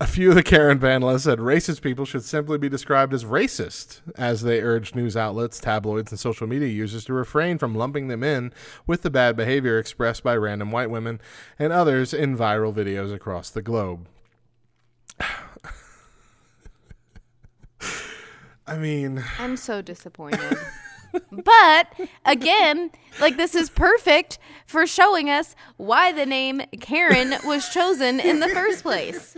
A 0.00 0.06
few 0.08 0.30
of 0.30 0.34
the 0.34 0.42
Karen 0.42 0.80
panelists 0.80 1.20
said 1.20 1.38
racist 1.38 1.80
people 1.80 2.04
should 2.04 2.24
simply 2.24 2.58
be 2.58 2.68
described 2.68 3.14
as 3.14 3.24
racist, 3.24 4.00
as 4.16 4.42
they 4.42 4.60
urged 4.60 4.96
news 4.96 5.16
outlets, 5.16 5.60
tabloids, 5.60 6.10
and 6.10 6.18
social 6.18 6.48
media 6.48 6.68
users 6.68 7.04
to 7.04 7.12
refrain 7.12 7.58
from 7.58 7.76
lumping 7.76 8.08
them 8.08 8.24
in 8.24 8.52
with 8.86 9.02
the 9.02 9.10
bad 9.10 9.36
behavior 9.36 9.78
expressed 9.78 10.24
by 10.24 10.36
random 10.36 10.72
white 10.72 10.90
women 10.90 11.20
and 11.58 11.72
others 11.72 12.12
in 12.12 12.36
viral 12.36 12.74
videos 12.74 13.14
across 13.14 13.50
the 13.50 13.62
globe. 13.62 14.08
I 18.66 18.76
mean, 18.76 19.22
I'm 19.38 19.56
so 19.56 19.82
disappointed. 19.92 20.58
but 21.30 21.86
again, 22.24 22.90
like 23.20 23.36
this 23.36 23.54
is 23.54 23.70
perfect 23.70 24.38
for 24.66 24.86
showing 24.86 25.30
us 25.30 25.54
why 25.76 26.12
the 26.12 26.26
name 26.26 26.62
Karen 26.80 27.34
was 27.44 27.68
chosen 27.68 28.20
in 28.20 28.40
the 28.40 28.48
first 28.48 28.82
place. 28.82 29.36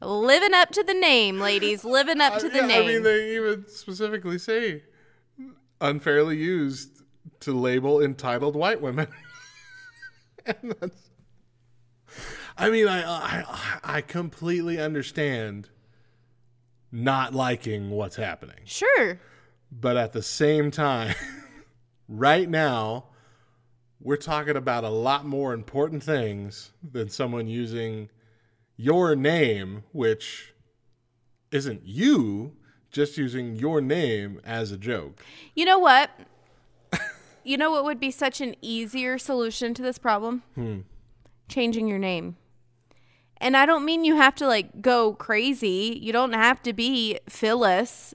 Living 0.00 0.52
up 0.52 0.70
to 0.70 0.82
the 0.82 0.94
name, 0.94 1.38
ladies. 1.38 1.84
Living 1.84 2.20
up 2.20 2.38
to 2.38 2.48
the 2.48 2.58
yeah, 2.58 2.66
name. 2.66 2.82
I 2.82 2.86
mean, 2.86 3.02
they 3.04 3.36
even 3.36 3.64
specifically 3.68 4.38
say 4.38 4.82
unfairly 5.80 6.36
used 6.36 7.02
to 7.40 7.52
label 7.52 8.02
entitled 8.02 8.56
white 8.56 8.80
women. 8.80 9.06
and 10.46 10.74
that's, 10.80 11.10
I 12.58 12.70
mean, 12.70 12.88
I, 12.88 13.04
I 13.04 13.80
I 13.84 14.00
completely 14.00 14.80
understand 14.80 15.68
not 16.92 17.34
liking 17.34 17.90
what's 17.90 18.16
happening, 18.16 18.60
sure. 18.64 19.18
but 19.70 19.96
at 19.96 20.12
the 20.12 20.22
same 20.22 20.70
time, 20.70 21.14
right 22.08 22.48
now, 22.48 23.06
we're 24.00 24.16
talking 24.16 24.56
about 24.56 24.84
a 24.84 24.90
lot 24.90 25.24
more 25.24 25.54
important 25.54 26.02
things 26.02 26.72
than 26.82 27.08
someone 27.08 27.46
using 27.46 28.10
your 28.76 29.16
name, 29.16 29.84
which 29.92 30.52
isn't 31.50 31.82
you, 31.84 32.52
just 32.90 33.16
using 33.16 33.56
your 33.56 33.80
name 33.80 34.40
as 34.44 34.72
a 34.72 34.76
joke. 34.76 35.24
You 35.54 35.64
know 35.64 35.78
what? 35.78 36.10
you 37.44 37.56
know 37.56 37.70
what 37.70 37.84
would 37.84 38.00
be 38.00 38.10
such 38.10 38.40
an 38.40 38.54
easier 38.60 39.18
solution 39.18 39.72
to 39.74 39.82
this 39.82 39.98
problem? 39.98 40.42
Hmm. 40.54 40.80
Changing 41.48 41.86
your 41.86 41.98
name. 41.98 42.36
And 43.42 43.56
I 43.56 43.66
don't 43.66 43.84
mean 43.84 44.04
you 44.04 44.16
have 44.16 44.34
to 44.36 44.46
like 44.46 44.80
go 44.80 45.14
crazy. 45.14 45.98
You 46.00 46.12
don't 46.12 46.32
have 46.32 46.62
to 46.62 46.72
be 46.72 47.18
Phyllis. 47.28 48.14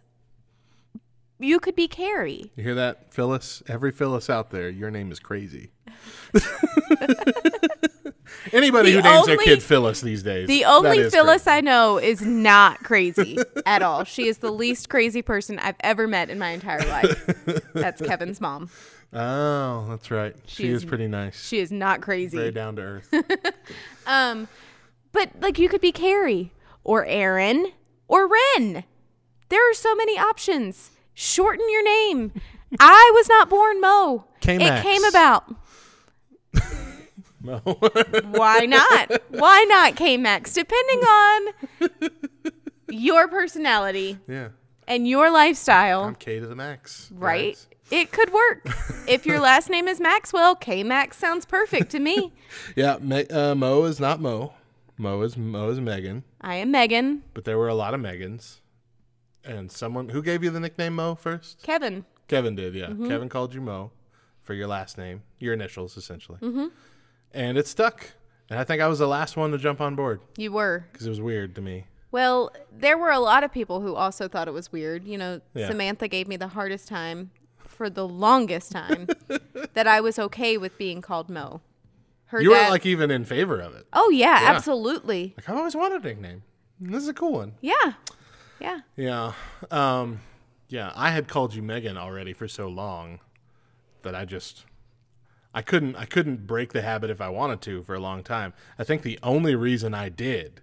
You 1.39 1.59
could 1.59 1.75
be 1.75 1.87
Carrie. 1.87 2.51
You 2.55 2.63
hear 2.63 2.75
that, 2.75 3.13
Phyllis? 3.13 3.61
Every 3.67 3.91
Phyllis 3.91 4.27
out 4.29 4.49
there, 4.49 4.69
your 4.69 4.89
name 4.89 5.11
is 5.11 5.19
crazy. 5.19 5.69
Anybody 8.53 8.91
The 8.91 9.01
who 9.01 9.03
names 9.03 9.25
their 9.27 9.37
kid 9.37 9.61
Phyllis 9.61 10.01
these 10.01 10.23
days. 10.23 10.47
The 10.47 10.65
only 10.65 11.09
Phyllis 11.09 11.43
crazy. 11.43 11.57
I 11.57 11.61
know 11.61 11.97
is 11.97 12.21
not 12.21 12.79
crazy 12.83 13.37
at 13.65 13.81
all. 13.81 14.03
She 14.03 14.27
is 14.27 14.37
the 14.39 14.51
least 14.51 14.89
crazy 14.89 15.21
person 15.21 15.59
I've 15.59 15.75
ever 15.81 16.07
met 16.07 16.29
in 16.29 16.39
my 16.39 16.49
entire 16.49 16.85
life. 16.87 17.25
That's 17.73 18.01
Kevin's 18.01 18.39
mom. 18.41 18.69
Oh, 19.13 19.85
that's 19.87 20.11
right. 20.11 20.35
She, 20.47 20.63
She 20.63 20.69
is 20.69 20.83
is- 20.83 20.85
pretty 20.89 21.07
nice. 21.07 21.41
She 21.47 21.59
is 21.59 21.71
not 21.71 22.01
crazy. 22.01 22.37
Very 22.37 22.51
down 22.51 22.75
to 22.75 22.81
earth. 22.81 23.13
Um, 24.05 24.49
but 25.17 25.31
like 25.41 25.57
you 25.57 25.67
could 25.67 25.81
be 25.81 25.91
Carrie 25.91 26.51
or 26.83 27.03
Aaron 27.05 27.71
or 28.07 28.27
Ren. 28.27 28.83
There 29.49 29.71
are 29.71 29.73
so 29.73 29.95
many 29.95 30.17
options. 30.17 30.91
Shorten 31.15 31.65
your 31.71 31.83
name. 31.83 32.33
I 32.79 33.11
was 33.15 33.27
not 33.27 33.49
born 33.49 33.81
Mo. 33.81 34.25
K-Max. 34.41 34.79
It 34.79 34.83
came 34.83 35.03
about. 35.05 35.55
no. 37.41 37.57
Why 38.31 38.65
not? 38.65 39.11
Why 39.29 39.65
not 39.67 39.95
K 39.95 40.17
Max? 40.17 40.53
Depending 40.53 40.99
on 40.99 41.53
your 42.89 43.27
personality 43.27 44.19
yeah. 44.27 44.49
and 44.87 45.07
your 45.07 45.31
lifestyle, 45.31 46.03
I'm 46.03 46.15
K 46.15 46.39
to 46.39 46.45
the 46.45 46.55
max. 46.55 47.09
right? 47.15 47.53
guys. 47.55 47.67
It 47.89 48.11
could 48.11 48.31
work. 48.33 48.67
if 49.07 49.25
your 49.25 49.39
last 49.39 49.69
name 49.69 49.87
is 49.87 49.99
Maxwell, 50.01 50.55
K 50.55 50.83
Max 50.83 51.17
sounds 51.17 51.45
perfect 51.45 51.89
to 51.91 51.99
me. 51.99 52.33
Yeah. 52.75 52.97
Me- 52.99 53.27
uh, 53.27 53.55
Mo 53.55 53.83
is 53.85 53.99
not 53.99 54.19
Mo. 54.19 54.53
Mo 54.97 55.21
is 55.21 55.37
Mo 55.37 55.69
is 55.69 55.79
Megan. 55.79 56.23
I 56.41 56.55
am 56.55 56.71
Megan. 56.71 57.23
But 57.33 57.45
there 57.45 57.57
were 57.57 57.67
a 57.67 57.75
lot 57.75 57.93
of 57.93 58.01
Megans. 58.01 58.59
And 59.45 59.71
someone 59.71 60.09
who 60.09 60.21
gave 60.21 60.43
you 60.43 60.49
the 60.49 60.59
nickname 60.59 60.95
Mo 60.95 61.15
first? 61.15 61.61
Kevin. 61.63 62.05
Kevin 62.27 62.55
did, 62.55 62.73
yeah. 62.75 62.87
Mm-hmm. 62.87 63.07
Kevin 63.07 63.29
called 63.29 63.53
you 63.53 63.61
Mo 63.61 63.91
for 64.41 64.53
your 64.53 64.67
last 64.67 64.97
name, 64.97 65.21
your 65.39 65.53
initials 65.53 65.95
essentially. 65.97 66.39
Mm-hmm. 66.39 66.65
And 67.33 67.57
it 67.57 67.67
stuck. 67.67 68.11
And 68.49 68.59
I 68.59 68.63
think 68.63 68.81
I 68.81 68.87
was 68.87 68.99
the 68.99 69.07
last 69.07 69.37
one 69.37 69.51
to 69.51 69.57
jump 69.57 69.81
on 69.81 69.95
board 69.95 70.21
You 70.37 70.51
were. 70.53 70.85
because 70.91 71.05
it 71.05 71.09
was 71.09 71.21
weird 71.21 71.53
to 71.55 71.61
me. 71.61 71.85
Well, 72.11 72.51
there 72.71 72.97
were 72.97 73.11
a 73.11 73.19
lot 73.19 73.43
of 73.43 73.51
people 73.51 73.81
who 73.81 73.93
also 73.93 74.27
thought 74.27 74.47
it 74.47 74.53
was 74.53 74.71
weird. 74.71 75.05
You 75.05 75.17
know, 75.17 75.41
Yeah. 75.53 75.67
Samantha 75.67 76.07
gave 76.07 76.27
me 76.27 76.37
the 76.37 76.47
hardest 76.47 76.87
time 76.87 77.31
for 77.59 77.89
the 77.89 78.07
longest 78.07 78.71
time 78.71 79.07
that 79.73 79.85
I 79.87 80.01
was 80.01 80.17
okay 80.17 80.57
with 80.57 80.77
being 80.77 81.01
called 81.01 81.29
Mo. 81.29 81.61
Her 82.27 82.41
You 82.41 82.51
dad. 82.53 82.65
were 82.65 82.71
like 82.71 82.85
even 82.85 83.09
in 83.11 83.25
favor 83.25 83.59
of 83.59 83.73
it. 83.75 83.87
oh 83.93 84.09
yeah, 84.09 84.41
Yeah. 84.41 84.49
absolutely. 84.51 85.33
Like 85.37 85.49
I've 85.49 85.57
always 85.57 85.75
wanted 85.75 86.03
a 86.03 86.07
nickname. 86.07 86.43
This 86.79 87.03
is 87.03 87.09
a 87.09 87.13
cool 87.13 87.33
one. 87.33 87.53
Yeah, 87.61 87.93
yeah. 88.59 88.79
Yeah. 88.95 89.33
Um, 89.71 90.19
yeah. 90.69 90.91
I 90.95 91.09
had 91.11 91.27
called 91.27 91.53
you 91.55 91.61
Megan 91.63 91.97
already 91.97 92.33
for 92.33 92.47
so 92.47 92.67
long 92.67 93.19
that 94.03 94.13
I 94.13 94.25
just 94.25 94.65
I 95.53 95.61
couldn't 95.61 95.95
I 95.95 96.05
couldn't 96.05 96.45
break 96.45 96.73
the 96.73 96.81
habit 96.81 97.09
if 97.09 97.19
I 97.21 97.29
wanted 97.29 97.61
to 97.61 97.81
for 97.83 97.95
a 97.95 97.99
long 97.99 98.23
time. 98.23 98.53
I 98.77 98.83
think 98.83 99.01
the 99.01 99.17
only 99.23 99.55
reason 99.55 99.93
I 99.93 100.09
did 100.09 100.61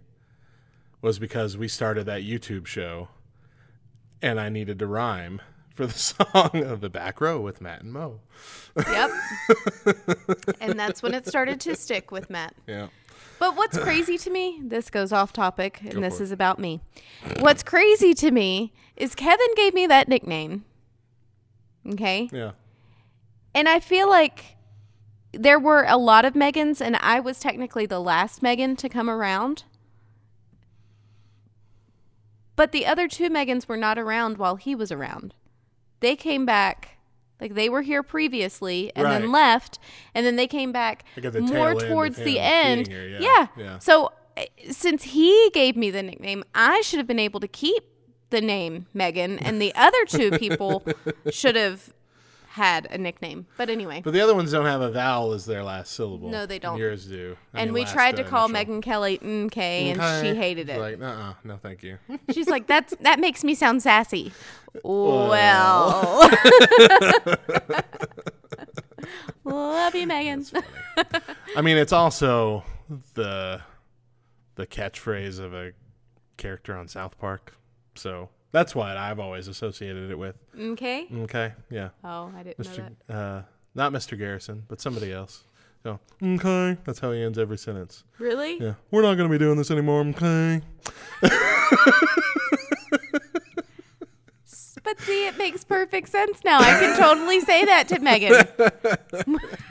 was 1.01 1.19
because 1.19 1.57
we 1.57 1.67
started 1.69 2.05
that 2.07 2.23
YouTube 2.23 2.67
show 2.67 3.09
and 4.23 4.39
I 4.41 4.49
needed 4.49 4.79
to 4.79 4.87
rhyme 4.87 5.41
for 5.75 5.87
the 5.87 5.93
song 5.99 6.63
of 6.65 6.81
the 6.81 6.89
back 6.89 7.21
row 7.21 7.41
with 7.41 7.61
Matt 7.61 7.83
and 7.83 7.93
Mo. 7.93 8.21
Yep. 8.77 9.11
and 10.61 10.79
that's 10.79 11.03
when 11.03 11.15
it 11.15 11.27
started 11.27 11.61
to 11.61 11.77
stick 11.77 12.11
with 12.11 12.31
Matt. 12.31 12.55
Yeah. 12.67 12.89
But 13.39 13.57
what's 13.57 13.77
crazy 13.77 14.17
to 14.19 14.31
me, 14.31 14.61
this 14.63 14.91
goes 14.91 15.13
off 15.13 15.33
topic, 15.33 15.81
and 15.83 15.95
Go 15.95 16.01
this 16.01 16.21
is 16.21 16.31
about 16.31 16.59
me. 16.59 16.81
What's 17.41 17.63
crazy 17.63 18.15
to 18.15 18.31
me 18.31 18.73
is 18.97 19.15
Kevin 19.15 19.55
gave 19.57 19.75
me 19.75 19.87
that 19.89 20.09
nickname. 20.09 20.65
Okay. 21.87 22.29
Yeah. 22.33 22.53
And 23.55 23.69
I 23.69 23.81
feel 23.81 24.09
like 24.09 24.57
there 25.33 25.59
were 25.59 25.85
a 25.87 25.97
lot 25.97 26.25
of 26.25 26.35
Megans, 26.35 26.81
and 26.81 26.97
I 26.97 27.21
was 27.21 27.41
technically 27.41 27.87
the 27.87 28.01
last 28.01 28.43
Megan 28.43 28.77
to 28.77 28.89
come 28.89 29.11
around. 29.11 29.65
But 32.57 32.71
the 32.71 32.87
other 32.87 33.09
two 33.09 33.29
Megans 33.29 33.67
were 33.67 33.77
not 33.77 33.99
around 33.99 34.39
while 34.39 34.57
he 34.57 34.77
was 34.77 34.93
around. 34.93 35.35
They 36.05 36.17
came 36.17 36.45
back, 36.45 36.99
like 37.41 37.55
they 37.55 37.71
were 37.71 37.81
here 37.81 38.03
previously 38.03 38.93
and 38.95 39.05
Right. 39.05 39.21
then 39.23 39.33
left, 39.33 39.79
and 40.15 40.27
then 40.27 40.37
they 40.37 40.47
came 40.47 40.71
back 40.71 41.03
the 41.17 41.41
more 41.41 41.49
tail 41.49 41.67
end 41.69 41.83
of 41.83 41.89
towards 41.89 42.17
the 42.19 42.39
end. 42.41 42.89
here, 42.89 43.09
yeah, 43.09 43.19
yeah. 43.21 43.47
yeah. 43.57 43.79
So 43.79 44.13
uh, 44.37 44.43
since 44.71 45.05
he 45.05 45.51
gave 45.55 45.77
me 45.79 45.91
the 45.91 46.03
nickname, 46.03 46.45
I 46.55 46.83
should 46.83 46.99
have 46.99 47.07
been 47.07 47.19
able 47.19 47.41
to 47.41 47.49
keep 47.49 47.85
the 48.29 48.43
name 48.43 48.85
Megan, 48.93 49.39
and 49.39 49.63
the 49.63 49.75
other 49.75 50.05
two 50.05 50.31
people 50.33 50.85
should 51.31 51.57
have 51.57 51.95
had 52.55 52.87
a 52.89 52.97
nickname. 52.97 53.47
But 53.57 53.69
anyway. 53.69 54.01
But 54.05 54.13
the 54.13 54.21
other 54.21 54.33
ones 54.33 54.53
don't 54.53 54.65
have 54.67 54.81
a 54.81 54.93
vowel 54.93 55.33
as 55.33 55.45
their 55.45 55.65
last 55.65 55.93
syllable. 55.93 56.31
No, 56.31 56.47
they 56.47 56.61
don't. 56.61 56.79
Yours 56.79 57.05
do. 57.05 57.37
I 57.53 57.63
and 57.63 57.73
mean, 57.73 57.85
we 57.85 57.85
tried 57.85 58.15
to 58.15 58.23
call. 58.23 58.47
Megan 58.47 58.81
Kelly 58.81 59.19
MK, 59.19 59.57
and 59.59 60.01
Okay. 60.01 60.23
she 60.23 60.37
hated 60.37 60.69
She's 60.69 60.77
it. 60.77 60.81
Like, 60.81 61.03
uh, 61.03 61.33
no, 61.43 61.57
thank 61.57 61.83
you. 61.83 61.99
She's 62.31 62.49
like, 62.49 62.69
"That's 62.69 62.95
that 63.01 63.19
makes 63.19 63.43
me 63.43 63.57
sound 63.57 63.83
sassy." 63.83 64.33
Well, 64.85 66.29
love 69.45 69.95
you, 69.97 70.07
Megan. 70.07 70.47
I 71.57 71.61
mean, 71.61 71.77
it's 71.77 71.93
also 71.93 72.63
the 73.15 73.61
the 74.55 74.67
catchphrase 74.67 75.41
of 75.41 75.53
a 75.55 75.73
character 76.37 76.77
on 76.77 76.87
South 76.87 77.19
Park, 77.19 77.57
so 77.97 78.29
that's 78.55 78.73
what 78.75 78.97
I've 78.97 79.19
always 79.19 79.49
associated 79.49 80.13
it 80.13 80.19
with. 80.19 80.37
Mm, 80.57 80.73
okay. 80.73 81.07
Okay, 81.25 81.53
mm, 81.57 81.63
yeah, 81.71 81.89
Oh, 82.05 82.33
I 82.37 82.45
didn't 82.45 82.65
know 82.65 82.71
Mr. 82.71 82.89
that. 83.09 83.15
Uh, 83.15 83.43
not 83.75 83.93
Mr. 83.93 84.17
Garrison, 84.17 84.63
but 84.69 84.81
somebody 84.81 85.13
else. 85.13 85.43
So, 85.83 85.99
mm, 86.23 86.39
okay, 86.39 86.81
that's 86.85 87.01
how 87.01 87.11
he 87.11 87.21
ends 87.21 87.37
every 87.37 87.59
sentence. 87.59 88.05
Really? 88.19 88.61
Yeah, 88.63 88.75
we're 88.93 89.03
not 89.03 89.17
going 89.17 89.29
to 89.29 89.33
be 89.33 89.39
doing 89.39 89.59
this 89.59 89.71
anymore. 89.73 90.01
Okay. 90.01 90.63
But 94.83 95.01
see, 95.01 95.27
it 95.27 95.39
makes 95.39 95.65
perfect 95.65 96.11
sense 96.11 96.45
now. 96.45 96.59
I 96.61 96.79
can 96.79 96.99
totally 96.99 97.41
say 97.41 97.65
that 97.65 97.89
to 97.89 97.99
Megan. 98.01 98.45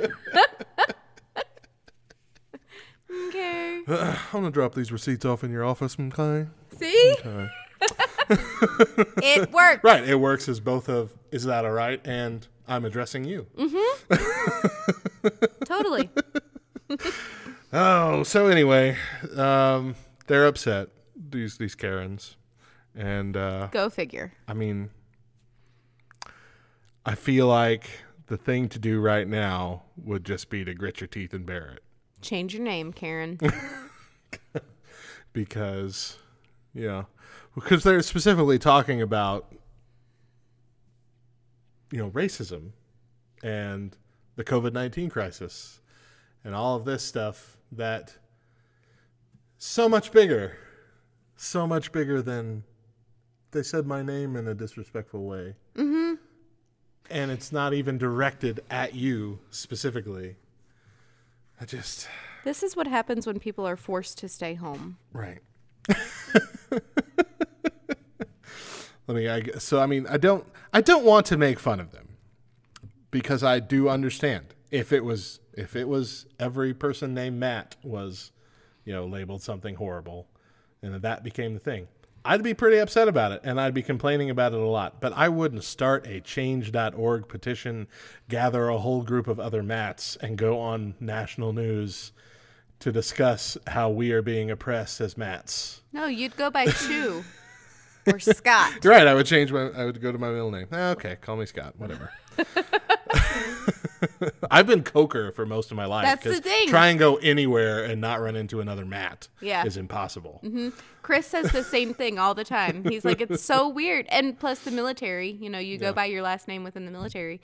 Okay. 3.27 3.84
I'm 3.88 4.15
gonna 4.31 4.49
drop 4.49 4.73
these 4.73 4.91
receipts 4.91 5.23
off 5.23 5.43
in 5.43 5.51
your 5.51 5.63
office, 5.63 5.95
okay? 5.99 6.47
See? 6.77 7.15
Okay. 7.19 7.47
It 8.30 9.51
works. 9.51 9.80
Right, 9.84 10.07
it 10.07 10.15
works 10.15 10.47
as 10.49 10.59
both 10.59 10.89
of 10.89 11.13
is 11.32 11.43
that 11.45 11.65
all 11.65 11.71
right, 11.71 11.99
and 12.05 12.47
I'm 12.67 12.86
addressing 12.86 13.24
you. 13.26 13.47
Mm-hmm. 13.57 14.13
totally. 15.65 16.09
Oh, 17.76 18.21
so 18.21 18.45
anyway, 18.47 18.95
um, 19.36 19.95
they're 20.28 20.45
upset 20.45 20.89
these 21.15 21.57
these 21.57 21.74
Karens, 21.74 22.36
and 22.95 23.36
uh, 23.36 23.65
Go 23.71 23.89
figure. 23.89 24.32
I 24.47 24.53
mean, 24.53 24.91
I 27.03 27.15
feel 27.15 27.47
like 27.47 27.89
the 28.28 28.38
thing 28.38 28.69
to 28.69 28.78
do 28.78 28.99
right 29.01 29.28
now 29.28 29.82
would 29.97 30.24
just 30.24 30.51
be 30.51 30.63
to 30.63 30.76
grit 30.76 31.01
your 31.01 31.07
teeth 31.07 31.34
and 31.34 31.47
bear 31.47 31.71
it, 31.71 31.84
Change 32.21 32.53
your 32.53 32.61
name, 32.63 32.93
Karen. 32.93 33.39
because, 35.34 36.17
yeah, 36.76 37.05
because 37.56 37.84
they're 37.84 38.01
specifically 38.01 38.60
talking 38.60 39.01
about, 39.01 39.54
you 41.91 41.99
know, 41.99 42.10
racism, 42.12 42.72
and 43.43 43.95
the 44.36 44.43
COVID 44.43 44.74
nineteen 44.74 45.10
crisis, 45.10 45.80
and 46.43 46.56
all 46.56 46.76
of 46.76 46.86
this 46.86 47.04
stuff 47.04 47.58
that 47.72 48.18
so 49.58 49.88
much 49.88 50.12
bigger, 50.12 50.58
so 51.36 51.66
much 51.66 51.91
bigger 51.91 52.22
than 52.22 52.64
they 53.51 53.64
said 53.64 53.86
my 53.86 54.01
name 54.01 54.36
in 54.36 54.47
a 54.47 54.54
disrespectful 54.54 55.24
way. 55.24 55.56
Mm-hmm. 55.76 56.16
And 57.10 57.32
it's 57.32 57.51
not 57.51 57.74
even 57.74 57.97
directed 57.97 58.62
at 58.70 58.95
you 58.95 59.39
specifically. 59.51 60.36
I 61.62 61.66
just 61.66 62.08
This 62.43 62.64
is 62.64 62.76
what 62.76 62.88
happens 62.88 63.26
when 63.28 63.39
people 63.39 63.66
are 63.68 63.78
forced 63.78 64.18
to 64.20 64.28
stay 64.28 64.56
home. 64.56 64.97
right. 65.14 65.39
Let 69.08 69.16
me. 69.16 69.30
I, 69.30 69.43
so 69.58 69.80
I 69.80 69.86
mean, 69.86 70.08
I 70.08 70.18
don't. 70.18 70.45
I 70.74 70.82
don't 70.82 71.04
want 71.04 71.26
to 71.28 71.38
make 71.38 71.60
fun 71.60 71.80
of 71.80 71.91
them 71.91 72.10
because 73.12 73.43
I 73.43 73.60
do 73.60 73.89
understand 73.89 74.54
if 74.72 74.91
it 74.91 75.04
was 75.04 75.39
if 75.54 75.76
it 75.76 75.88
was 75.88 76.26
every 76.39 76.74
person 76.74 77.14
named 77.14 77.39
Matt 77.39 77.76
was, 77.84 78.32
you 78.86 78.93
know, 78.93 79.06
labeled 79.06 79.41
something 79.41 79.76
horrible, 79.76 80.28
and 80.82 80.95
that 80.95 81.24
became 81.24 81.54
the 81.54 81.60
thing. 81.60 81.88
I'd 82.26 82.43
be 82.43 82.54
pretty 82.54 82.78
upset 82.78 83.10
about 83.10 83.34
it 83.34 83.41
and 83.43 83.60
I'd 83.60 83.74
be 83.74 83.84
complaining 83.84 84.30
about 84.30 84.54
it 84.54 84.60
a 84.60 84.66
lot. 84.66 85.01
But 85.01 85.12
I 85.14 85.28
wouldn't 85.28 85.66
start 85.66 86.08
a 86.08 86.22
change.org 86.22 87.28
petition, 87.28 87.88
gather 88.30 88.70
a 88.70 88.78
whole 88.78 89.04
group 89.04 89.28
of 89.28 89.41
other 89.41 89.62
Matts, 89.62 90.16
and 90.22 90.38
go 90.38 90.58
on 90.60 90.95
national 91.01 91.51
news 91.51 92.14
to 92.80 92.93
discuss 92.93 93.58
how 93.68 93.89
we 93.89 94.14
are 94.14 94.22
being 94.22 94.51
oppressed 94.51 95.01
as 95.01 95.18
Matts. 95.18 95.82
No, 95.91 96.06
you'd 96.06 96.38
go 96.38 96.49
by 96.49 96.66
Chu 96.88 97.26
or 98.08 98.20
Scott. 98.20 98.84
You're 98.84 98.93
right. 98.93 99.08
I 99.08 99.14
would 99.14 99.26
change 99.26 99.51
my. 99.51 99.70
I 99.70 99.86
would 99.86 100.01
go 100.01 100.12
to 100.12 100.18
my 100.18 100.30
middle 100.30 100.51
name. 100.51 100.68
Ah, 100.72 100.91
Okay, 100.91 101.18
call 101.22 101.36
me 101.38 101.45
Scott. 101.45 101.74
Whatever. 101.78 102.12
I've 104.51 104.68
been 104.68 104.84
Coker 104.84 105.32
for 105.32 105.45
most 105.45 105.72
of 105.72 105.78
my 105.78 105.86
life. 105.86 106.06
That's 106.06 106.24
the 106.24 106.41
thing. 106.41 106.68
Try 106.68 106.88
and 106.88 106.99
go 106.99 107.16
anywhere 107.18 107.86
and 107.86 108.01
not 108.01 108.20
run 108.22 108.36
into 108.36 108.60
another 108.60 108.86
Matt. 108.86 109.28
Yeah. 109.41 109.66
is 109.66 109.78
impossible. 109.78 110.41
Chris 111.01 111.28
says 111.28 111.51
the 111.51 111.64
same 111.64 111.93
thing 111.93 112.20
all 112.20 112.34
the 112.34 112.43
time. 112.43 112.84
He's 112.84 113.06
like, 113.06 113.22
it's 113.22 113.43
so 113.43 113.68
weird. 113.70 114.06
And 114.10 114.38
plus, 114.38 114.60
the 114.60 114.72
military, 114.72 115.32
you 115.32 115.49
know, 115.49 115.60
you 115.60 115.78
go 115.78 115.88
Yeah. 115.88 115.91
by 115.93 116.06
your 116.06 116.22
last 116.22 116.47
name 116.47 116.64
within 116.64 116.86
the 116.86 116.91
military. 116.91 117.39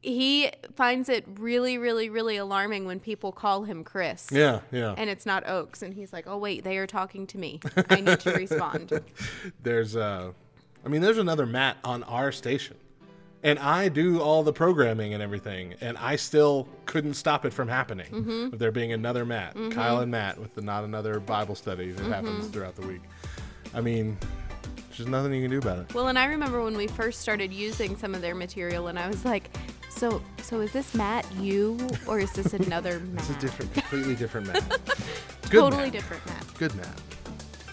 He 0.00 0.50
finds 0.74 1.08
it 1.08 1.24
really, 1.38 1.78
really, 1.78 2.08
really 2.08 2.36
alarming 2.36 2.86
when 2.86 2.98
people 3.00 3.30
call 3.32 3.64
him 3.64 3.84
Chris. 3.84 4.28
Yeah, 4.32 4.60
yeah. 4.72 4.94
And 4.96 5.08
it's 5.08 5.26
not 5.26 5.48
Oaks. 5.48 5.82
And 5.82 5.94
he's 5.94 6.12
like, 6.12 6.26
oh, 6.26 6.38
wait, 6.38 6.64
they 6.64 6.78
are 6.78 6.86
talking 6.86 7.26
to 7.28 7.38
me. 7.38 7.60
I 7.88 8.00
need 8.00 8.20
to 8.20 8.32
respond. 8.32 9.00
there's 9.62 9.94
uh, 9.96 10.32
I 10.84 10.88
mean, 10.88 11.02
there's 11.02 11.18
another 11.18 11.46
Matt 11.46 11.76
on 11.84 12.02
our 12.04 12.32
station, 12.32 12.76
and 13.44 13.58
I 13.60 13.88
do 13.88 14.20
all 14.20 14.42
the 14.42 14.52
programming 14.52 15.14
and 15.14 15.22
everything, 15.22 15.74
and 15.80 15.96
I 15.98 16.16
still 16.16 16.66
couldn't 16.86 17.14
stop 17.14 17.44
it 17.44 17.52
from 17.52 17.68
happening. 17.68 18.10
Mm-hmm. 18.10 18.56
There 18.56 18.72
being 18.72 18.92
another 18.92 19.24
Matt, 19.24 19.54
Kyle 19.70 20.00
and 20.00 20.10
Matt, 20.10 20.38
with 20.38 20.54
the 20.56 20.62
not 20.62 20.82
another 20.82 21.20
Bible 21.20 21.54
study 21.54 21.92
that 21.92 22.04
happens 22.06 22.44
Mm-hmm. 22.44 22.52
throughout 22.52 22.74
the 22.74 22.86
week. 22.86 23.02
I 23.74 23.80
mean, 23.80 24.18
there's 24.96 25.08
nothing 25.08 25.32
you 25.32 25.42
can 25.42 25.50
do 25.50 25.58
about 25.58 25.78
it. 25.78 25.94
Well, 25.94 26.08
and 26.08 26.18
I 26.18 26.26
remember 26.26 26.62
when 26.62 26.76
we 26.76 26.86
first 26.86 27.20
started 27.20 27.52
using 27.52 27.96
some 27.96 28.14
of 28.14 28.20
their 28.20 28.34
material, 28.34 28.88
and 28.88 28.98
I 28.98 29.08
was 29.08 29.24
like, 29.24 29.50
so, 29.90 30.22
so 30.42 30.60
is 30.60 30.72
this 30.72 30.94
Matt 30.94 31.26
you, 31.36 31.78
or 32.06 32.18
is 32.20 32.32
this 32.32 32.54
another 32.54 33.00
Matt? 33.00 33.28
It's 33.28 33.36
a 33.36 33.40
different, 33.40 33.72
completely 33.74 34.14
different 34.14 34.46
Matt. 34.48 34.68
Good 35.50 35.60
totally 35.60 35.84
Matt. 35.84 35.92
different 35.92 36.26
Matt. 36.26 36.44
Good 36.58 36.74
Matt. 36.76 37.00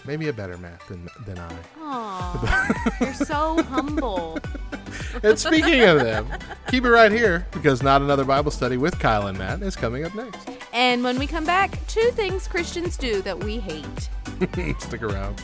Maybe 0.06 0.28
a 0.28 0.32
better 0.32 0.56
Matt 0.56 0.80
than 0.88 1.08
than 1.26 1.38
I. 1.38 1.52
Aw, 1.80 2.94
you're 3.00 3.14
so 3.14 3.62
humble. 3.64 4.38
And 5.22 5.38
speaking 5.38 5.82
of 5.82 6.00
them, 6.00 6.26
keep 6.68 6.84
it 6.84 6.90
right 6.90 7.10
here 7.10 7.46
because 7.52 7.82
not 7.82 8.00
another 8.02 8.24
Bible 8.24 8.50
study 8.50 8.76
with 8.76 8.98
Kyle 8.98 9.26
and 9.26 9.36
Matt 9.38 9.62
is 9.62 9.74
coming 9.74 10.04
up 10.04 10.14
next. 10.14 10.48
And 10.72 11.02
when 11.02 11.18
we 11.18 11.26
come 11.26 11.44
back, 11.44 11.84
two 11.86 12.10
things 12.12 12.46
Christians 12.46 12.96
do 12.96 13.20
that 13.22 13.42
we 13.42 13.58
hate. 13.58 14.08
Stick 14.80 15.02
around. 15.02 15.42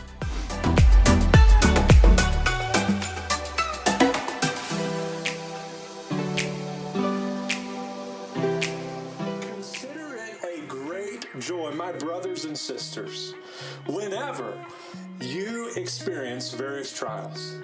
Joy, 11.47 11.71
my 11.71 11.93
brothers 11.93 12.45
and 12.45 12.59
sisters, 12.59 13.33
whenever 13.87 14.53
you 15.21 15.71
experience 15.77 16.53
various 16.53 16.93
trials. 16.93 17.57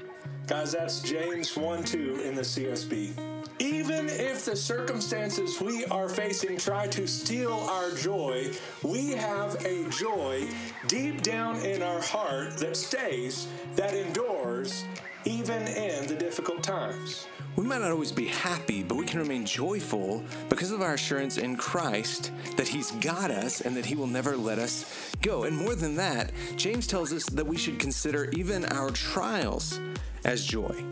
Guys, 0.47 0.73
that's 0.73 1.01
James 1.01 1.57
1 1.57 1.83
2 1.83 2.23
in 2.25 2.37
the 2.37 2.43
CSB. 2.43 3.11
Even 3.59 4.09
if 4.09 4.45
the 4.45 4.55
circumstances 4.55 5.61
we 5.61 5.85
are 5.87 6.09
facing 6.09 6.57
try 6.57 6.87
to 6.89 7.09
steal 7.09 7.53
our 7.53 7.91
joy, 7.93 8.53
we 8.83 9.11
have 9.11 9.55
a 9.67 9.89
joy 9.91 10.49
deep 10.87 11.23
down 11.23 11.57
in 11.65 11.83
our 11.83 12.03
heart 12.03 12.57
that 12.59 12.77
stays, 12.77 13.49
that 13.75 13.95
endures, 13.95 14.42
even 15.25 15.63
in 15.69 16.07
the 16.07 16.15
difficult 16.15 16.63
times. 16.63 17.27
We 17.57 17.65
might 17.65 17.83
not 17.83 17.91
always 17.91 18.13
be 18.13 18.27
happy, 18.27 18.83
but 18.83 18.97
we 18.97 19.05
can 19.05 19.21
remain 19.21 19.45
joyful 19.45 20.25
because 20.49 20.71
of 20.71 20.81
our 20.81 20.95
assurance 20.95 21.37
in 21.37 21.57
Christ 21.57 22.33
that 22.57 22.67
He's 22.67 22.91
got 22.93 23.31
us 23.31 23.61
and 23.61 23.77
that 23.77 23.85
He 23.85 23.95
will 23.95 24.07
never 24.07 24.37
let 24.37 24.59
us 24.59 25.13
go. 25.21 25.45
And 25.45 25.57
more 25.57 25.75
than 25.75 25.95
that, 25.97 26.33
James 26.57 26.87
tells 26.87 27.13
us 27.13 27.27
that 27.27 27.47
we 27.47 27.59
should 27.59 27.79
consider 27.79 28.31
even 28.33 28.65
our 28.67 28.91
trials 28.91 29.79
as 30.25 30.45
joy. 30.45 30.83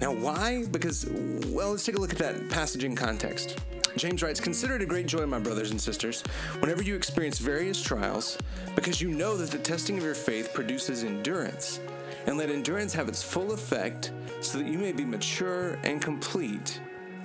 Now, 0.00 0.12
why? 0.12 0.66
Because, 0.66 1.06
well, 1.48 1.70
let's 1.70 1.84
take 1.84 1.96
a 1.96 2.00
look 2.00 2.12
at 2.12 2.18
that 2.18 2.50
passage 2.50 2.84
in 2.84 2.96
context. 2.96 3.58
James 3.96 4.22
writes, 4.22 4.40
Consider 4.40 4.76
it 4.76 4.82
a 4.82 4.86
great 4.86 5.06
joy, 5.06 5.26
my 5.26 5.38
brothers 5.38 5.70
and 5.70 5.80
sisters, 5.80 6.22
whenever 6.60 6.82
you 6.82 6.94
experience 6.94 7.38
various 7.38 7.82
trials, 7.82 8.38
because 8.74 9.00
you 9.00 9.10
know 9.10 9.36
that 9.36 9.50
the 9.50 9.58
testing 9.58 9.98
of 9.98 10.04
your 10.04 10.14
faith 10.14 10.52
produces 10.54 11.04
endurance. 11.04 11.80
And 12.26 12.36
let 12.36 12.50
endurance 12.50 12.92
have 12.94 13.08
its 13.08 13.22
full 13.22 13.52
effect, 13.52 14.12
so 14.40 14.58
that 14.58 14.66
you 14.66 14.78
may 14.78 14.92
be 14.92 15.04
mature 15.04 15.78
and 15.84 16.00
complete, 16.00 16.80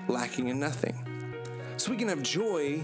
lacking 0.08 0.48
in 0.48 0.60
nothing. 0.60 0.96
So 1.78 1.92
we 1.92 1.98
can 1.98 2.08
have 2.08 2.22
joy 2.22 2.84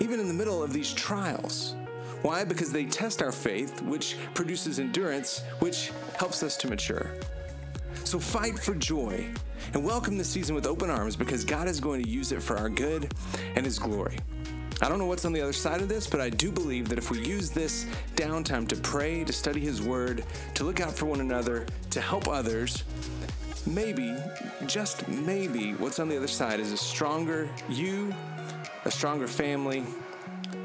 even 0.00 0.20
in 0.20 0.28
the 0.28 0.34
middle 0.34 0.62
of 0.62 0.72
these 0.72 0.92
trials. 0.92 1.74
Why? 2.22 2.44
Because 2.44 2.72
they 2.72 2.84
test 2.84 3.22
our 3.22 3.32
faith, 3.32 3.82
which 3.82 4.16
produces 4.34 4.78
endurance, 4.78 5.42
which 5.60 5.92
helps 6.16 6.42
us 6.42 6.56
to 6.58 6.68
mature. 6.68 7.12
So 8.04 8.18
fight 8.18 8.58
for 8.58 8.74
joy 8.74 9.28
and 9.74 9.84
welcome 9.84 10.16
this 10.16 10.28
season 10.28 10.54
with 10.54 10.66
open 10.66 10.90
arms 10.90 11.16
because 11.16 11.44
God 11.44 11.68
is 11.68 11.80
going 11.80 12.02
to 12.02 12.08
use 12.08 12.32
it 12.32 12.42
for 12.42 12.56
our 12.56 12.68
good 12.68 13.12
and 13.54 13.64
His 13.64 13.78
glory. 13.78 14.18
I 14.80 14.88
don't 14.88 14.98
know 14.98 15.06
what's 15.06 15.24
on 15.24 15.32
the 15.32 15.40
other 15.40 15.52
side 15.52 15.80
of 15.80 15.88
this, 15.88 16.06
but 16.06 16.20
I 16.20 16.30
do 16.30 16.52
believe 16.52 16.88
that 16.88 16.98
if 16.98 17.10
we 17.10 17.18
use 17.18 17.50
this 17.50 17.84
downtime 18.14 18.68
to 18.68 18.76
pray, 18.76 19.24
to 19.24 19.32
study 19.32 19.60
His 19.60 19.82
Word, 19.82 20.24
to 20.54 20.62
look 20.62 20.80
out 20.80 20.92
for 20.92 21.06
one 21.06 21.20
another, 21.20 21.66
to 21.90 22.00
help 22.00 22.28
others, 22.28 22.84
maybe, 23.66 24.14
just 24.66 25.08
maybe, 25.08 25.72
what's 25.74 25.98
on 25.98 26.08
the 26.08 26.16
other 26.16 26.28
side 26.28 26.60
is 26.60 26.70
a 26.70 26.76
stronger 26.76 27.48
you, 27.68 28.14
a 28.84 28.90
stronger 28.90 29.26
family, 29.26 29.84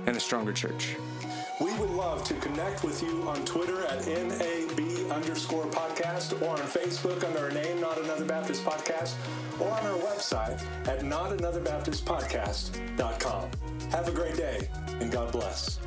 and 0.06 0.16
a 0.16 0.20
stronger 0.20 0.54
church. 0.54 0.96
We 1.62 1.72
would 1.76 1.92
love 1.92 2.24
to 2.26 2.34
connect 2.36 2.84
with 2.84 3.02
you 3.04 3.22
on 3.30 3.46
Twitter 3.46 3.86
at 3.86 4.06
NAB 4.08 5.12
underscore 5.12 5.66
podcast 5.66 6.42
or 6.42 6.50
on 6.50 6.58
Facebook 6.58 7.24
under 7.24 7.38
our 7.40 7.52
name, 7.52 7.80
Not 7.80 8.00
Another 8.00 8.26
Baptist 8.26 8.66
Podcast, 8.66 9.14
or 9.60 9.70
on 9.70 9.86
our 9.86 9.98
website 10.00 10.60
at 10.88 11.02
notanotherBaptistPodcast.com. 11.02 13.52
Have 13.92 14.08
a 14.08 14.12
great 14.12 14.36
day 14.36 14.68
and 15.00 15.12
God 15.12 15.32
bless. 15.32 15.80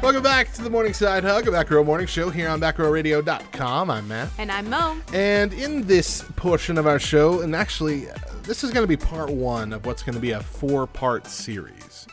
Welcome 0.00 0.22
back 0.22 0.52
to 0.54 0.62
the 0.62 0.70
Morningside 0.70 1.24
Hug, 1.24 1.48
a 1.48 1.50
Back 1.50 1.70
Row 1.70 1.84
Morning 1.84 2.06
Show 2.06 2.30
here 2.30 2.48
on 2.48 2.60
BackRowRadio.com. 2.60 3.90
I'm 3.90 4.08
Matt. 4.08 4.30
And 4.38 4.50
I'm 4.50 4.70
Mo. 4.70 4.96
And 5.12 5.52
in 5.52 5.86
this 5.86 6.24
portion 6.36 6.78
of 6.78 6.86
our 6.86 6.98
show, 6.98 7.40
and 7.40 7.54
actually 7.54 8.08
uh, 8.08 8.14
this 8.48 8.64
is 8.64 8.70
going 8.70 8.82
to 8.82 8.88
be 8.88 8.96
part 8.96 9.28
one 9.28 9.74
of 9.74 9.84
what's 9.84 10.02
going 10.02 10.14
to 10.14 10.20
be 10.20 10.30
a 10.30 10.40
four 10.40 10.86
part 10.86 11.26
series. 11.26 12.06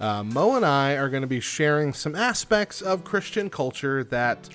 Uh, 0.00 0.24
Mo 0.24 0.56
and 0.56 0.66
I 0.66 0.94
are 0.94 1.08
going 1.08 1.20
to 1.20 1.28
be 1.28 1.38
sharing 1.38 1.92
some 1.92 2.16
aspects 2.16 2.82
of 2.82 3.04
Christian 3.04 3.48
culture 3.48 4.02
that, 4.02 4.48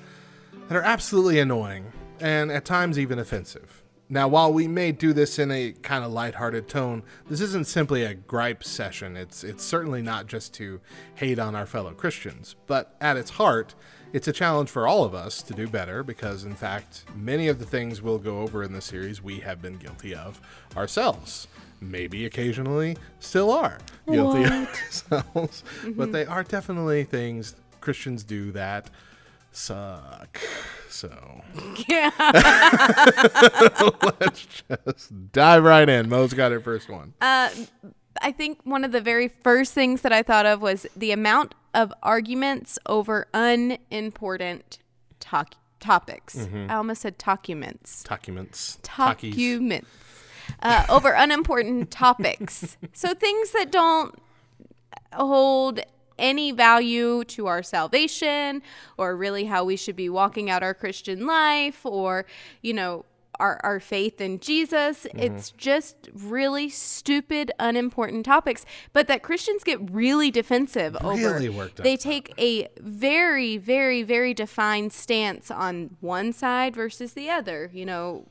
that 0.67 0.75
are 0.75 0.81
absolutely 0.81 1.39
annoying 1.39 1.89
and 2.19 2.51
at 2.51 2.65
times 2.65 2.99
even 2.99 3.17
offensive. 3.17 3.81
Now, 4.09 4.27
while 4.27 4.51
we 4.51 4.67
may 4.67 4.91
do 4.91 5.13
this 5.13 5.39
in 5.39 5.51
a 5.51 5.71
kind 5.81 6.03
of 6.03 6.11
lighthearted 6.11 6.67
tone, 6.67 7.01
this 7.29 7.39
isn't 7.39 7.65
simply 7.65 8.03
a 8.03 8.13
gripe 8.13 8.61
session. 8.61 9.15
It's 9.15 9.45
it's 9.45 9.63
certainly 9.63 10.01
not 10.01 10.27
just 10.27 10.53
to 10.55 10.81
hate 11.15 11.39
on 11.39 11.55
our 11.55 11.65
fellow 11.65 11.93
Christians, 11.93 12.57
but 12.67 12.97
at 12.99 13.15
its 13.15 13.29
heart, 13.29 13.73
it's 14.13 14.27
a 14.27 14.33
challenge 14.33 14.69
for 14.69 14.87
all 14.87 15.03
of 15.03 15.13
us 15.15 15.41
to 15.43 15.53
do 15.53 15.67
better 15.67 16.03
because 16.03 16.43
in 16.43 16.53
fact, 16.55 17.03
many 17.15 17.47
of 17.47 17.59
the 17.59 17.65
things 17.65 18.01
we'll 18.01 18.17
go 18.19 18.39
over 18.39 18.63
in 18.63 18.73
the 18.73 18.81
series 18.81 19.21
we 19.21 19.39
have 19.39 19.61
been 19.61 19.77
guilty 19.77 20.13
of 20.15 20.39
ourselves. 20.75 21.47
Maybe 21.79 22.25
occasionally 22.25 22.97
still 23.19 23.49
are 23.51 23.79
guilty 24.07 24.43
of 24.43 24.51
ourselves, 25.11 25.63
but 25.95 26.11
they 26.11 26.25
are 26.25 26.43
definitely 26.43 27.03
things 27.05 27.55
Christians 27.79 28.23
do 28.23 28.51
that 28.51 28.89
suck. 29.51 30.39
So 30.89 31.41
Yeah. 31.87 32.11
let's 34.19 34.45
just 34.69 35.31
dive 35.31 35.63
right 35.63 35.87
in. 35.89 36.07
Mo's 36.09 36.33
got 36.33 36.51
her 36.51 36.59
first 36.59 36.89
one. 36.89 37.13
Uh, 37.19 37.49
I 38.21 38.31
think 38.31 38.59
one 38.63 38.83
of 38.83 38.91
the 38.91 39.01
very 39.01 39.27
first 39.27 39.73
things 39.73 40.01
that 40.01 40.13
I 40.13 40.23
thought 40.23 40.45
of 40.45 40.61
was 40.61 40.85
the 40.95 41.11
amount 41.11 41.55
of 41.73 41.93
arguments 42.03 42.77
over 42.85 43.27
unimportant 43.33 44.79
talk- 45.19 45.55
topics. 45.79 46.35
Mm-hmm. 46.35 46.67
I 46.69 46.75
almost 46.75 47.01
said 47.01 47.17
documents. 47.17 48.03
Documents. 48.03 48.77
Documents. 48.83 49.87
Uh, 50.61 50.85
over 50.89 51.11
unimportant 51.11 51.91
topics. 51.91 52.77
So 52.93 53.13
things 53.13 53.51
that 53.51 53.71
don't 53.71 54.15
hold 55.13 55.79
any 56.19 56.51
value 56.51 57.23
to 57.23 57.47
our 57.47 57.63
salvation 57.63 58.61
or 58.97 59.15
really 59.15 59.45
how 59.45 59.63
we 59.63 59.75
should 59.75 59.95
be 59.95 60.07
walking 60.07 60.49
out 60.49 60.61
our 60.61 60.73
Christian 60.73 61.25
life 61.25 61.85
or, 61.85 62.25
you 62.61 62.73
know, 62.73 63.05
our, 63.41 63.59
our 63.63 63.79
faith 63.79 64.21
in 64.21 64.39
Jesus. 64.39 65.05
It's 65.15 65.51
just 65.51 65.95
really 66.13 66.69
stupid, 66.69 67.51
unimportant 67.59 68.25
topics, 68.25 68.65
but 68.93 69.07
that 69.07 69.23
Christians 69.23 69.63
get 69.63 69.79
really 69.91 70.31
defensive 70.31 70.95
Really 71.03 71.47
over. 71.49 71.57
worked 71.57 71.79
up 71.79 71.83
They 71.83 71.97
take 71.97 72.33
a 72.37 72.67
very, 72.79 73.57
very, 73.57 74.03
very 74.03 74.33
defined 74.33 74.93
stance 74.93 75.51
on 75.51 75.97
one 75.99 76.31
side 76.33 76.75
versus 76.75 77.13
the 77.13 77.29
other. 77.29 77.69
You 77.73 77.85
know, 77.85 78.25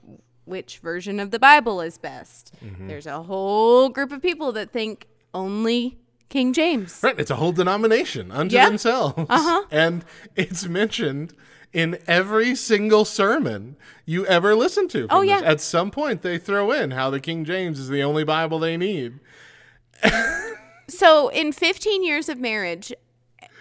which 0.44 0.78
version 0.78 1.20
of 1.20 1.30
the 1.30 1.38
Bible 1.38 1.80
is 1.80 1.98
best. 1.98 2.54
Mm-hmm. 2.64 2.88
There's 2.88 3.06
a 3.06 3.22
whole 3.22 3.88
group 3.88 4.12
of 4.12 4.22
people 4.22 4.52
that 4.52 4.70
think 4.72 5.06
only 5.34 5.98
King 6.28 6.52
James. 6.52 7.00
Right, 7.02 7.18
it's 7.18 7.30
a 7.30 7.36
whole 7.36 7.52
denomination 7.52 8.30
unto 8.30 8.54
Yeah. 8.54 8.68
themselves. 8.68 9.14
Uh-huh. 9.28 9.64
And 9.70 10.04
it's 10.36 10.66
mentioned 10.66 11.34
in 11.72 11.98
every 12.06 12.54
single 12.54 13.04
sermon 13.04 13.76
you 14.04 14.26
ever 14.26 14.54
listen 14.54 14.88
to. 14.88 15.06
Oh, 15.10 15.22
yeah. 15.22 15.40
this. 15.40 15.48
At 15.48 15.60
some 15.60 15.90
point, 15.90 16.22
they 16.22 16.38
throw 16.38 16.72
in 16.72 16.90
how 16.92 17.10
the 17.10 17.20
King 17.20 17.44
James 17.44 17.78
is 17.78 17.88
the 17.88 18.02
only 18.02 18.24
Bible 18.24 18.58
they 18.58 18.76
need. 18.76 19.20
So, 20.90 21.28
in 21.28 21.52
15 21.52 22.02
years 22.02 22.28
of 22.28 22.38
marriage, 22.38 22.92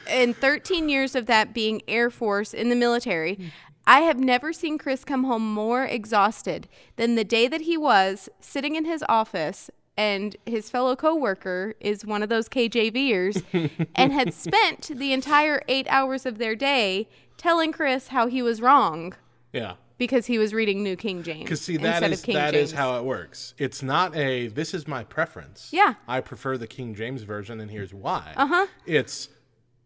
and 0.08 0.36
13 0.36 0.90
years 0.90 1.14
of 1.14 1.28
that 1.28 1.54
being 1.54 1.82
Air 1.88 2.10
Force 2.10 2.56
in 2.56 2.70
the 2.70 2.76
military, 2.76 3.36
hmm. 3.36 3.48
I 3.86 4.02
have 4.02 4.20
never 4.20 4.52
seen 4.52 4.78
Chris 4.78 5.04
come 5.04 5.24
home 5.24 5.54
more 5.54 5.86
exhausted 5.86 6.68
than 6.96 7.16
the 7.16 7.24
day 7.24 7.48
that 7.48 7.62
he 7.62 7.78
was 7.78 8.30
sitting 8.40 8.76
in 8.76 8.86
his 8.86 9.04
office 9.08 9.70
and 9.96 10.38
his 10.46 10.70
fellow 10.70 10.96
coworker 10.96 11.76
is 11.80 12.06
one 12.06 12.24
of 12.24 12.30
those 12.30 12.48
KJVers 12.48 13.90
and 13.96 14.14
had 14.14 14.34
spent 14.34 14.92
the 14.96 15.12
entire 15.12 15.62
8 15.68 15.88
hours 15.90 16.26
of 16.26 16.38
their 16.38 16.56
day 16.56 17.08
telling 17.40 17.72
Chris 17.72 18.10
how 18.10 18.28
he 18.28 18.42
was 18.44 18.62
wrong 18.62 19.16
Yeah. 19.52 19.74
because 19.98 20.28
he 20.28 20.38
was 20.38 20.54
reading 20.54 20.84
New 20.84 20.96
King 20.96 21.24
James 21.24 21.44
Because 21.46 21.62
see, 21.62 21.78
that 21.78 22.02
King 22.22 22.36
that 22.36 22.54
James. 22.54 22.70
is 22.70 22.72
how 22.74 22.98
it 23.00 23.04
works. 23.06 23.56
It's 23.58 23.82
not 23.82 24.16
a 24.16 24.48
this 24.48 24.74
is 24.76 24.88
my 24.88 25.04
preference. 25.04 25.70
Yeah. 25.72 25.96
I 26.08 26.22
prefer 26.22 26.58
the 26.58 26.68
King 26.68 26.94
James 26.94 27.24
version, 27.24 27.60
and 27.60 27.72
here's 27.72 27.94
why. 27.94 28.34
Uh 28.38 28.46
huh. 28.48 28.68
It's 28.86 29.30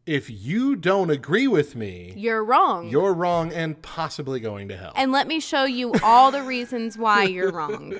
if 0.05 0.29
you 0.29 0.75
don't 0.75 1.09
agree 1.09 1.47
with 1.47 1.77
me, 1.77 2.13
You're 2.17 2.43
wrong. 2.43 2.89
you're 2.89 3.13
wrong 3.13 3.53
and 3.53 3.81
possibly 3.81 4.41
going 4.41 4.67
to 4.67 4.75
hell. 4.75 4.91
and 4.97 5.13
let 5.13 5.27
me 5.27 5.39
show 5.39 5.63
you 5.63 5.93
all 6.03 6.29
the 6.29 6.43
reasons 6.43 6.97
why 6.97 7.23
you're 7.23 7.51
wrong. 7.53 7.99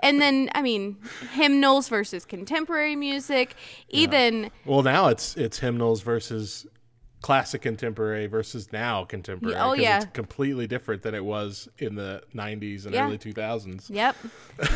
And 0.00 0.20
then, 0.20 0.50
I 0.54 0.60
mean, 0.60 0.98
hymnals 1.32 1.88
versus 1.88 2.26
contemporary 2.26 2.94
music, 2.94 3.54
even 3.88 4.50
Well, 4.66 4.82
now 4.82 5.08
it's 5.08 5.34
it's 5.36 5.58
hymnals 5.58 6.02
versus 6.02 6.66
classic 7.20 7.62
contemporary 7.62 8.26
versus 8.26 8.72
now 8.72 9.04
contemporary. 9.04 9.56
Oh, 9.56 9.72
yeah. 9.72 9.98
it's 9.98 10.06
completely 10.12 10.66
different 10.66 11.02
than 11.02 11.14
it 11.14 11.24
was 11.24 11.68
in 11.78 11.94
the 11.94 12.22
'90s 12.34 12.84
and 12.84 12.94
Yeah. 12.94 13.06
early 13.06 13.18
2000s. 13.18 13.90
Yep. 13.90 14.16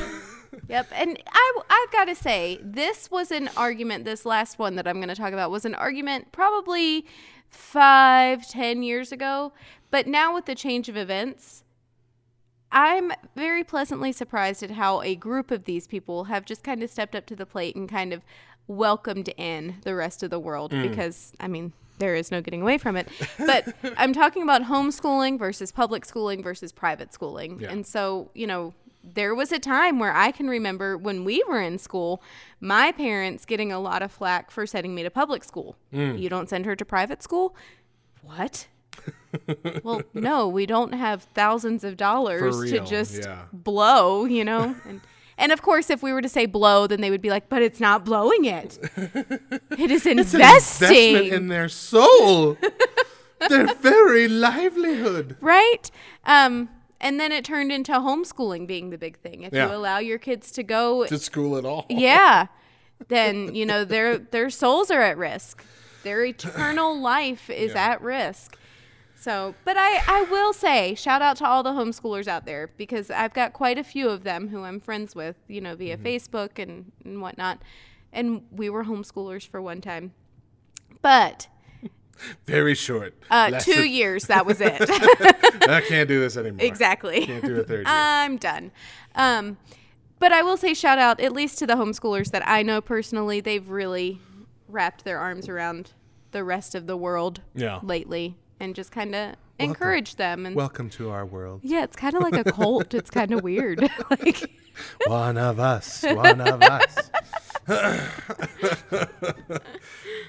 yep. 0.69 0.89
And 0.93 1.23
I, 1.31 1.61
I've 1.71 1.93
got 1.93 2.05
to 2.07 2.15
say, 2.15 2.59
this 2.63 3.11
was 3.11 3.31
an 3.31 3.49
argument, 3.57 4.05
this 4.05 4.27
last 4.27 4.59
one 4.59 4.77
that 4.77 4.89
I'm 4.89 4.97
going 4.97 5.09
to 5.09 5.15
talk 5.15 5.33
about 5.33 5.51
was 5.51 5.65
an 5.65 5.75
argument 5.75 6.33
probably 6.33 7.07
five, 7.49 8.49
ten 8.49 8.83
years 8.83 9.13
ago. 9.13 9.53
But 9.91 10.07
now 10.07 10.35
with 10.35 10.47
the 10.47 10.55
change 10.55 10.89
of 10.89 10.97
events, 10.97 11.63
I'm 12.73 13.13
very 13.37 13.63
pleasantly 13.63 14.11
surprised 14.13 14.63
at 14.63 14.73
how 14.73 15.03
a 15.03 15.15
group 15.15 15.51
of 15.51 15.65
these 15.65 15.87
people 15.87 16.25
have 16.25 16.47
just 16.47 16.65
kind 16.65 16.83
of 16.83 16.91
stepped 16.91 17.15
up 17.15 17.27
to 17.27 17.37
the 17.37 17.45
plate 17.45 17.77
and 17.77 17.89
kind 17.89 18.15
of 18.15 18.23
welcomed 18.67 19.29
in 19.37 19.77
the 19.83 19.95
rest 19.95 20.23
of 20.23 20.31
the 20.31 20.41
world 20.41 20.73
mm. 20.73 20.89
because, 20.89 21.35
I 21.39 21.49
mean, 21.49 21.75
there 21.99 22.15
is 22.15 22.31
no 22.31 22.41
getting 22.41 22.63
away 22.63 22.79
from 22.79 22.97
it. 22.97 23.09
But 23.39 23.75
I'm 23.97 24.13
talking 24.13 24.43
about 24.43 24.63
homeschooling 24.63 25.39
versus 25.39 25.73
public 25.73 26.05
schooling 26.05 26.43
versus 26.43 26.73
private 26.73 27.13
schooling. 27.13 27.61
Yeah. 27.61 27.71
And 27.71 27.87
so, 27.87 28.31
you 28.35 28.47
know, 28.47 28.75
there 29.05 29.35
was 29.35 29.53
a 29.53 29.59
time 29.59 29.99
where 29.99 30.15
I 30.15 30.31
can 30.31 30.49
remember 30.49 30.97
when 30.97 31.25
we 31.25 31.43
were 31.49 31.61
in 31.61 31.79
school, 31.79 32.23
my 32.61 32.93
parents 32.93 33.45
getting 33.45 33.73
a 33.73 33.81
lot 33.81 34.03
of 34.03 34.13
flack 34.13 34.51
for 34.51 34.67
sending 34.67 34.95
me 34.95 35.03
to 35.03 35.11
public 35.11 35.45
school. 35.45 35.77
Mm. 35.93 36.19
You 36.19 36.29
don't 36.29 36.49
send 36.49 36.67
her 36.67 36.77
to 36.77 36.85
private 36.85 37.23
school? 37.23 37.57
What? 38.23 38.69
well, 39.83 40.03
no, 40.15 40.49
we 40.49 40.67
don't 40.67 40.93
have 40.93 41.25
thousands 41.35 41.85
of 41.85 41.97
dollars 41.97 42.71
to 42.71 42.81
just 42.81 43.23
yeah. 43.23 43.45
blow, 43.53 44.25
you 44.25 44.45
know? 44.45 44.77
And 44.87 45.01
and 45.39 45.53
of 45.53 45.63
course, 45.63 45.91
if 45.91 46.03
we 46.03 46.13
were 46.13 46.23
to 46.23 46.29
say 46.29 46.47
blow, 46.47 46.87
then 46.87 47.01
they 47.01 47.11
would 47.11 47.23
be 47.23 47.31
like, 47.31 47.49
but 47.49 47.63
it's 47.63 47.81
not 47.81 48.05
blowing 48.05 48.45
it. 48.45 48.79
It 49.79 49.91
is 49.91 50.07
investing. 50.17 51.27
in 51.27 51.49
their 51.49 51.69
soul, 51.69 52.57
their 53.49 53.67
very 53.75 54.29
livelihood. 54.29 55.37
right? 55.41 55.91
Um, 56.25 56.69
and 57.01 57.19
then 57.19 57.33
it 57.33 57.45
turned 57.45 57.73
into 57.73 57.93
homeschooling 57.93 58.67
being 58.67 58.91
the 58.91 58.99
big 58.99 59.19
thing. 59.19 59.43
If 59.43 59.53
Yeah. 59.53 59.69
you 59.69 59.75
allow 59.75 59.99
your 59.99 60.19
kids 60.19 60.53
to 60.53 60.63
go, 60.63 61.05
To 61.07 61.19
school 61.19 61.57
at 61.57 61.65
all. 61.65 61.87
yeah, 61.89 62.47
then 63.09 63.55
you 63.55 63.67
know 63.67 63.85
their 63.85 64.19
their 64.19 64.51
souls 64.51 64.91
are 64.91 65.01
at 65.03 65.19
risk. 65.19 65.65
Their 66.05 66.25
eternal 66.25 67.01
life 67.01 67.49
is 67.51 67.73
Yeah. 67.73 67.91
at 67.93 68.03
risk. 68.03 68.57
So, 69.23 69.55
but 69.65 69.77
I 69.79 70.03
I 70.09 70.23
will 70.31 70.53
say 70.53 70.95
shout 70.97 71.23
out 71.23 71.37
to 71.37 71.47
all 71.47 71.63
the 71.63 71.71
homeschoolers 71.71 72.27
out 72.27 72.45
there 72.45 72.71
because 72.77 73.11
I've 73.11 73.33
got 73.33 73.53
quite 73.53 73.79
a 73.79 73.85
few 73.85 74.09
of 74.09 74.25
them 74.25 74.49
who 74.49 74.65
I'm 74.65 74.81
friends 74.81 75.15
with, 75.15 75.37
you 75.49 75.61
know, 75.61 75.77
via 75.77 75.97
Mm-hmm. 75.97 76.07
Facebook 76.07 76.59
and 76.59 76.91
and 77.05 77.23
whatnot. 77.23 77.63
And 78.13 78.43
we 78.51 78.69
were 78.69 78.85
homeschoolers 78.85 79.47
for 79.49 79.63
one 79.63 79.81
time, 79.81 80.13
but 81.03 81.47
Very 82.47 82.75
short. 82.75 83.15
uh, 83.31 83.59
two 83.61 83.83
than- 83.83 83.91
years 83.91 84.25
that 84.25 84.45
was 84.45 84.61
it. 84.61 84.77
I 85.69 85.81
can't 85.87 86.09
do 86.09 86.21
this 86.21 86.37
anymore. 86.37 86.65
exactly. 86.67 87.25
Can't 87.27 87.45
do 87.45 87.61
a 87.61 87.65
third 87.65 87.87
year. 87.87 87.95
I'm 87.95 88.37
done. 88.37 88.71
Um, 89.15 89.57
but 90.19 90.33
I 90.33 90.43
will 90.43 90.57
say 90.57 90.75
shout 90.75 90.99
out 90.99 91.21
at 91.21 91.33
least 91.33 91.59
to 91.61 91.67
the 91.67 91.75
homeschoolers 91.75 92.31
that 92.33 92.47
I 92.47 92.63
know 92.63 92.81
personally. 92.81 93.41
They've 93.41 93.69
really 93.69 94.21
wrapped 94.69 95.05
their 95.05 95.19
arms 95.19 95.49
around 95.49 95.93
the 96.33 96.43
rest 96.45 96.75
of 96.75 96.87
the 96.87 96.97
world 96.97 97.41
Yeah. 97.55 97.81
lately 97.83 98.37
and 98.63 98.77
just 98.77 98.93
kind 98.93 99.15
of 99.15 99.35
encourage 99.59 100.15
them. 100.17 100.47
And 100.47 100.55
Welcome 100.55 100.89
to 100.91 101.11
our 101.11 101.27
world. 101.27 101.61
yeah, 101.65 101.83
it's 101.83 101.97
kind 101.97 102.15
of 102.15 102.23
like 102.23 102.35
a 102.35 102.45
cult. 102.51 102.95
it's 102.95 103.11
kind 103.11 103.33
of 103.33 103.43
weird. 103.49 103.81
like, 104.11 104.51
One 105.07 105.37
of 105.37 105.59
us. 105.59 106.05
One 106.05 106.41
of 106.41 106.63
us. 106.63 107.11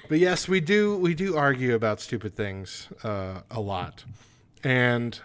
but 0.08 0.18
yes, 0.18 0.48
we 0.48 0.60
do 0.60 0.96
we 0.98 1.14
do 1.14 1.36
argue 1.36 1.74
about 1.74 2.00
stupid 2.00 2.34
things 2.36 2.88
uh, 3.02 3.40
a 3.50 3.60
lot, 3.60 4.04
and 4.62 5.20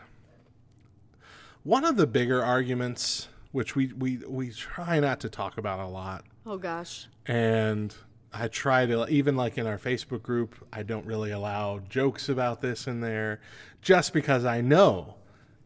one 1.64 1.84
of 1.86 1.98
the 1.98 2.08
bigger 2.08 2.44
arguments, 2.44 3.28
which 3.52 3.76
we 3.76 3.88
we 3.94 4.18
we 4.28 4.52
try 4.52 5.00
not 5.00 5.20
to 5.20 5.30
talk 5.30 5.58
about 5.58 5.80
a 5.80 5.88
lot, 5.88 6.26
oh 6.48 6.58
gosh. 6.58 7.08
and 7.28 7.96
I 8.34 8.48
try 8.48 8.86
to 8.86 9.08
even 9.08 9.36
like 9.36 9.58
in 9.58 9.66
our 9.66 9.78
Facebook 9.78 10.22
group, 10.22 10.56
I 10.72 10.84
don't 10.84 11.06
really 11.06 11.32
allow 11.32 11.80
jokes 11.90 12.30
about 12.30 12.62
this 12.62 12.88
in 12.88 13.02
there, 13.02 13.42
just 13.82 14.14
because 14.14 14.46
I 14.46 14.62
know 14.62 15.16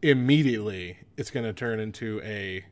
immediately 0.02 0.98
it's 1.16 1.30
going 1.30 1.44
to 1.44 1.52
turn 1.52 1.80
into 1.80 2.20
a 2.24 2.64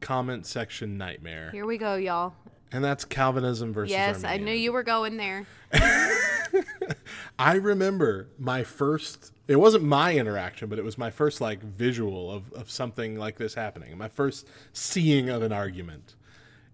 comment 0.00 0.46
section 0.46 0.96
nightmare, 0.98 1.50
Here 1.52 1.66
we 1.66 1.78
go, 1.78 1.96
y'all. 1.96 2.34
and 2.72 2.84
that's 2.84 3.04
Calvinism 3.04 3.72
versus 3.72 3.92
Yes, 3.92 4.24
I 4.24 4.36
knew 4.36 4.52
you 4.52 4.72
were 4.72 4.82
going 4.82 5.16
there. 5.16 5.46
I 7.38 7.54
remember 7.54 8.28
my 8.38 8.64
first. 8.64 9.32
It 9.48 9.56
wasn't 9.56 9.84
my 9.84 10.14
interaction, 10.14 10.68
but 10.68 10.78
it 10.78 10.84
was 10.84 10.98
my 10.98 11.10
first 11.10 11.40
like 11.40 11.62
visual 11.62 12.30
of, 12.30 12.52
of 12.52 12.70
something 12.70 13.16
like 13.16 13.36
this 13.38 13.54
happening. 13.54 13.96
My 13.96 14.08
first 14.08 14.46
seeing 14.72 15.30
of 15.30 15.42
an 15.42 15.52
argument, 15.52 16.16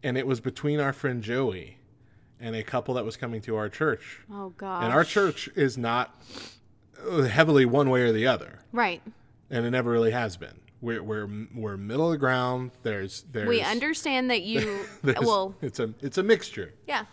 and 0.02 0.18
it 0.18 0.26
was 0.26 0.40
between 0.40 0.80
our 0.80 0.92
friend 0.92 1.22
Joey 1.22 1.78
and 2.40 2.54
a 2.56 2.62
couple 2.62 2.94
that 2.94 3.04
was 3.04 3.16
coming 3.16 3.40
to 3.42 3.56
our 3.56 3.68
church. 3.68 4.20
Oh 4.30 4.50
gosh. 4.50 4.84
And 4.84 4.92
our 4.92 5.04
church 5.04 5.48
is 5.54 5.78
not 5.78 6.14
heavily 7.28 7.64
one 7.64 7.90
way 7.90 8.02
or 8.02 8.12
the 8.12 8.26
other, 8.26 8.60
Right. 8.72 9.02
and 9.50 9.64
it 9.66 9.70
never 9.70 9.90
really 9.90 10.10
has 10.12 10.36
been. 10.36 10.60
We're 10.80 11.02
we're 11.02 11.28
we're 11.54 11.76
middle 11.76 12.06
of 12.06 12.12
the 12.12 12.18
ground. 12.18 12.72
There's 12.82 13.24
there's 13.32 13.48
We 13.48 13.62
understand 13.62 14.30
that 14.30 14.42
you. 14.42 14.84
well, 15.22 15.54
it's 15.62 15.80
a 15.80 15.94
it's 16.00 16.18
a 16.18 16.22
mixture. 16.22 16.74
yeah. 16.86 17.04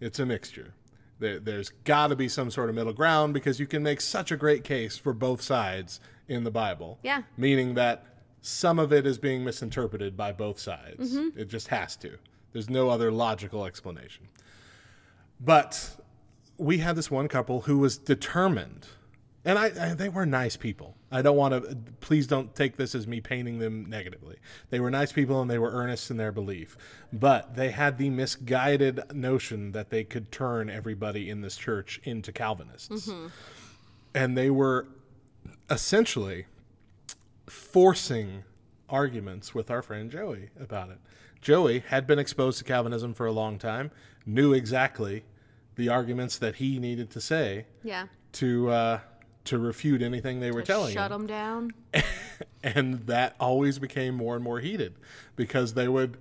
It's 0.00 0.18
a 0.18 0.26
mixture. 0.26 0.72
There, 1.18 1.38
there's 1.38 1.68
got 1.84 2.06
to 2.06 2.16
be 2.16 2.26
some 2.28 2.50
sort 2.50 2.70
of 2.70 2.74
middle 2.74 2.94
ground 2.94 3.34
because 3.34 3.60
you 3.60 3.66
can 3.66 3.82
make 3.82 4.00
such 4.00 4.32
a 4.32 4.36
great 4.36 4.64
case 4.64 4.96
for 4.96 5.12
both 5.12 5.42
sides 5.42 6.00
in 6.28 6.42
the 6.44 6.50
Bible. 6.50 6.98
Yeah. 7.02 7.22
Meaning 7.36 7.74
that 7.74 8.06
some 8.40 8.78
of 8.78 8.90
it 8.94 9.04
is 9.06 9.18
being 9.18 9.44
misinterpreted 9.44 10.16
by 10.16 10.32
both 10.32 10.58
sides. 10.58 11.12
Mm-hmm. 11.14 11.38
It 11.38 11.48
just 11.48 11.68
has 11.68 11.94
to. 11.96 12.16
There's 12.54 12.70
no 12.70 12.88
other 12.88 13.12
logical 13.12 13.66
explanation. 13.66 14.28
But 15.40 15.96
we 16.58 16.78
had 16.78 16.96
this 16.96 17.10
one 17.10 17.28
couple 17.28 17.62
who 17.62 17.78
was 17.78 17.96
determined, 17.96 18.86
and 19.44 19.58
I, 19.58 19.66
I 19.80 19.94
they 19.94 20.08
were 20.08 20.26
nice 20.26 20.56
people. 20.56 20.96
I 21.10 21.22
don't 21.22 21.36
want 21.36 21.54
to. 21.54 21.76
Please 22.00 22.26
don't 22.26 22.54
take 22.54 22.76
this 22.76 22.94
as 22.94 23.06
me 23.06 23.20
painting 23.20 23.58
them 23.58 23.86
negatively. 23.86 24.36
They 24.68 24.78
were 24.80 24.90
nice 24.90 25.12
people 25.12 25.40
and 25.40 25.50
they 25.50 25.58
were 25.58 25.70
earnest 25.70 26.10
in 26.10 26.18
their 26.18 26.32
belief, 26.32 26.76
but 27.12 27.56
they 27.56 27.70
had 27.70 27.96
the 27.96 28.10
misguided 28.10 29.00
notion 29.12 29.72
that 29.72 29.90
they 29.90 30.04
could 30.04 30.30
turn 30.30 30.68
everybody 30.68 31.30
in 31.30 31.40
this 31.40 31.56
church 31.56 32.00
into 32.04 32.32
Calvinists, 32.32 33.08
mm-hmm. 33.08 33.28
and 34.14 34.36
they 34.36 34.50
were 34.50 34.86
essentially 35.70 36.46
forcing 37.46 38.44
arguments 38.88 39.54
with 39.54 39.70
our 39.70 39.82
friend 39.82 40.10
Joey 40.10 40.50
about 40.60 40.90
it. 40.90 40.98
Joey 41.40 41.80
had 41.88 42.06
been 42.06 42.18
exposed 42.18 42.58
to 42.58 42.64
Calvinism 42.64 43.14
for 43.14 43.24
a 43.24 43.32
long 43.32 43.58
time, 43.58 43.90
knew 44.26 44.52
exactly 44.52 45.24
the 45.80 45.88
arguments 45.88 46.38
that 46.38 46.56
he 46.56 46.78
needed 46.78 47.10
to 47.10 47.20
say 47.20 47.66
Yeah. 47.82 48.06
to 48.34 48.70
uh, 48.70 49.00
to 49.46 49.58
refute 49.58 50.02
anything 50.02 50.38
they 50.40 50.52
were 50.52 50.62
telling 50.62 50.92
Shut 50.94 51.10
him, 51.10 51.20
them 51.22 51.26
down. 51.26 51.72
and 52.62 53.00
that 53.06 53.34
always 53.40 53.78
became 53.78 54.14
more 54.14 54.34
and 54.36 54.44
more 54.44 54.60
heated 54.60 54.94
because 55.36 55.74
they 55.74 55.88
would 55.88 56.18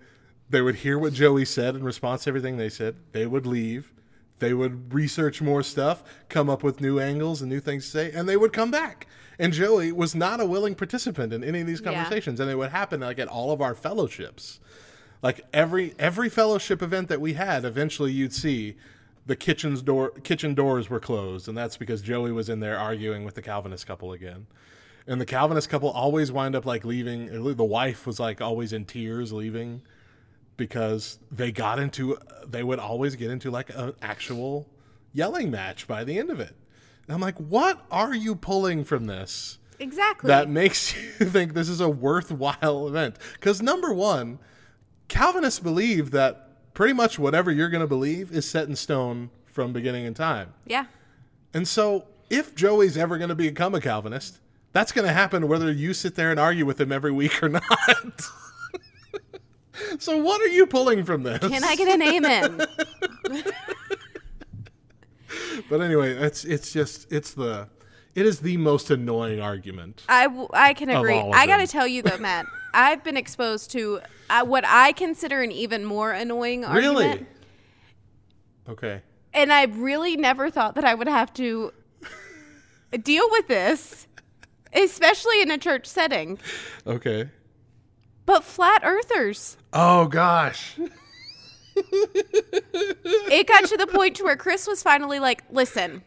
they 0.50 0.62
would 0.62 0.76
hear 0.76 0.98
what 0.98 1.14
Joey 1.14 1.46
said 1.46 1.76
in 1.76 1.84
response 1.84 2.24
to 2.24 2.30
everything 2.32 2.58
they 2.58 2.70
said. 2.70 2.96
They 3.12 3.28
would 3.28 3.46
leave. 3.46 3.94
They 4.40 4.54
would 4.54 4.94
research 4.94 5.42
more 5.42 5.62
stuff, 5.62 6.02
come 6.30 6.50
up 6.50 6.64
with 6.64 6.80
new 6.82 6.98
angles 7.00 7.42
and 7.42 7.52
new 7.52 7.60
things 7.60 7.84
to 7.86 7.92
say, 7.92 8.12
and 8.12 8.28
they 8.28 8.38
would 8.38 8.54
come 8.54 8.72
back. 8.72 9.06
And 9.38 9.52
Joey 9.54 9.92
was 9.92 10.16
not 10.16 10.40
a 10.40 10.46
willing 10.46 10.76
participant 10.76 11.34
in 11.34 11.44
any 11.44 11.60
of 11.62 11.68
these 11.68 11.82
Yeah. 11.82 11.94
conversations, 11.94 12.40
and 12.40 12.50
it 12.50 12.58
would 12.58 12.72
happen 12.72 13.02
like 13.02 13.20
at 13.20 13.28
all 13.28 13.52
of 13.52 13.62
our 13.62 13.76
fellowships. 13.76 14.60
Like 15.22 15.42
every 15.54 15.94
every 16.00 16.30
fellowship 16.30 16.82
event 16.82 17.10
that 17.10 17.20
we 17.22 17.34
had, 17.34 17.66
eventually 17.66 18.14
you'd 18.14 18.34
see 18.34 18.78
the 19.30 19.36
kitchen's 19.36 19.84
door 19.84 20.10
kitchen 20.10 20.56
doors 20.56 20.90
were 20.90 21.00
closed, 21.00 21.48
and 21.48 21.56
that's 21.56 21.78
because 21.78 22.02
Joey 22.02 22.32
was 22.32 22.50
in 22.50 22.60
there 22.60 22.80
arguing 22.80 23.24
with 23.24 23.36
the 23.36 23.44
Calvinist 23.44 23.86
couple 23.86 24.12
again. 24.12 24.48
And 25.06 25.22
the 25.22 25.26
Calvinist 25.26 25.70
couple 25.70 25.92
always 25.92 26.32
wind 26.32 26.56
up 26.56 26.66
like 26.66 26.84
leaving. 26.84 27.28
The 27.56 27.64
wife 27.64 28.08
was 28.08 28.20
like 28.20 28.42
always 28.42 28.74
in 28.74 28.86
tears 28.86 29.32
leaving 29.32 29.84
because 30.58 31.20
they 31.32 31.52
got 31.52 31.78
into 31.78 32.18
they 32.48 32.64
would 32.64 32.80
always 32.80 33.16
get 33.16 33.30
into 33.30 33.52
like 33.52 33.70
an 33.76 33.94
actual 34.02 34.68
yelling 35.14 35.52
match 35.52 35.88
by 35.88 36.04
the 36.04 36.18
end 36.18 36.32
of 36.32 36.40
it. 36.40 36.56
And 37.08 37.14
I'm 37.14 37.22
like, 37.22 37.38
what 37.38 37.86
are 37.92 38.16
you 38.16 38.36
pulling 38.36 38.84
from 38.84 39.06
this 39.06 39.60
Exactly. 39.78 40.28
that 40.28 40.50
makes 40.50 40.96
you 41.20 41.28
think 41.28 41.54
this 41.54 41.70
is 41.70 41.82
a 41.82 41.90
worthwhile 41.90 42.88
event? 42.88 43.18
Because 43.34 43.62
number 43.62 43.94
one, 43.94 44.40
Calvinists 45.08 45.60
believe 45.60 46.10
that 46.12 46.49
pretty 46.80 46.94
much 46.94 47.20
whatever 47.20 47.52
you're 47.52 47.68
going 47.68 47.82
to 47.82 47.88
believe 47.88 48.32
is 48.32 48.50
set 48.50 48.70
in 48.70 48.74
stone 48.74 49.30
from 49.48 49.74
beginning 49.74 50.06
in 50.06 50.14
time. 50.14 50.54
yeah. 50.66 50.86
And 51.54 51.68
so, 51.68 52.06
if 52.30 52.56
Joey's 52.56 52.96
ever 52.96 53.18
going 53.18 53.28
to 53.28 53.36
become 53.36 53.76
a 53.76 53.82
Calvinist, 53.82 54.40
that's 54.72 54.94
going 54.94 55.06
to 55.06 55.12
happen 55.12 55.50
whether 55.50 55.70
you 55.74 55.94
sit 55.94 56.16
there 56.16 56.32
and 56.32 56.40
argue 56.40 56.66
with 56.66 56.80
him 56.80 56.94
every 56.94 57.12
week 57.12 57.44
or 57.44 57.50
not. 57.60 57.64
so, 60.00 60.16
what 60.24 60.40
are 60.40 60.48
you 60.48 60.66
pulling 60.66 61.04
from 61.04 61.24
this? 61.24 61.40
Can 61.40 61.66
I 61.66 61.76
get 61.76 61.90
an 61.90 62.02
amen? 62.02 62.62
But 65.70 65.82
anyway, 65.82 66.14
it's 66.14 66.46
it's 66.46 66.72
just 66.72 67.12
it's 67.12 67.34
the 67.34 67.68
it 68.20 68.26
is 68.26 68.40
the 68.40 68.58
most 68.58 68.92
annoying 68.92 69.40
argument. 69.40 70.04
I, 70.10 70.26
w- 70.26 70.50
I 70.54 70.74
can 70.74 70.90
agree. 70.90 71.18
I 71.18 71.48
got 71.48 71.58
to 71.58 71.68
tell 71.68 71.88
you 71.88 72.02
though, 72.02 72.18
Matt, 72.18 72.46
I've 72.74 73.04
been 73.04 73.16
exposed 73.18 73.72
to 73.72 74.02
uh, 74.30 74.46
what 74.46 74.66
I 74.68 74.92
consider 74.92 75.42
an 75.42 75.52
even 75.52 75.86
more 75.86 76.12
annoying 76.12 76.66
argument. 76.66 76.98
Really? 76.98 77.26
Okay. 78.68 79.02
And 79.34 79.54
I 79.54 79.64
really 79.66 80.18
never 80.18 80.50
thought 80.50 80.76
that 80.76 80.84
I 80.84 80.94
would 80.94 81.08
have 81.08 81.34
to 81.36 81.72
deal 83.04 83.28
with 83.32 83.48
this, 83.48 84.08
especially 84.74 85.42
in 85.42 85.50
a 85.50 85.58
church 85.58 85.88
setting. 85.88 86.40
Okay. 86.86 87.30
But 88.26 88.44
flat 88.44 88.82
earthers. 88.84 89.58
Oh 89.72 90.08
gosh. 90.08 90.78
it 91.76 93.48
got 93.48 93.66
to 93.66 93.78
the 93.78 93.88
point 93.88 94.18
to 94.18 94.24
where 94.24 94.36
Chris 94.36 94.68
was 94.68 94.84
finally 94.84 95.20
like, 95.20 95.44
"Listen, 95.50 96.04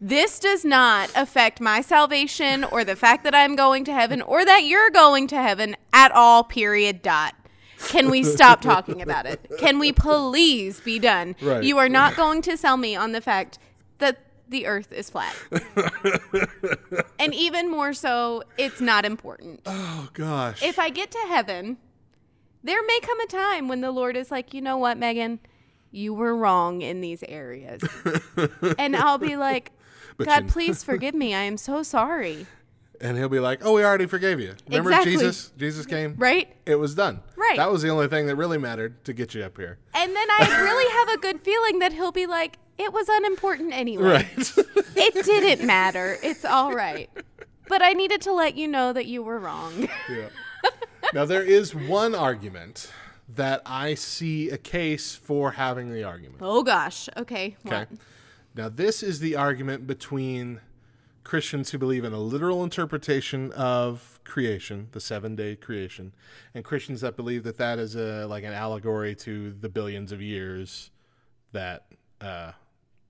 this 0.00 0.38
does 0.38 0.64
not 0.64 1.10
affect 1.14 1.60
my 1.60 1.80
salvation 1.80 2.64
or 2.64 2.84
the 2.84 2.96
fact 2.96 3.24
that 3.24 3.34
I'm 3.34 3.56
going 3.56 3.84
to 3.84 3.92
heaven 3.92 4.20
or 4.22 4.44
that 4.44 4.64
you're 4.64 4.90
going 4.90 5.26
to 5.28 5.36
heaven 5.36 5.76
at 5.92 6.12
all. 6.12 6.44
Period. 6.44 7.02
Dot. 7.02 7.34
Can 7.88 8.10
we 8.10 8.22
stop 8.22 8.60
talking 8.62 9.02
about 9.02 9.26
it? 9.26 9.50
Can 9.58 9.78
we 9.78 9.92
please 9.92 10.80
be 10.80 10.98
done? 10.98 11.36
Right. 11.40 11.62
You 11.62 11.78
are 11.78 11.88
not 11.88 12.16
going 12.16 12.42
to 12.42 12.56
sell 12.56 12.76
me 12.76 12.96
on 12.96 13.12
the 13.12 13.20
fact 13.20 13.58
that 13.98 14.18
the 14.48 14.66
earth 14.66 14.92
is 14.92 15.10
flat. 15.10 15.34
and 17.18 17.34
even 17.34 17.70
more 17.70 17.92
so, 17.92 18.42
it's 18.58 18.80
not 18.80 19.04
important. 19.04 19.60
Oh 19.66 20.08
gosh. 20.12 20.62
If 20.62 20.78
I 20.78 20.90
get 20.90 21.10
to 21.12 21.18
heaven, 21.28 21.78
there 22.62 22.82
may 22.84 23.00
come 23.00 23.20
a 23.20 23.26
time 23.26 23.68
when 23.68 23.80
the 23.80 23.90
Lord 23.90 24.16
is 24.16 24.30
like, 24.30 24.54
you 24.54 24.60
know 24.60 24.76
what, 24.76 24.98
Megan? 24.98 25.40
You 25.90 26.14
were 26.14 26.36
wrong 26.36 26.82
in 26.82 27.00
these 27.00 27.22
areas. 27.28 27.82
and 28.78 28.96
I'll 28.96 29.18
be 29.18 29.36
like, 29.36 29.70
God, 30.18 30.48
please 30.48 30.82
forgive 30.84 31.14
me. 31.14 31.34
I 31.34 31.42
am 31.42 31.56
so 31.56 31.82
sorry. 31.82 32.46
and 33.00 33.16
he'll 33.18 33.28
be 33.28 33.40
like, 33.40 33.64
"Oh, 33.64 33.72
we 33.74 33.84
already 33.84 34.06
forgave 34.06 34.38
you. 34.40 34.54
Remember 34.68 34.90
Exactly. 34.90 35.12
Jesus? 35.12 35.52
Jesus 35.58 35.86
came. 35.86 36.14
Right? 36.16 36.54
It 36.66 36.76
was 36.76 36.94
done. 36.94 37.20
Right. 37.36 37.56
That 37.56 37.70
was 37.70 37.82
the 37.82 37.88
only 37.90 38.08
thing 38.08 38.26
that 38.28 38.36
really 38.36 38.58
mattered 38.58 39.04
to 39.04 39.12
get 39.12 39.34
you 39.34 39.42
up 39.42 39.56
here. 39.58 39.78
And 39.94 40.14
then 40.14 40.28
I 40.30 40.60
really 40.62 40.92
have 40.92 41.08
a 41.10 41.18
good 41.20 41.40
feeling 41.42 41.80
that 41.80 41.92
he'll 41.92 42.12
be 42.12 42.26
like, 42.26 42.56
it 42.78 42.92
was 42.92 43.08
unimportant 43.08 43.72
anyway. 43.72 44.04
Right. 44.36 44.52
It 44.96 45.24
didn't 45.24 45.66
matter. 45.66 46.16
It's 46.22 46.44
all 46.44 46.72
right. 46.72 47.10
But 47.68 47.82
I 47.82 47.92
needed 47.94 48.20
to 48.22 48.32
let 48.32 48.56
you 48.56 48.68
know 48.68 48.92
that 48.92 49.06
you 49.06 49.22
were 49.22 49.38
wrong. 49.38 49.88
yeah. 50.08 50.28
Now 51.12 51.24
there 51.24 51.42
is 51.42 51.74
one 51.74 52.14
argument 52.14 52.90
that 53.28 53.62
I 53.66 53.94
see 53.94 54.50
a 54.50 54.58
case 54.58 55.14
for 55.16 55.50
having 55.52 55.92
the 55.92 56.04
argument. 56.04 56.38
oh, 56.40 56.62
gosh. 56.62 57.08
Okay. 57.16 57.56
Okay. 57.66 57.78
What? 57.80 57.88
Now 58.54 58.68
this 58.68 59.02
is 59.02 59.20
the 59.20 59.36
argument 59.36 59.86
between 59.86 60.60
Christians 61.24 61.70
who 61.70 61.78
believe 61.78 62.04
in 62.04 62.12
a 62.12 62.18
literal 62.18 62.62
interpretation 62.62 63.50
of 63.52 64.20
creation, 64.24 64.88
the 64.92 65.00
seven-day 65.00 65.56
creation, 65.56 66.14
and 66.54 66.64
Christians 66.64 67.00
that 67.00 67.16
believe 67.16 67.44
that 67.44 67.56
that 67.56 67.78
is 67.78 67.96
a 67.96 68.26
like 68.26 68.44
an 68.44 68.52
allegory 68.52 69.14
to 69.16 69.52
the 69.52 69.68
billions 69.68 70.12
of 70.12 70.20
years 70.20 70.90
that 71.52 71.86
uh, 72.20 72.52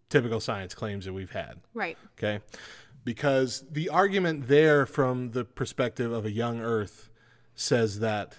typical 0.08 0.40
science 0.40 0.74
claims 0.74 1.04
that 1.04 1.12
we've 1.12 1.32
had. 1.32 1.60
Right. 1.74 1.98
Okay. 2.16 2.40
Because 3.04 3.64
the 3.70 3.88
argument 3.88 4.48
there 4.48 4.86
from 4.86 5.32
the 5.32 5.44
perspective 5.44 6.12
of 6.12 6.24
a 6.24 6.30
young 6.30 6.60
earth 6.60 7.10
says 7.54 8.00
that 8.00 8.36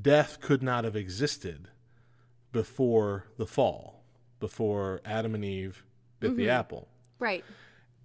death 0.00 0.40
could 0.40 0.62
not 0.62 0.84
have 0.84 0.94
existed 0.94 1.68
before 2.52 3.26
the 3.38 3.46
fall, 3.46 4.01
before 4.42 5.00
Adam 5.04 5.36
and 5.36 5.44
Eve 5.44 5.84
bit 6.18 6.36
the 6.36 6.50
apple. 6.50 6.88
Right. 7.20 7.44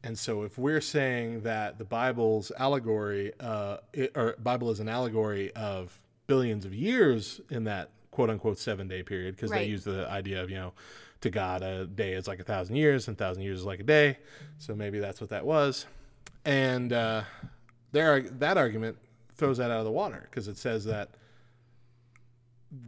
And 0.04 0.18
so 0.18 0.44
if 0.44 0.60
we're 0.60 0.82
saying 0.82 1.42
that 1.42 1.80
the 1.80 1.84
Bible's 1.84 2.52
allegory, 2.60 3.34
uh, 3.40 3.78
it, 3.92 4.12
or 4.16 4.36
Bible 4.38 4.70
is 4.70 4.80
an 4.80 4.88
allegory 4.88 5.52
of 5.54 6.00
billions 6.28 6.64
of 6.64 6.76
years 6.76 7.42
in 7.50 7.64
that 7.64 7.90
quote 8.12 8.30
unquote 8.30 8.60
seven 8.60 8.88
day 8.88 9.02
period, 9.02 9.36
because 9.36 9.50
they 9.50 9.66
use 9.66 9.84
the 9.84 10.08
idea 10.10 10.44
of, 10.44 10.52
you 10.52 10.58
know, 10.58 10.74
to 11.22 11.32
God, 11.32 11.64
a 11.64 11.88
day 11.88 12.14
is 12.14 12.28
like 12.28 12.40
a 12.40 12.44
thousand 12.44 12.76
years, 12.76 13.08
and 13.08 13.18
a 13.18 13.18
thousand 13.18 13.42
years 13.42 13.60
is 13.62 13.66
like 13.66 13.80
a 13.80 13.84
day. 13.84 14.20
So 14.60 14.76
maybe 14.76 15.00
that's 15.00 15.20
what 15.20 15.32
that 15.32 15.44
was. 15.44 15.88
And 16.46 16.94
uh, 16.94 17.24
there, 17.92 18.22
that 18.22 18.58
argument 18.58 18.98
throws 19.36 19.58
that 19.58 19.72
out 19.72 19.80
of 19.80 19.86
the 19.86 19.92
water 19.92 20.28
because 20.30 20.48
it 20.48 20.58
says 20.58 20.86
that 20.86 21.10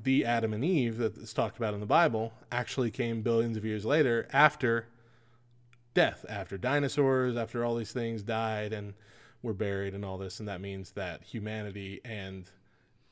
the 0.03 0.25
Adam 0.25 0.53
and 0.53 0.63
Eve 0.63 0.97
that 0.97 1.17
is 1.17 1.34
talked 1.34 1.57
about 1.57 1.73
in 1.73 1.80
the 1.80 1.86
Bible 1.86 2.34
actually 2.51 2.91
came 2.91 3.21
billions 3.21 3.55
of 3.57 3.63
years 3.63 3.86
later 3.86 4.27
after 4.34 4.88
death, 5.93 6.25
after 6.30 6.57
dinosaurs, 6.57 7.36
after 7.38 7.63
all 7.63 7.75
these 7.75 7.91
things 7.91 8.21
died 8.21 8.73
and 8.73 8.93
were 9.41 9.53
buried 9.53 9.93
and 9.93 10.03
all 10.03 10.17
this. 10.17 10.39
And 10.39 10.47
that 10.49 10.59
means 10.61 10.91
that 10.91 11.23
humanity 11.23 12.01
and 12.03 12.49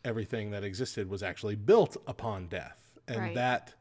everything 0.04 0.52
that 0.52 0.64
existed 0.64 1.10
was 1.10 1.24
actually 1.24 1.56
built 1.56 1.98
upon 2.06 2.48
death. 2.48 2.98
And 3.08 3.18
Right. 3.18 3.36
that 3.36 3.74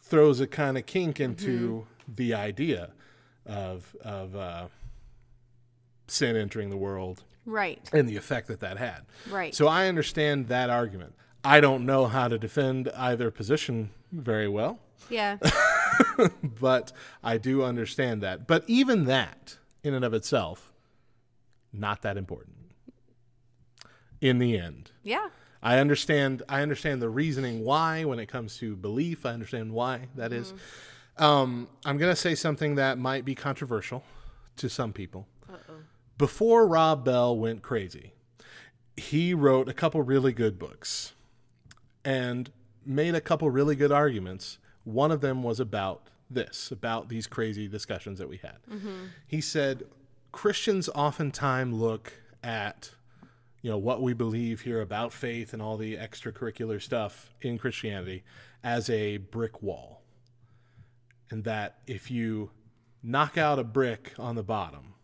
throws 0.00 0.40
a 0.40 0.46
kind 0.46 0.78
of 0.78 0.86
kink 0.86 1.20
into 1.20 1.86
the 2.16 2.34
idea 2.34 2.90
of, 3.46 3.94
of 4.02 4.34
uh, 4.36 4.68
sin 6.06 6.36
entering 6.36 6.70
the 6.70 6.76
world 6.76 7.24
Right. 7.44 7.88
and 7.92 8.08
the 8.08 8.16
effect 8.16 8.48
that 8.48 8.60
that 8.60 8.78
had. 8.78 9.02
Right. 9.28 9.54
So 9.54 9.66
I 9.66 9.88
understand 9.88 10.48
that 10.48 10.70
argument. 10.70 11.14
I 11.44 11.60
don't 11.60 11.86
know 11.86 12.06
how 12.06 12.28
to 12.28 12.38
defend 12.38 12.88
either 12.96 13.30
position 13.30 13.90
very 14.12 14.48
well, 14.48 14.78
Yeah. 15.08 15.38
but 16.42 16.92
I 17.22 17.38
do 17.38 17.62
understand 17.62 18.22
that. 18.22 18.46
But 18.46 18.64
even 18.66 19.04
that, 19.06 19.56
in 19.82 19.94
and 19.94 20.04
of 20.04 20.12
itself, 20.12 20.72
not 21.72 22.02
that 22.02 22.16
important. 22.16 22.56
In 24.20 24.38
the 24.38 24.58
end, 24.58 24.90
Yeah. 25.02 25.28
I 25.62 25.78
understand. 25.78 26.42
I 26.48 26.62
understand 26.62 27.02
the 27.02 27.10
reasoning 27.10 27.64
why 27.64 28.04
when 28.04 28.18
it 28.18 28.26
comes 28.26 28.56
to 28.58 28.74
belief. 28.76 29.26
I 29.26 29.30
understand 29.32 29.72
why 29.72 30.08
that 30.14 30.32
is. 30.32 30.54
Um, 31.18 31.68
I'm 31.84 31.98
going 31.98 32.10
to 32.10 32.16
say 32.16 32.34
something 32.34 32.76
that 32.76 32.96
might 32.96 33.26
be 33.26 33.34
controversial 33.34 34.02
to 34.56 34.70
some 34.70 34.92
people. 34.94 35.26
Before 36.16 36.66
Rob 36.66 37.04
Bell 37.04 37.36
went 37.36 37.60
crazy, 37.60 38.12
he 38.96 39.34
wrote 39.34 39.68
a 39.68 39.74
couple 39.74 40.00
really 40.02 40.32
good 40.32 40.58
books 40.58 41.12
and 42.04 42.50
made 42.84 43.14
a 43.14 43.20
couple 43.20 43.50
really 43.50 43.76
good 43.76 43.92
arguments. 43.92 44.58
One 44.84 45.10
of 45.10 45.20
them 45.20 45.42
was 45.42 45.60
about 45.60 46.08
this, 46.30 46.70
about 46.70 47.08
these 47.08 47.26
crazy 47.26 47.68
discussions 47.68 48.18
that 48.18 48.28
we 48.28 48.38
had. 48.38 48.58
Mm-hmm. 48.70 49.06
He 49.26 49.40
said 49.40 49.84
Christians 50.32 50.88
oftentimes 50.94 51.74
look 51.74 52.12
at 52.42 52.90
you 53.62 53.70
know 53.70 53.78
what 53.78 54.00
we 54.00 54.14
believe 54.14 54.62
here 54.62 54.80
about 54.80 55.12
faith 55.12 55.52
and 55.52 55.60
all 55.60 55.76
the 55.76 55.96
extracurricular 55.96 56.80
stuff 56.80 57.34
in 57.42 57.58
Christianity 57.58 58.22
as 58.64 58.88
a 58.88 59.18
brick 59.18 59.62
wall. 59.62 60.02
And 61.30 61.44
that 61.44 61.78
if 61.86 62.10
you 62.10 62.50
knock 63.02 63.36
out 63.36 63.58
a 63.58 63.64
brick 63.64 64.14
on 64.18 64.34
the 64.34 64.42
bottom, 64.42 64.94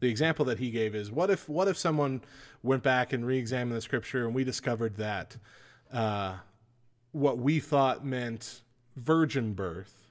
the 0.00 0.08
example 0.08 0.44
that 0.46 0.58
he 0.58 0.70
gave 0.70 0.94
is 0.94 1.10
what 1.10 1.30
if 1.30 1.48
what 1.48 1.68
if 1.68 1.76
someone 1.76 2.22
went 2.62 2.82
back 2.82 3.12
and 3.12 3.26
re-examined 3.26 3.76
the 3.76 3.82
scripture 3.82 4.24
and 4.24 4.34
we 4.34 4.44
discovered 4.44 4.96
that 4.96 5.36
uh, 5.94 6.34
what 7.12 7.38
we 7.38 7.60
thought 7.60 8.04
meant 8.04 8.60
virgin 8.96 9.54
birth 9.54 10.10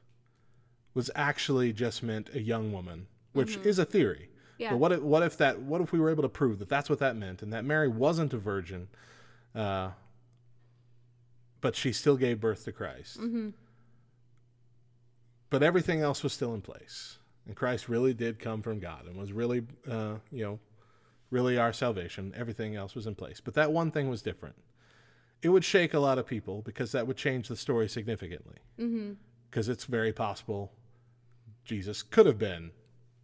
was 0.93 1.11
actually 1.15 1.73
just 1.73 2.01
meant 2.01 2.29
a 2.33 2.41
young 2.41 2.71
woman, 2.71 3.07
which 3.33 3.57
is 3.57 3.77
a 3.79 3.85
theory. 3.85 4.29
Yeah. 4.57 4.71
But 4.71 4.77
what 4.77 4.91
if, 4.93 5.01
what 5.01 5.23
if 5.23 5.37
that 5.37 5.59
what 5.61 5.81
if 5.81 5.91
we 5.91 5.99
were 5.99 6.09
able 6.09 6.23
to 6.23 6.29
prove 6.29 6.59
that 6.59 6.69
that's 6.69 6.89
what 6.89 6.99
that 6.99 7.15
meant 7.15 7.41
and 7.41 7.51
that 7.53 7.65
Mary 7.65 7.87
wasn't 7.87 8.33
a 8.33 8.37
virgin, 8.37 8.87
uh, 9.55 9.89
but 11.59 11.75
she 11.75 11.91
still 11.91 12.15
gave 12.15 12.39
birth 12.39 12.63
to 12.65 12.71
Christ. 12.71 13.19
But 15.49 15.63
everything 15.63 16.01
else 16.01 16.23
was 16.23 16.33
still 16.33 16.53
in 16.53 16.61
place, 16.61 17.17
and 17.45 17.55
Christ 17.55 17.89
really 17.89 18.13
did 18.13 18.39
come 18.39 18.61
from 18.61 18.79
God 18.79 19.05
and 19.05 19.15
was 19.17 19.31
really, 19.31 19.63
uh, 19.89 20.15
you 20.31 20.43
know, 20.43 20.59
really 21.29 21.57
our 21.57 21.73
salvation. 21.73 22.33
Everything 22.35 22.75
else 22.75 22.95
was 22.95 23.05
in 23.05 23.15
place, 23.15 23.41
but 23.43 23.53
that 23.55 23.71
one 23.71 23.91
thing 23.91 24.09
was 24.09 24.21
different. 24.21 24.55
It 25.43 25.49
would 25.49 25.65
shake 25.65 25.93
a 25.93 25.99
lot 25.99 26.17
of 26.17 26.25
people 26.25 26.61
because 26.61 26.93
that 26.93 27.05
would 27.05 27.17
change 27.17 27.49
the 27.49 27.57
story 27.57 27.89
significantly. 27.89 28.55
Mm-hmm. 28.79 29.13
Because 29.49 29.69
it's 29.69 29.83
very 29.85 30.13
possible 30.13 30.71
Jesus 31.65 32.01
could 32.01 32.25
have 32.25 32.37
been, 32.37 32.71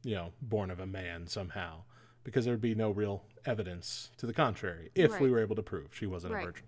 you 0.03 0.15
know, 0.15 0.33
born 0.41 0.69
of 0.69 0.79
a 0.79 0.85
man 0.85 1.27
somehow, 1.27 1.83
because 2.23 2.45
there'd 2.45 2.61
be 2.61 2.75
no 2.75 2.91
real 2.91 3.23
evidence 3.45 4.11
to 4.17 4.25
the 4.25 4.33
contrary 4.33 4.91
if 4.95 5.19
we 5.19 5.31
were 5.31 5.39
able 5.39 5.55
to 5.55 5.63
prove 5.63 5.95
she 5.95 6.05
wasn't 6.05 6.33
Right. 6.33 6.43
a 6.43 6.45
virgin. 6.47 6.65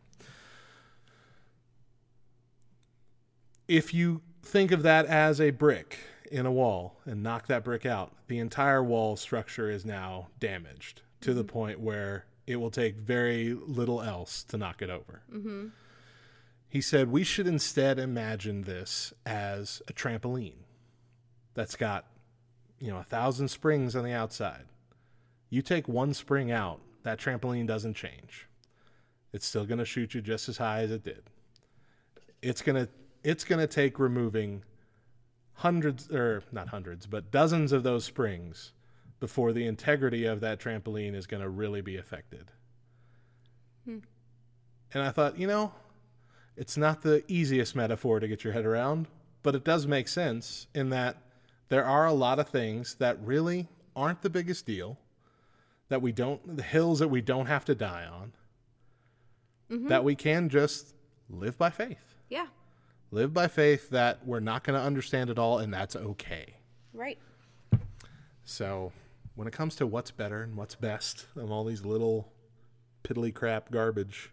If 3.68 3.94
you 3.94 4.22
think 4.42 4.72
of 4.72 4.84
that 4.84 5.06
as 5.06 5.40
a 5.40 5.52
brick 5.52 6.00
in 6.32 6.46
a 6.46 6.52
wall 6.52 7.00
and 7.06 7.22
knock 7.22 7.48
that 7.48 7.64
brick 7.64 7.86
out, 7.86 8.14
the 8.28 8.40
entire 8.40 8.84
wall 8.84 9.16
structure 9.16 9.70
is 9.70 9.86
now 9.86 10.30
damaged 10.40 11.02
to 11.22 11.34
the 11.34 11.42
mm-hmm. 11.42 11.50
point 11.50 11.80
where 11.80 12.26
it 12.48 12.58
will 12.58 12.72
take 12.72 12.96
very 12.96 13.54
little 13.54 14.02
else 14.02 14.44
to 14.46 14.58
knock 14.58 14.82
it 14.82 14.90
over. 14.90 15.22
Mm-hmm. 15.32 15.68
He 16.68 16.82
said 16.82 17.12
we 17.12 17.24
should 17.24 17.48
instead 17.48 18.00
imagine 18.00 18.64
this 18.64 19.14
as 19.26 19.82
a 19.88 19.94
trampoline 19.94 20.64
that's 21.54 21.76
got, 21.76 22.06
you 22.80 22.90
know, 22.90 22.98
a 22.98 23.04
thousand 23.04 23.50
springs 23.50 23.96
on 23.96 24.04
the 24.04 24.14
outside. 24.14 24.66
You 25.50 25.62
take 25.62 25.88
one 25.88 26.14
spring 26.14 26.52
out, 26.52 26.80
that 27.04 27.20
trampoline 27.20 27.68
doesn't 27.68 27.96
change. 27.96 28.48
It's 29.34 29.46
still 29.46 29.66
going 29.66 29.80
to 29.80 29.86
shoot 29.86 30.14
you 30.14 30.22
just 30.22 30.50
as 30.50 30.58
high 30.58 30.82
as 30.82 30.92
it 30.92 31.04
did. 31.04 31.24
It's 32.42 32.62
going 32.62 32.86
to 32.86 32.92
it's 33.24 33.44
going 33.44 33.60
to 33.60 33.68
take 33.68 34.00
removing 34.00 34.64
hundreds 35.54 36.10
or 36.10 36.44
not 36.52 36.70
hundreds, 36.70 37.06
but 37.06 37.32
dozens 37.32 37.72
of 37.72 37.84
those 37.84 38.04
springs 38.04 38.72
before 39.22 39.54
the 39.54 39.66
integrity 39.66 40.26
of 40.26 40.42
that 40.42 40.60
trampoline 40.60 41.16
is 41.16 41.26
going 41.28 41.42
to 41.42 41.48
really 41.48 41.80
be 41.80 41.96
affected. 41.96 42.52
Hmm. 43.86 44.00
And 44.94 45.04
I 45.04 45.12
thought, 45.12 45.40
you 45.40 45.48
know, 45.48 45.72
it's 46.58 46.76
not 46.76 47.04
the 47.04 47.24
easiest 47.30 47.76
metaphor 47.76 48.20
to 48.20 48.28
get 48.28 48.44
your 48.44 48.52
head 48.52 48.66
around, 48.66 49.08
but 49.44 49.56
it 49.56 49.64
does 49.64 49.88
make 49.88 50.10
sense 50.10 50.68
in 50.76 50.90
that 50.90 51.18
there 51.70 51.86
are 51.86 52.06
a 52.06 52.12
lot 52.14 52.40
of 52.40 52.50
things 52.50 52.96
that 52.96 53.18
really 53.24 53.70
aren't 53.96 54.22
the 54.24 54.30
biggest 54.30 54.66
deal 54.66 54.98
that 55.90 56.02
we 56.02 56.12
don't 56.12 56.58
the 56.58 56.64
hills 56.64 57.00
that 57.00 57.10
we 57.10 57.22
don't 57.22 57.46
have 57.46 57.66
to 57.66 57.76
die 57.76 58.06
on 58.06 58.32
mm-hmm. 59.70 59.88
that 59.88 60.04
we 60.04 60.16
can 60.16 60.50
just 60.50 60.96
live 61.30 61.58
by 61.58 61.70
faith 61.70 62.16
Yeah. 62.30 62.48
live 63.12 63.34
by 63.34 63.48
faith 63.50 63.90
that 63.90 64.26
we're 64.26 64.40
not 64.40 64.64
going 64.64 64.80
to 64.80 64.86
understand 64.86 65.30
it 65.30 65.38
all 65.38 65.60
and 65.60 65.74
that's 65.74 65.96
okay 65.96 66.56
Right. 66.94 67.20
so 68.46 68.94
when 69.36 69.48
it 69.48 69.52
comes 69.54 69.76
to 69.78 69.88
what's 69.88 70.12
better 70.12 70.42
and 70.44 70.56
what's 70.56 70.76
best 70.76 71.26
of 71.36 71.52
all 71.52 71.64
these 71.64 71.86
little 71.86 72.32
piddly 73.04 73.34
crap 73.34 73.72
garbage 73.72 74.32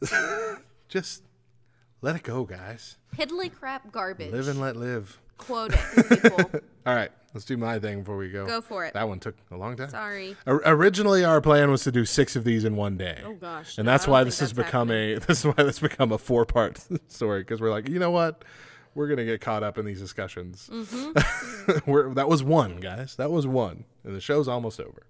just 0.88 1.22
let 2.02 2.16
it 2.16 2.22
go 2.22 2.44
guys 2.44 2.96
Piddly 3.16 3.52
crap 3.52 3.90
garbage. 3.92 4.32
live 4.32 4.48
and 4.48 4.60
let 4.60 4.76
live 4.76 5.18
Quote 5.38 5.74
it, 5.74 6.08
people. 6.22 6.60
all 6.86 6.94
right 6.94 7.10
let's 7.34 7.44
do 7.44 7.56
my 7.58 7.78
thing 7.78 7.98
before 8.00 8.16
we 8.16 8.30
go 8.30 8.46
Go 8.46 8.60
for 8.62 8.84
it. 8.86 8.94
that 8.94 9.06
one 9.08 9.20
took 9.20 9.34
a 9.50 9.56
long 9.56 9.76
time 9.76 9.90
Sorry. 9.90 10.34
O- 10.46 10.60
originally, 10.64 11.24
our 11.24 11.40
plan 11.42 11.70
was 11.70 11.82
to 11.84 11.92
do 11.92 12.06
six 12.06 12.36
of 12.36 12.44
these 12.44 12.64
in 12.64 12.76
one 12.76 12.96
day. 12.96 13.20
Oh, 13.26 13.34
gosh. 13.34 13.76
And 13.76 13.84
No, 13.84 13.92
that's 13.92 14.06
why 14.06 14.24
this 14.24 14.40
has 14.40 14.54
become 14.54 14.90
a 14.90 15.14
this 15.18 15.40
is 15.40 15.44
why 15.44 15.62
this 15.62 15.78
become 15.78 16.12
a 16.12 16.18
four 16.18 16.46
part 16.46 16.82
story 17.08 17.40
because 17.42 17.60
we're 17.60 17.70
like, 17.70 17.88
you 17.90 17.98
know 17.98 18.10
what, 18.10 18.42
we're 18.96 19.06
gonna 19.08 19.26
get 19.26 19.40
caught 19.42 19.62
up 19.62 19.76
in 19.78 19.84
these 19.84 20.00
discussions. 20.00 20.68
Mm-hmm. 20.72 21.90
we're, 21.90 22.14
that 22.14 22.28
was 22.28 22.42
one, 22.42 22.78
guys. 22.78 23.14
That 23.16 23.30
was 23.30 23.46
one, 23.46 23.84
and 24.02 24.16
the 24.16 24.20
show's 24.20 24.48
almost 24.48 24.80
over. 24.80 25.06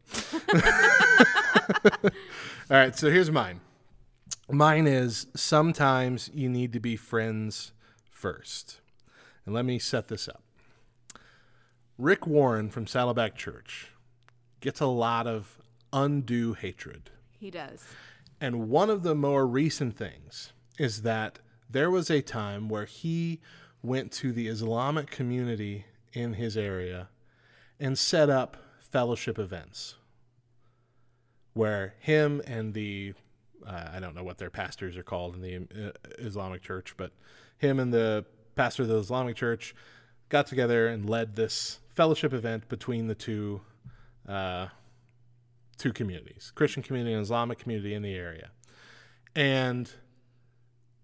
All 2.68 2.76
right, 2.76 2.96
so 2.96 3.10
here's 3.10 3.30
mine. 3.30 3.60
Mine 4.50 4.86
is 4.88 5.28
sometimes 5.36 6.30
you 6.34 6.48
need 6.48 6.72
to 6.72 6.80
be 6.80 6.96
friends 6.96 7.72
first, 8.10 8.80
and 9.44 9.54
let 9.54 9.64
me 9.64 9.78
set 9.78 10.08
this 10.08 10.28
up. 10.28 10.42
Rick 11.96 12.26
Warren 12.26 12.68
from 12.68 12.88
Saddleback 12.88 13.36
Church 13.36 13.92
gets 14.60 14.80
a 14.80 14.86
lot 14.86 15.28
of 15.28 15.58
undue 15.92 16.54
hatred. 16.54 17.10
He 17.38 17.50
does. 17.52 17.84
And 18.40 18.68
one 18.68 18.90
of 18.90 19.04
the 19.04 19.14
more 19.14 19.46
recent 19.46 19.96
things 19.96 20.52
is 20.76 21.02
that 21.02 21.38
there 21.70 21.90
was 21.90 22.10
a 22.10 22.20
time 22.20 22.68
where 22.68 22.84
he 22.84 23.40
went 23.86 24.12
to 24.12 24.32
the 24.32 24.48
Islamic 24.48 25.10
community 25.10 25.84
in 26.12 26.34
his 26.34 26.56
area 26.56 27.08
and 27.78 27.98
set 27.98 28.28
up 28.28 28.56
fellowship 28.80 29.38
events 29.38 29.96
where 31.54 31.94
him 32.00 32.42
and 32.46 32.74
the 32.74 33.14
uh, 33.66 33.90
I 33.94 34.00
don't 34.00 34.14
know 34.14 34.22
what 34.22 34.38
their 34.38 34.50
pastors 34.50 34.96
are 34.96 35.02
called 35.02 35.34
in 35.34 35.40
the 35.40 35.88
uh, 35.88 35.90
Islamic 36.18 36.62
church, 36.62 36.94
but 36.96 37.10
him 37.58 37.80
and 37.80 37.92
the 37.92 38.24
pastor 38.54 38.82
of 38.82 38.88
the 38.88 38.98
Islamic 38.98 39.34
church 39.36 39.74
got 40.28 40.46
together 40.46 40.88
and 40.88 41.08
led 41.08 41.34
this 41.34 41.80
fellowship 41.94 42.32
event 42.32 42.68
between 42.68 43.06
the 43.06 43.14
two 43.14 43.60
uh, 44.28 44.68
two 45.78 45.92
communities 45.92 46.52
Christian 46.54 46.82
community 46.82 47.14
and 47.14 47.22
Islamic 47.22 47.58
community 47.58 47.94
in 47.94 48.02
the 48.02 48.14
area. 48.14 48.50
And 49.34 49.90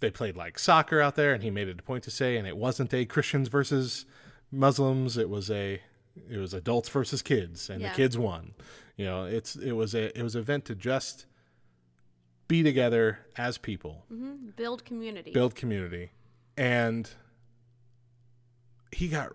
they 0.02 0.10
played 0.10 0.36
like 0.36 0.58
soccer 0.58 1.00
out 1.00 1.16
there, 1.16 1.32
and 1.32 1.42
he 1.42 1.50
made 1.50 1.68
it 1.68 1.80
a 1.80 1.82
point 1.82 2.04
to 2.04 2.10
say, 2.10 2.36
and 2.36 2.46
it 2.46 2.58
wasn't 2.58 2.92
a 2.92 3.06
Christians 3.06 3.48
versus 3.48 4.04
Muslims, 4.50 5.16
it 5.16 5.30
was 5.30 5.50
a 5.50 5.80
it 6.28 6.36
was 6.36 6.52
adults 6.52 6.90
versus 6.90 7.22
kids, 7.22 7.70
and 7.70 7.80
Yeah. 7.80 7.88
the 7.88 7.96
kids 7.96 8.18
won. 8.18 8.52
You 8.96 9.06
know, 9.06 9.24
it's 9.24 9.56
it 9.56 9.72
was 9.72 9.94
a 9.94 10.16
it 10.18 10.22
was 10.22 10.34
an 10.34 10.42
event 10.42 10.66
to 10.66 10.74
just 10.74 11.24
be 12.48 12.62
together 12.62 13.20
as 13.38 13.56
people, 13.56 14.04
Build 14.56 14.84
community. 14.84 15.30
build 15.32 15.54
community. 15.54 16.10
And 16.58 17.08
he 18.90 19.08
got 19.08 19.32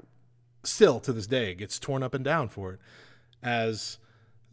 still 0.63 0.99
to 0.99 1.11
this 1.13 1.25
day 1.25 1.55
gets 1.55 1.79
torn 1.79 2.03
up 2.03 2.13
and 2.13 2.23
down 2.23 2.47
for 2.49 2.73
it 2.73 2.79
as 3.41 3.97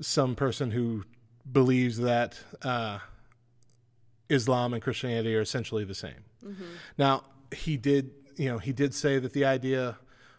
some 0.00 0.34
person 0.34 0.70
who 0.70 1.04
believes 1.50 1.98
that 1.98 2.38
uh, 2.62 3.00
Islam 4.34 4.74
and 4.74 4.82
Christianity 4.82 5.34
are 5.34 5.40
essentially 5.40 5.84
the 5.84 5.94
same. 5.94 6.24
Mm-hmm. 6.44 6.64
Now, 6.98 7.22
he 7.52 7.76
did, 7.76 8.10
you 8.36 8.48
know, 8.48 8.58
he 8.58 8.72
did 8.72 8.94
say 8.94 9.18
that 9.18 9.32
the 9.32 9.44
idea 9.44 9.98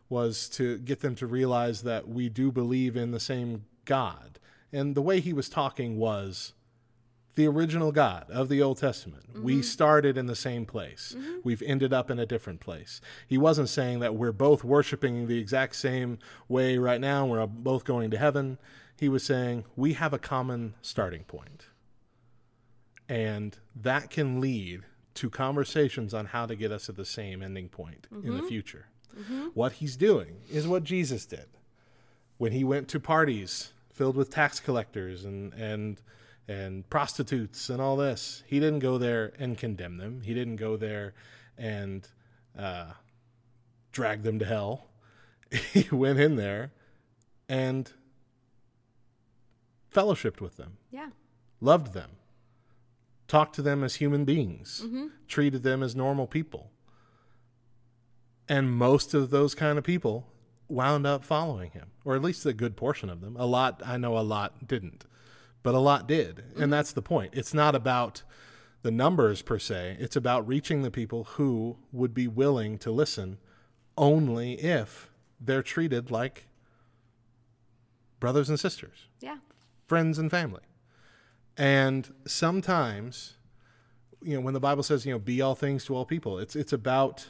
was 0.09 0.47
to 0.49 0.77
get 0.79 1.01
them 1.01 1.15
to 1.15 1.27
realize 1.27 1.81
that 1.83 2.07
we 2.07 2.29
do 2.29 2.51
believe 2.51 2.95
in 2.95 3.11
the 3.11 3.19
same 3.19 3.65
God. 3.85 4.39
And 4.71 4.95
the 4.95 5.01
way 5.01 5.19
he 5.19 5.33
was 5.33 5.49
talking 5.49 5.97
was 5.97 6.53
the 7.35 7.47
original 7.47 7.91
God 7.91 8.29
of 8.29 8.49
the 8.49 8.61
Old 8.61 8.77
Testament. 8.77 9.41
We 9.41 9.53
mm-hmm. 9.53 9.61
started 9.61 10.17
in 10.17 10.25
the 10.25 10.35
same 10.35 10.65
place. 10.65 11.15
Mm-hmm. 11.17 11.39
We've 11.43 11.61
ended 11.63 11.93
up 11.93 12.09
in 12.09 12.19
a 12.19 12.25
different 12.25 12.59
place. 12.59 13.01
He 13.27 13.37
wasn't 13.37 13.69
saying 13.69 13.99
that 13.99 14.15
we're 14.15 14.31
both 14.31 14.63
worshiping 14.63 15.27
the 15.27 15.37
exact 15.37 15.75
same 15.75 16.19
way 16.47 16.77
right 16.77 17.01
now, 17.01 17.25
we're 17.25 17.45
both 17.45 17.83
going 17.83 18.11
to 18.11 18.17
heaven. 18.17 18.57
He 18.97 19.09
was 19.09 19.23
saying 19.23 19.65
we 19.75 19.93
have 19.93 20.13
a 20.13 20.19
common 20.19 20.75
starting 20.81 21.23
point. 21.23 21.67
And 23.07 23.57
that 23.75 24.09
can 24.09 24.41
lead 24.41 24.83
to 25.15 25.29
conversations 25.29 26.13
on 26.13 26.25
how 26.25 26.45
to 26.45 26.55
get 26.55 26.71
us 26.71 26.89
at 26.89 26.95
the 26.95 27.05
same 27.05 27.41
ending 27.41 27.69
point 27.69 28.07
in 28.23 28.35
the 28.37 28.43
future. 28.43 28.87
What 29.53 29.73
he's 29.73 29.95
doing 29.95 30.41
is 30.49 30.67
what 30.67 30.83
Jesus 30.83 31.25
did 31.25 31.47
when 32.37 32.51
he 32.51 32.63
went 32.63 32.87
to 32.89 32.99
parties 32.99 33.71
filled 33.93 34.17
with 34.17 34.29
tax 34.29 34.59
collectors 34.59 35.23
and 35.23 35.53
and 35.53 36.01
and 36.47 36.87
prostitutes 36.89 37.69
and 37.69 37.81
all 37.81 37.95
this. 37.95 38.43
He 38.45 38.59
didn't 38.59 38.79
go 38.79 38.97
there 38.97 39.33
and 39.39 39.57
condemn 39.57 39.97
them. 39.97 40.21
He 40.21 40.33
didn't 40.33 40.57
go 40.57 40.77
there 40.77 41.13
and 41.57 42.07
uh, 42.57 42.91
drag 43.91 44.23
them 44.23 44.39
to 44.39 44.45
hell. 44.45 44.87
He 45.73 45.87
went 45.95 46.19
in 46.19 46.35
there 46.35 46.71
and 47.47 47.91
fellowshipped 49.93 50.41
with 50.41 50.57
them, 50.57 50.77
yeah. 50.91 51.09
loved 51.61 51.93
them, 51.93 52.09
talked 53.27 53.55
to 53.55 53.61
them 53.61 53.83
as 53.83 53.95
human 53.95 54.25
beings, 54.25 54.81
mm-hmm. 54.85 55.07
treated 55.27 55.63
them 55.63 55.81
as 55.81 55.95
normal 55.95 56.27
people. 56.27 56.71
And 58.47 58.71
most 58.71 59.13
of 59.13 59.31
those 59.31 59.55
kind 59.55 59.77
of 59.77 59.83
people 59.83 60.27
wound 60.67 61.07
up 61.07 61.23
following 61.23 61.71
him, 61.71 61.91
or 62.03 62.15
at 62.15 62.21
least 62.21 62.45
a 62.45 62.53
good 62.53 62.75
portion 62.75 63.09
of 63.09 63.21
them. 63.21 63.35
A 63.37 63.45
lot, 63.45 63.81
I 63.85 63.97
know 63.97 64.17
a 64.17 64.21
lot 64.21 64.67
didn't, 64.67 65.05
but 65.63 65.73
a 65.75 65.79
lot 65.79 66.07
did. 66.07 66.39
And 66.39 66.53
mm-hmm. 66.55 66.69
that's 66.69 66.93
the 66.93 67.01
point. 67.01 67.33
It's 67.35 67.53
not 67.53 67.75
about 67.75 68.23
the 68.83 68.91
numbers 68.91 69.41
per 69.41 69.57
se, 69.57 69.97
it's 69.99 70.15
about 70.15 70.47
reaching 70.47 70.83
the 70.83 70.91
people 70.91 71.23
who 71.23 71.77
would 71.91 72.13
be 72.13 72.27
willing 72.27 72.77
to 72.77 72.91
listen 72.91 73.39
only 73.97 74.53
if 74.53 75.09
they're 75.39 75.63
treated 75.63 76.11
like 76.11 76.45
brothers 78.19 78.47
and 78.47 78.59
sisters 78.59 79.07
Yeah. 79.21 79.37
friends 79.87 80.19
and 80.19 80.29
family. 80.29 80.61
And 81.57 82.13
sometimes, 82.25 83.35
you 84.21 84.35
know, 84.35 84.41
when 84.41 84.53
the 84.53 84.59
Bible 84.59 84.83
says, 84.83 85.05
you 85.05 85.13
know, 85.13 85.19
be 85.19 85.41
all 85.41 85.55
things 85.55 85.85
to 85.85 85.95
all 85.95 86.05
people, 86.05 86.37
it's 86.39 86.55
it's 86.55 86.73
about 86.73 87.27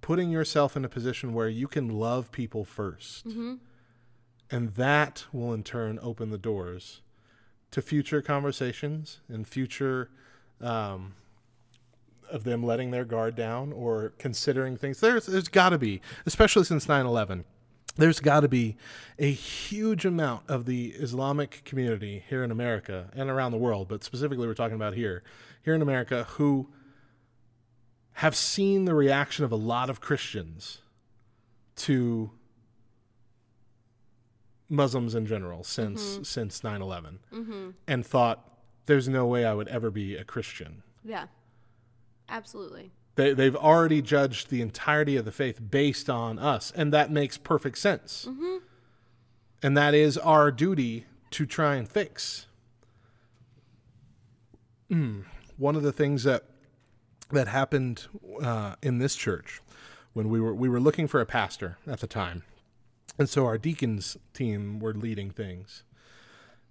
putting 0.00 0.30
yourself 0.30 0.76
in 0.76 0.84
a 0.84 0.88
position 0.88 1.32
where 1.32 1.48
you 1.48 1.68
can 1.68 1.88
love 1.88 2.30
people 2.32 2.64
1st 2.64 3.58
And 4.50 4.74
that 4.74 5.24
will 5.32 5.54
in 5.54 5.62
turn 5.62 5.98
open 6.02 6.30
the 6.30 6.38
doors 6.38 7.00
to 7.70 7.80
future 7.80 8.20
conversations 8.20 9.20
and 9.28 9.48
future 9.48 10.10
um, 10.60 11.14
of 12.30 12.44
them 12.44 12.62
letting 12.62 12.90
their 12.90 13.04
guard 13.04 13.34
down 13.34 13.72
or 13.72 14.12
considering 14.18 14.76
things. 14.76 15.00
There's 15.00 15.26
there's 15.26 15.48
got 15.48 15.70
to 15.70 15.78
be, 15.78 16.00
especially 16.26 16.64
since 16.64 16.86
9/11, 16.86 17.44
there's 17.96 18.20
got 18.20 18.40
to 18.40 18.48
be 18.48 18.76
a 19.18 19.30
huge 19.30 20.04
amount 20.04 20.48
of 20.48 20.64
the 20.64 20.88
Islamic 20.88 21.62
community 21.64 22.24
here 22.28 22.42
in 22.42 22.50
America 22.50 23.10
and 23.14 23.28
around 23.28 23.52
the 23.52 23.58
world, 23.58 23.88
but 23.88 24.02
specifically 24.02 24.46
we're 24.46 24.54
talking 24.54 24.76
about 24.76 24.94
here, 24.94 25.22
here 25.62 25.74
in 25.74 25.82
America, 25.82 26.24
who 26.30 26.68
have 28.14 28.34
seen 28.34 28.84
the 28.84 28.94
reaction 28.94 29.44
of 29.44 29.52
a 29.52 29.56
lot 29.56 29.90
of 29.90 30.00
Christians 30.00 30.78
to 31.76 32.30
Muslims 34.68 35.14
in 35.14 35.26
general 35.26 35.62
since 35.64 36.14
mm-hmm. 36.14 36.22
since 36.22 36.60
9/11 36.62 37.18
mm-hmm. 37.32 37.70
and 37.86 38.06
thought 38.06 38.48
there's 38.86 39.08
no 39.08 39.26
way 39.26 39.44
I 39.44 39.52
would 39.52 39.68
ever 39.68 39.90
be 39.90 40.16
a 40.16 40.24
Christian. 40.24 40.82
Yeah. 41.04 41.26
Absolutely. 42.28 42.92
They, 43.14 43.34
they've 43.34 43.56
already 43.56 44.00
judged 44.00 44.48
the 44.48 44.62
entirety 44.62 45.16
of 45.16 45.24
the 45.24 45.32
faith 45.32 45.60
based 45.70 46.08
on 46.08 46.38
us, 46.38 46.72
and 46.74 46.92
that 46.92 47.10
makes 47.10 47.36
perfect 47.36 47.78
sense. 47.78 48.26
And 49.62 49.76
that 49.76 49.94
is 49.94 50.16
our 50.18 50.50
duty 50.50 51.06
to 51.32 51.46
try 51.46 51.76
and 51.76 51.88
fix. 51.88 52.46
Mm. 54.90 55.24
One 55.56 55.76
of 55.76 55.82
the 55.82 55.92
things 55.92 56.24
that 56.24 56.44
that 57.30 57.48
happened 57.48 58.06
uh, 58.42 58.74
in 58.82 58.98
this 58.98 59.16
church 59.16 59.62
when 60.12 60.28
we 60.28 60.40
were 60.40 60.54
we 60.54 60.68
were 60.68 60.80
looking 60.80 61.06
for 61.06 61.20
a 61.20 61.26
pastor 61.26 61.78
at 61.86 62.00
the 62.00 62.06
time, 62.06 62.42
and 63.18 63.28
so 63.28 63.46
our 63.46 63.56
deacons 63.56 64.16
team 64.34 64.80
were 64.80 64.92
leading 64.92 65.30
things, 65.30 65.82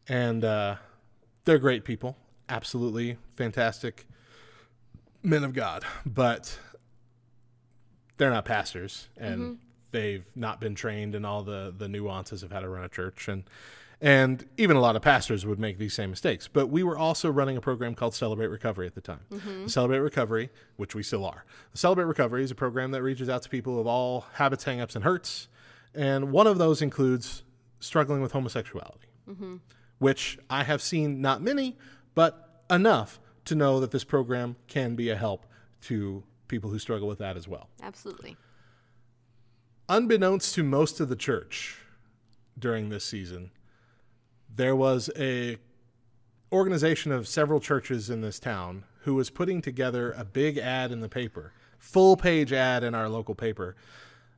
and 0.07 0.43
uh, 0.43 0.75
they're 1.45 1.57
great 1.57 1.83
people, 1.83 2.15
absolutely 2.49 3.17
fantastic 3.35 4.05
men 5.23 5.43
of 5.43 5.53
God, 5.53 5.83
but 6.05 6.57
they're 8.17 8.29
not 8.29 8.45
pastors 8.45 9.09
and 9.17 9.41
mm-hmm. 9.41 9.53
they've 9.91 10.25
not 10.35 10.59
been 10.59 10.75
trained 10.75 11.15
in 11.15 11.25
all 11.25 11.43
the 11.43 11.73
the 11.75 11.87
nuances 11.87 12.43
of 12.43 12.51
how 12.51 12.59
to 12.59 12.69
run 12.69 12.83
a 12.83 12.89
church 12.89 13.27
and 13.27 13.43
and 14.01 14.47
even 14.57 14.75
a 14.75 14.79
lot 14.79 14.95
of 14.95 15.03
pastors 15.03 15.45
would 15.45 15.59
make 15.59 15.77
these 15.77 15.93
same 15.93 16.09
mistakes. 16.09 16.47
But 16.47 16.69
we 16.69 16.81
were 16.81 16.97
also 16.97 17.29
running 17.29 17.55
a 17.55 17.61
program 17.61 17.93
called 17.93 18.15
Celebrate 18.15 18.47
Recovery 18.47 18.87
at 18.87 18.95
the 18.95 19.01
time. 19.01 19.19
Mm-hmm. 19.31 19.67
Celebrate 19.67 19.99
Recovery, 19.99 20.49
which 20.75 20.95
we 20.95 21.03
still 21.03 21.23
are. 21.23 21.45
Celebrate 21.75 22.05
Recovery 22.05 22.43
is 22.43 22.49
a 22.49 22.55
program 22.55 22.89
that 22.91 23.03
reaches 23.03 23.29
out 23.29 23.43
to 23.43 23.49
people 23.49 23.79
of 23.79 23.85
all 23.85 24.25
habits, 24.33 24.63
hangups, 24.63 24.95
and 24.95 25.03
hurts. 25.03 25.49
And 25.93 26.31
one 26.31 26.47
of 26.47 26.57
those 26.57 26.81
includes 26.81 27.43
struggling 27.79 28.23
with 28.23 28.31
homosexuality, 28.31 29.07
mm-hmm. 29.29 29.57
which 29.99 30.39
I 30.49 30.63
have 30.63 30.81
seen 30.81 31.21
not 31.21 31.43
many, 31.43 31.77
but 32.15 32.63
enough 32.71 33.19
to 33.51 33.55
know 33.55 33.81
that 33.81 33.91
this 33.91 34.05
program 34.05 34.55
can 34.69 34.95
be 34.95 35.09
a 35.09 35.15
help 35.17 35.45
to 35.81 36.23
people 36.47 36.69
who 36.69 36.79
struggle 36.79 37.05
with 37.05 37.19
that 37.19 37.35
as 37.35 37.49
well. 37.49 37.67
Absolutely. 37.83 38.37
Unbeknownst 39.89 40.55
to 40.55 40.63
most 40.63 41.01
of 41.01 41.09
the 41.09 41.17
church 41.17 41.77
during 42.57 42.87
this 42.87 43.03
season, 43.03 43.51
there 44.55 44.73
was 44.73 45.09
a 45.17 45.57
organization 46.53 47.11
of 47.11 47.27
several 47.27 47.59
churches 47.59 48.09
in 48.09 48.21
this 48.21 48.39
town 48.39 48.85
who 49.01 49.15
was 49.15 49.29
putting 49.29 49.61
together 49.61 50.13
a 50.13 50.23
big 50.23 50.57
ad 50.57 50.93
in 50.93 51.01
the 51.01 51.09
paper, 51.09 51.51
full 51.77 52.15
page 52.15 52.53
ad 52.53 52.85
in 52.85 52.95
our 52.95 53.09
local 53.09 53.35
paper, 53.35 53.75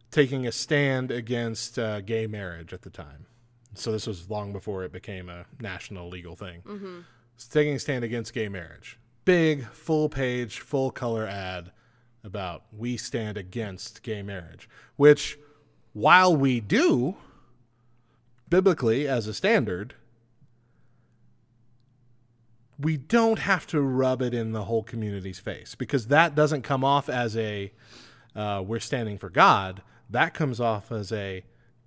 taking 0.10 0.48
a 0.48 0.52
stand 0.52 1.12
against 1.12 1.78
uh, 1.78 2.02
gay 2.02 2.26
marriage 2.26 2.74
at 2.74 2.82
the 2.82 2.90
time. 2.90 3.28
So 3.76 3.92
this 3.92 4.08
was 4.08 4.28
long 4.28 4.54
before 4.54 4.84
it 4.84 4.92
became 4.92 5.30
a 5.30 5.46
national 5.60 6.10
legal 6.10 6.36
thing. 6.36 7.04
It's 7.36 7.48
taking 7.48 7.76
a 7.76 7.80
stand 7.80 8.04
against 8.04 8.34
gay 8.34 8.50
marriage. 8.50 8.98
Big, 9.26 9.66
full 9.68 10.10
page, 10.10 10.60
full 10.60 10.92
color 10.92 11.26
ad 11.26 11.72
about 12.24 12.64
we 12.76 12.98
stand 12.98 13.38
against 13.38 14.04
gay 14.04 14.22
marriage, 14.22 14.70
which, 14.96 15.38
while 15.94 16.36
we 16.36 16.60
do, 16.60 17.16
biblically 18.50 19.08
as 19.08 19.28
a 19.28 19.34
standard, 19.34 19.96
we 22.80 22.98
don't 22.98 23.40
have 23.40 23.66
to 23.68 23.82
rub 23.82 24.22
it 24.22 24.34
in 24.34 24.52
the 24.52 24.66
whole 24.66 24.84
community's 24.84 25.40
face 25.40 25.76
because 25.76 26.08
that 26.08 26.36
doesn't 26.36 26.64
come 26.64 26.84
off 26.84 27.10
as 27.10 27.38
a 27.38 27.72
uh, 28.36 28.64
we're 28.66 28.80
standing 28.80 29.18
for 29.18 29.30
God. 29.30 29.82
That 30.10 30.34
comes 30.34 30.60
off 30.60 30.92
as 30.92 31.12
a 31.12 31.44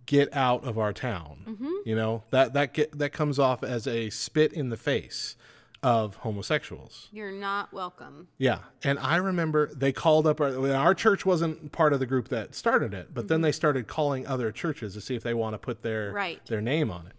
get 0.06 0.34
out 0.34 0.64
of 0.64 0.78
our 0.78 0.92
town. 0.92 1.44
You 1.84 1.96
know 1.96 2.22
that 2.30 2.52
that 2.54 2.72
get, 2.72 2.96
that 2.98 3.10
comes 3.12 3.38
off 3.38 3.62
as 3.62 3.86
a 3.86 4.10
spit 4.10 4.52
in 4.52 4.70
the 4.70 4.76
face 4.76 5.36
of 5.82 6.16
homosexuals. 6.16 7.08
You're 7.12 7.30
not 7.32 7.72
welcome. 7.72 8.28
Yeah, 8.38 8.60
and 8.82 8.98
I 8.98 9.16
remember 9.16 9.70
they 9.74 9.92
called 9.92 10.26
up 10.26 10.40
our, 10.40 10.72
our 10.74 10.94
church 10.94 11.24
wasn't 11.26 11.70
part 11.72 11.92
of 11.92 12.00
the 12.00 12.06
group 12.06 12.28
that 12.28 12.54
started 12.54 12.92
it, 12.94 13.12
but 13.14 13.28
then 13.28 13.40
they 13.42 13.52
started 13.52 13.86
calling 13.86 14.26
other 14.26 14.50
churches 14.50 14.94
to 14.94 15.00
see 15.00 15.14
if 15.14 15.22
they 15.22 15.34
want 15.34 15.54
to 15.54 15.58
put 15.58 15.82
their 15.82 16.12
Right. 16.12 16.44
their 16.46 16.60
name 16.60 16.90
on 16.90 17.06
it. 17.06 17.12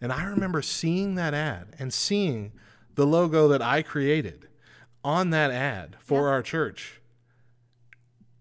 And 0.00 0.12
I 0.12 0.24
remember 0.24 0.62
seeing 0.62 1.16
that 1.16 1.34
ad 1.34 1.74
and 1.78 1.92
seeing 1.92 2.52
the 2.94 3.04
logo 3.06 3.48
that 3.48 3.60
I 3.62 3.82
created 3.82 4.48
on 5.04 5.30
that 5.30 5.50
ad 5.50 5.96
for 6.00 6.28
our 6.28 6.42
church, 6.42 7.00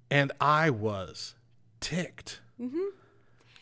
and 0.10 0.32
I 0.40 0.70
was 0.70 1.36
ticked. 1.80 2.42
Mhm. 2.60 2.90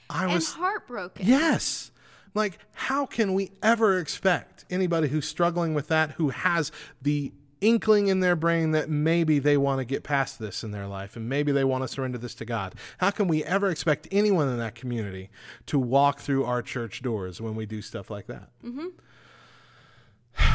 I 0.10 0.26
And 0.26 0.34
was 0.34 0.54
heartbroken. 0.54 1.26
Yes. 1.26 1.92
Like, 2.36 2.60
how 2.74 3.06
can 3.08 3.34
we 3.34 3.52
ever 3.64 3.98
expect 3.98 4.66
anybody 4.70 5.08
who's 5.08 5.28
struggling 5.28 5.74
with 5.74 5.88
that, 5.88 6.12
who 6.12 6.30
has 6.30 6.72
the 7.02 7.32
inkling 7.62 8.08
in 8.08 8.20
their 8.20 8.36
brain 8.36 8.72
that 8.72 8.90
maybe 8.90 9.40
they 9.40 9.58
want 9.58 9.80
to 9.80 9.86
get 9.86 10.04
past 10.04 10.38
this 10.38 10.64
in 10.64 10.72
their 10.72 10.86
life 10.86 11.16
and 11.16 11.30
maybe 11.30 11.52
they 11.52 11.64
want 11.64 11.84
to 11.84 11.88
surrender 11.88 12.18
this 12.18 12.36
to 12.36 12.46
God. 12.46 12.76
How 13.00 13.10
can 13.10 13.28
we 13.28 13.44
ever 13.44 13.70
expect 13.70 14.08
anyone 14.12 14.50
in 14.50 14.58
that 14.58 14.76
community 14.76 15.30
to 15.68 15.80
walk 15.80 16.20
through 16.20 16.44
our 16.44 16.62
church 16.62 17.02
doors 17.02 17.42
when 17.42 17.56
we 17.56 17.66
do 17.66 17.82
stuff 17.82 18.10
like 18.10 18.28
that? 18.28 18.50
Mm-hmm. 18.64 18.88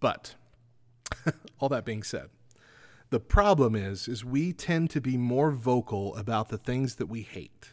but 0.00 0.34
all 1.60 1.68
that 1.68 1.84
being 1.84 2.02
said, 2.02 2.30
the 3.10 3.20
problem 3.20 3.76
is 3.76 4.08
is 4.08 4.24
we 4.24 4.54
tend 4.54 4.90
to 4.90 5.00
be 5.00 5.18
more 5.18 5.50
vocal 5.50 6.16
about 6.16 6.48
the 6.48 6.58
things 6.58 6.96
that 6.96 7.06
we 7.06 7.20
hate 7.22 7.68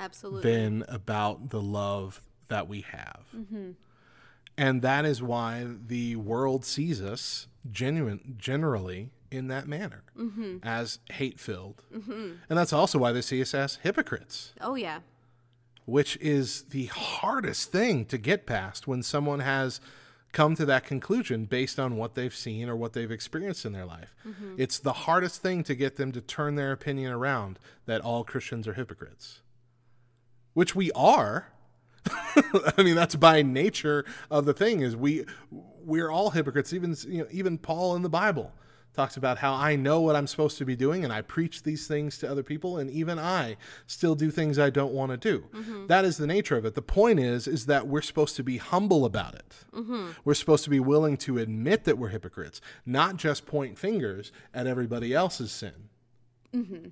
Absolutely. 0.00 0.50
than 0.50 0.84
about 0.88 1.50
the 1.50 1.60
love 1.60 2.22
that 2.48 2.68
we 2.68 2.80
have. 2.80 3.20
Mm-hmm. 3.36 3.70
And 4.56 4.82
that 4.82 5.04
is 5.04 5.22
why 5.22 5.66
the 5.86 6.16
world 6.16 6.64
sees 6.64 7.00
us 7.00 7.46
genuine, 7.70 8.34
generally 8.38 9.10
in 9.30 9.48
that 9.48 9.68
manner 9.68 10.02
mm-hmm. 10.18 10.56
as 10.62 10.98
hate 11.12 11.38
filled. 11.38 11.82
Mm-hmm. 11.94 12.32
And 12.48 12.58
that's 12.58 12.72
also 12.72 12.98
why 12.98 13.12
they 13.12 13.22
see 13.22 13.40
us 13.40 13.54
as 13.54 13.76
hypocrites, 13.76 14.52
oh 14.60 14.74
yeah. 14.74 15.00
which 15.84 16.16
is 16.20 16.64
the 16.64 16.86
hardest 16.86 17.70
thing 17.70 18.04
to 18.06 18.18
get 18.18 18.44
past 18.44 18.86
when 18.86 19.02
someone 19.02 19.40
has 19.40 19.80
come 20.32 20.54
to 20.56 20.64
that 20.64 20.84
conclusion 20.84 21.44
based 21.44 21.78
on 21.78 21.96
what 21.96 22.14
they've 22.14 22.34
seen 22.34 22.68
or 22.68 22.76
what 22.76 22.92
they've 22.92 23.10
experienced 23.10 23.64
in 23.64 23.72
their 23.72 23.84
life. 23.86 24.14
It's 24.56 24.78
the 24.78 24.92
hardest 24.92 25.42
thing 25.42 25.64
to 25.64 25.74
get 25.74 25.96
them 25.96 26.12
to 26.12 26.20
turn 26.20 26.54
their 26.54 26.72
opinion 26.72 27.12
around 27.12 27.58
that 27.86 28.00
all 28.00 28.24
Christians 28.24 28.68
are 28.68 28.74
hypocrites 28.74 29.40
which 30.54 30.74
we 30.74 30.90
are. 30.92 31.52
I 32.76 32.82
mean, 32.82 32.94
that's 32.94 33.16
by 33.16 33.42
nature 33.42 34.04
of 34.30 34.46
the 34.46 34.54
thing 34.54 34.80
is 34.80 34.96
we 34.96 35.24
we're 35.50 36.10
all 36.10 36.30
hypocrites. 36.30 36.72
Even 36.72 36.96
you 37.06 37.22
know, 37.22 37.28
even 37.30 37.58
Paul 37.58 37.96
in 37.96 38.02
the 38.02 38.08
Bible 38.08 38.52
talks 38.92 39.16
about 39.16 39.38
how 39.38 39.54
I 39.54 39.76
know 39.76 40.00
what 40.00 40.16
I'm 40.16 40.26
supposed 40.26 40.58
to 40.58 40.64
be 40.64 40.74
doing 40.74 41.04
and 41.04 41.12
I 41.12 41.22
preach 41.22 41.62
these 41.62 41.86
things 41.86 42.18
to 42.18 42.30
other 42.30 42.42
people 42.42 42.78
and 42.78 42.90
even 42.90 43.18
I 43.18 43.56
still 43.86 44.14
do 44.14 44.30
things 44.30 44.58
I 44.58 44.70
don't 44.70 44.92
want 44.92 45.12
to 45.12 45.16
do. 45.16 45.46
Mm-hmm. 45.54 45.86
That 45.86 46.04
is 46.04 46.16
the 46.16 46.26
nature 46.26 46.56
of 46.56 46.64
it. 46.64 46.74
The 46.74 46.82
point 46.82 47.20
is 47.20 47.46
is 47.46 47.66
that 47.66 47.86
we're 47.86 48.02
supposed 48.02 48.36
to 48.36 48.42
be 48.42 48.56
humble 48.56 49.04
about 49.04 49.34
it. 49.34 49.54
Mm-hmm. 49.72 50.10
We're 50.24 50.34
supposed 50.34 50.64
to 50.64 50.70
be 50.70 50.80
willing 50.80 51.16
to 51.18 51.38
admit 51.38 51.84
that 51.84 51.98
we're 51.98 52.08
hypocrites, 52.08 52.60
not 52.84 53.16
just 53.16 53.46
point 53.46 53.78
fingers 53.78 54.32
at 54.52 54.66
everybody 54.66 55.14
else's 55.14 55.52
sin. 55.52 55.88
Mm-hmm. 56.54 56.88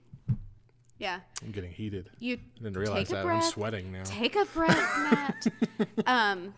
Yeah. 0.99 1.21
I'm 1.43 1.53
getting 1.53 1.71
heated. 1.71 2.11
You 2.19 2.35
I 2.35 2.65
didn't 2.65 2.77
realize 2.77 3.09
that. 3.09 3.25
breath. 3.25 3.45
I'm 3.45 3.51
sweating 3.51 3.93
now. 3.93 4.03
Take 4.05 4.37
a 4.37 4.45
breath, 4.47 4.99
Matt. 4.99 5.47
um, 6.07 6.55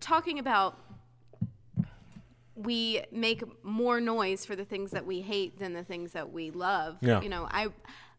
talking 0.00 0.38
about 0.38 0.78
we 2.54 3.02
make 3.10 3.42
more 3.64 4.00
noise 4.00 4.44
for 4.44 4.54
the 4.54 4.64
things 4.64 4.90
that 4.92 5.04
we 5.04 5.20
hate 5.20 5.58
than 5.58 5.72
the 5.72 5.82
things 5.82 6.12
that 6.12 6.32
we 6.32 6.50
love. 6.50 6.98
Yeah. 7.00 7.20
You 7.20 7.28
know, 7.28 7.48
I 7.50 7.68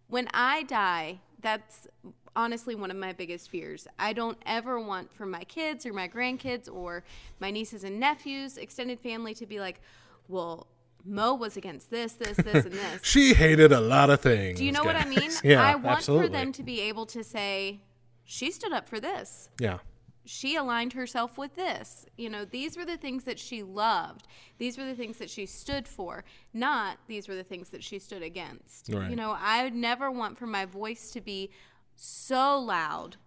when 0.07 0.27
I 0.33 0.63
die, 0.63 1.19
that's 1.41 1.87
honestly 2.35 2.75
one 2.75 2.91
of 2.91 2.97
my 2.97 3.13
biggest 3.13 3.49
fears. 3.49 3.87
I 3.99 4.13
don't 4.13 4.37
ever 4.45 4.79
want 4.79 5.13
for 5.13 5.25
my 5.25 5.43
kids 5.43 5.85
or 5.85 5.93
my 5.93 6.07
grandkids 6.07 6.71
or 6.71 7.03
my 7.39 7.51
nieces 7.51 7.83
and 7.83 7.99
nephews, 7.99 8.57
extended 8.57 8.99
family 8.99 9.33
to 9.35 9.45
be 9.45 9.59
like, 9.59 9.79
well, 10.27 10.67
Mo 11.05 11.33
was 11.33 11.57
against 11.57 11.91
this, 11.91 12.13
this, 12.13 12.37
this, 12.37 12.65
and 12.65 12.73
this. 12.73 13.01
She 13.03 13.33
hated 13.33 13.71
a 13.71 13.81
lot 13.81 14.09
of 14.09 14.21
things. 14.21 14.57
Do 14.57 14.65
you 14.65 14.71
know 14.71 14.83
what 14.83 14.95
I 14.95 15.05
mean? 15.05 15.31
yeah, 15.43 15.61
I 15.61 15.75
want 15.75 15.97
absolutely. 15.97 16.27
for 16.27 16.31
them 16.33 16.51
to 16.53 16.63
be 16.63 16.81
able 16.81 17.05
to 17.07 17.23
say, 17.23 17.81
she 18.23 18.51
stood 18.51 18.71
up 18.71 18.87
for 18.87 18.99
this. 18.99 19.49
Yeah, 19.59 19.79
She 20.25 20.55
aligned 20.55 20.93
herself 20.93 21.37
with 21.37 21.55
this. 21.55 22.05
You 22.17 22.29
know, 22.29 22.45
these 22.45 22.77
were 22.77 22.85
the 22.85 22.97
things 22.97 23.25
that 23.25 23.37
she 23.37 23.63
loved. 23.63 24.27
These 24.57 24.77
were 24.77 24.85
the 24.85 24.95
things 24.95 25.17
that 25.17 25.29
she 25.29 25.45
stood 25.45 25.87
for, 25.87 26.23
not 26.53 26.97
these 27.07 27.27
were 27.27 27.35
the 27.35 27.43
things 27.43 27.69
that 27.69 27.83
she 27.83 27.99
stood 27.99 28.21
against. 28.21 28.89
Right. 28.89 29.09
You 29.09 29.15
know, 29.15 29.35
I 29.37 29.63
would 29.63 29.75
never 29.75 30.09
want 30.09 30.37
for 30.37 30.47
my 30.47 30.65
voice 30.65 31.11
to 31.11 31.21
be 31.21 31.49
so 31.95 32.59
loud 32.59 33.17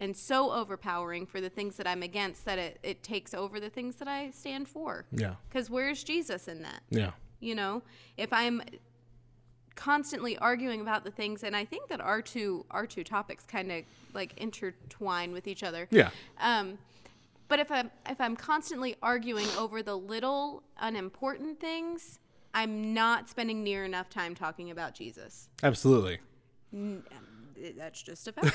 and 0.00 0.16
so 0.16 0.52
overpowering 0.52 1.26
for 1.26 1.40
the 1.40 1.50
things 1.50 1.76
that 1.76 1.86
I'm 1.86 2.02
against 2.02 2.44
that 2.44 2.58
it, 2.58 2.78
it 2.82 3.02
takes 3.02 3.34
over 3.34 3.58
the 3.60 3.70
things 3.70 3.96
that 3.96 4.08
I 4.08 4.30
stand 4.30 4.68
for. 4.68 5.04
yeah, 5.10 5.34
Because 5.48 5.68
where's 5.70 6.04
Jesus 6.04 6.46
in 6.48 6.62
that? 6.62 6.82
yeah, 6.90 7.10
you 7.40 7.54
know 7.54 7.82
if 8.16 8.32
i'm 8.32 8.60
constantly 9.76 10.36
arguing 10.38 10.80
about 10.80 11.04
the 11.04 11.10
things 11.12 11.44
and 11.44 11.54
i 11.54 11.64
think 11.64 11.88
that 11.88 12.00
our 12.00 12.20
two 12.20 12.66
our 12.72 12.84
two 12.84 13.04
topics 13.04 13.44
kind 13.46 13.70
of 13.70 13.84
like 14.12 14.32
intertwine 14.36 15.30
with 15.32 15.46
each 15.46 15.62
other 15.62 15.86
yeah, 15.92 16.10
um 16.40 16.76
but 17.46 17.60
if 17.60 17.70
i'm 17.70 17.88
if 18.10 18.20
i'm 18.20 18.34
constantly 18.34 18.96
arguing 19.02 19.46
over 19.56 19.80
the 19.80 19.94
little 19.96 20.64
unimportant 20.80 21.60
things 21.60 22.18
i'm 22.54 22.92
not 22.92 23.28
spending 23.28 23.62
near 23.62 23.84
enough 23.84 24.10
time 24.10 24.34
talking 24.34 24.68
about 24.72 24.94
jesus 24.96 25.48
absolutely. 25.62 26.18
That's 27.76 28.02
just 28.02 28.28
a 28.28 28.32
fact 28.32 28.54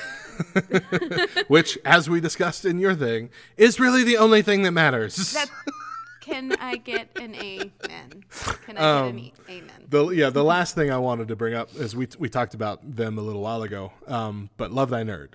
Which, 1.48 1.78
as 1.84 2.08
we 2.08 2.20
discussed 2.20 2.64
in 2.64 2.78
your 2.78 2.94
thing, 2.94 3.30
is 3.56 3.78
really 3.80 4.04
the 4.04 4.16
only 4.16 4.42
thing 4.42 4.62
that 4.62 4.72
matters. 4.72 5.32
that 5.32 5.50
can 6.20 6.52
i 6.58 6.76
get 6.76 7.10
an 7.16 7.34
amen 7.34 8.24
can 8.64 8.78
i 8.78 9.02
get 9.02 9.10
an 9.10 9.18
e- 9.18 9.32
amen 9.50 9.84
the 9.86 10.08
yeah, 10.08 10.30
the 10.30 10.42
last 10.42 10.74
thing 10.74 10.90
I 10.90 10.98
wanted 10.98 11.28
to 11.28 11.36
bring 11.36 11.54
up 11.54 11.74
is 11.76 11.94
we 11.94 12.08
we 12.18 12.28
talked 12.28 12.54
about 12.54 12.96
them 12.96 13.18
a 13.18 13.20
little 13.20 13.42
while 13.42 13.62
ago. 13.62 13.92
Um, 14.06 14.50
but 14.56 14.72
love 14.72 14.90
thy 14.90 15.02
nerd. 15.02 15.30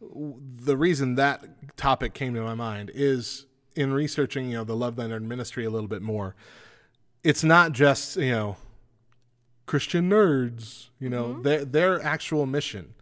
The 0.00 0.76
reason 0.76 1.14
that 1.14 1.76
topic 1.76 2.12
came 2.12 2.34
to 2.34 2.42
my 2.42 2.54
mind 2.54 2.90
is 2.92 3.46
in 3.74 3.92
researching, 3.92 4.50
you 4.50 4.56
know, 4.58 4.64
the 4.64 4.76
love 4.76 4.96
thy 4.96 5.04
nerd 5.04 5.22
ministry 5.22 5.64
a 5.64 5.70
little 5.70 5.88
bit 5.88 6.02
more. 6.02 6.34
It's 7.24 7.42
not 7.44 7.72
just 7.72 8.16
you 8.16 8.30
know 8.30 8.56
Christian 9.64 10.10
nerds. 10.10 10.88
You 10.98 11.08
know, 11.08 11.40
their 11.40 11.64
their 11.64 12.02
actual 12.02 12.44
mission 12.46 12.94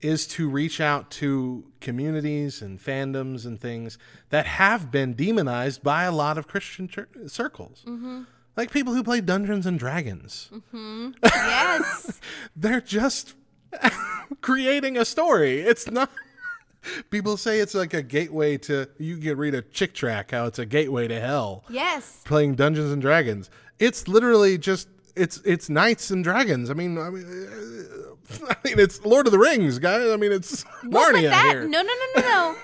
is 0.00 0.26
to 0.26 0.48
reach 0.48 0.80
out 0.80 1.10
to 1.10 1.64
communities 1.80 2.60
and 2.62 2.78
fandoms 2.78 3.46
and 3.46 3.60
things 3.60 3.98
that 4.30 4.46
have 4.46 4.90
been 4.90 5.14
demonized 5.14 5.82
by 5.82 6.04
a 6.04 6.12
lot 6.12 6.36
of 6.36 6.46
Christian 6.46 6.88
circles. 7.28 7.82
Mm-hmm. 7.86 8.22
Like 8.56 8.70
people 8.70 8.94
who 8.94 9.02
play 9.02 9.20
Dungeons 9.20 9.66
and 9.66 9.78
Dragons. 9.78 10.50
Mm-hmm. 10.52 11.10
yes 11.22 12.20
They're 12.56 12.80
just 12.80 13.34
creating 14.40 14.96
a 14.96 15.04
story. 15.04 15.60
It's 15.60 15.90
not. 15.90 16.10
People 17.10 17.36
say 17.36 17.58
it's 17.58 17.74
like 17.74 17.94
a 17.94 18.02
gateway 18.02 18.56
to. 18.58 18.88
You 18.98 19.16
can 19.18 19.36
read 19.36 19.54
a 19.54 19.62
Chick 19.62 19.92
tract 19.92 20.30
how 20.30 20.46
it's 20.46 20.58
a 20.60 20.66
gateway 20.66 21.08
to 21.08 21.18
hell. 21.20 21.64
yes 21.68 22.22
Playing 22.24 22.54
Dungeons 22.54 22.92
and 22.92 23.02
Dragons. 23.02 23.50
It's 23.78 24.08
literally 24.08 24.56
just. 24.58 24.88
It's 25.16 25.38
it's 25.44 25.68
knights 25.70 26.10
and 26.10 26.22
dragons. 26.22 26.70
I 26.70 26.74
mean, 26.74 26.98
I 26.98 27.10
mean, 27.10 27.24
I 28.48 28.56
mean, 28.64 28.78
it's 28.78 29.04
Lord 29.04 29.26
of 29.26 29.32
the 29.32 29.38
Rings, 29.38 29.78
guys. 29.78 30.10
I 30.10 30.16
mean, 30.16 30.32
it's 30.32 30.64
Well, 30.84 31.12
Narnia 31.12 31.30
that, 31.30 31.46
here. 31.46 31.62
No, 31.66 31.82
no, 31.82 31.92
no, 32.14 32.20
no, 32.20 32.28
no. 32.28 32.56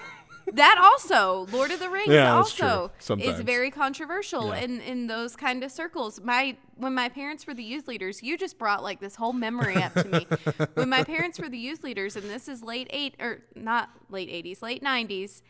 that 0.54 0.76
also, 0.82 1.46
Lord 1.52 1.70
of 1.70 1.78
the 1.80 1.88
Rings, 1.88 2.08
Yeah, 2.08 2.34
also 2.34 2.90
is 3.18 3.40
very 3.40 3.70
controversial 3.70 4.48
Yeah. 4.48 4.56
in 4.60 4.80
in 4.80 5.06
those 5.06 5.34
kind 5.36 5.64
of 5.64 5.70
circles. 5.72 6.20
My 6.20 6.56
when 6.76 6.94
my 6.94 7.08
parents 7.08 7.46
were 7.46 7.54
the 7.54 7.62
youth 7.64 7.88
leaders, 7.88 8.22
you 8.22 8.36
just 8.36 8.58
brought 8.58 8.82
like 8.82 9.00
this 9.00 9.14
whole 9.16 9.32
memory 9.32 9.76
up 9.76 9.94
to 9.94 10.04
me. 10.08 10.26
when 10.74 10.88
my 10.88 11.04
parents 11.04 11.38
were 11.38 11.48
the 11.48 11.58
youth 11.58 11.82
leaders, 11.82 12.16
and 12.16 12.28
this 12.28 12.48
is 12.48 12.62
late 12.62 12.88
eight 12.90 13.14
or 13.20 13.42
not 13.54 13.90
late 14.10 14.28
eighties, 14.28 14.60
late 14.62 14.82
nineties. 14.82 15.42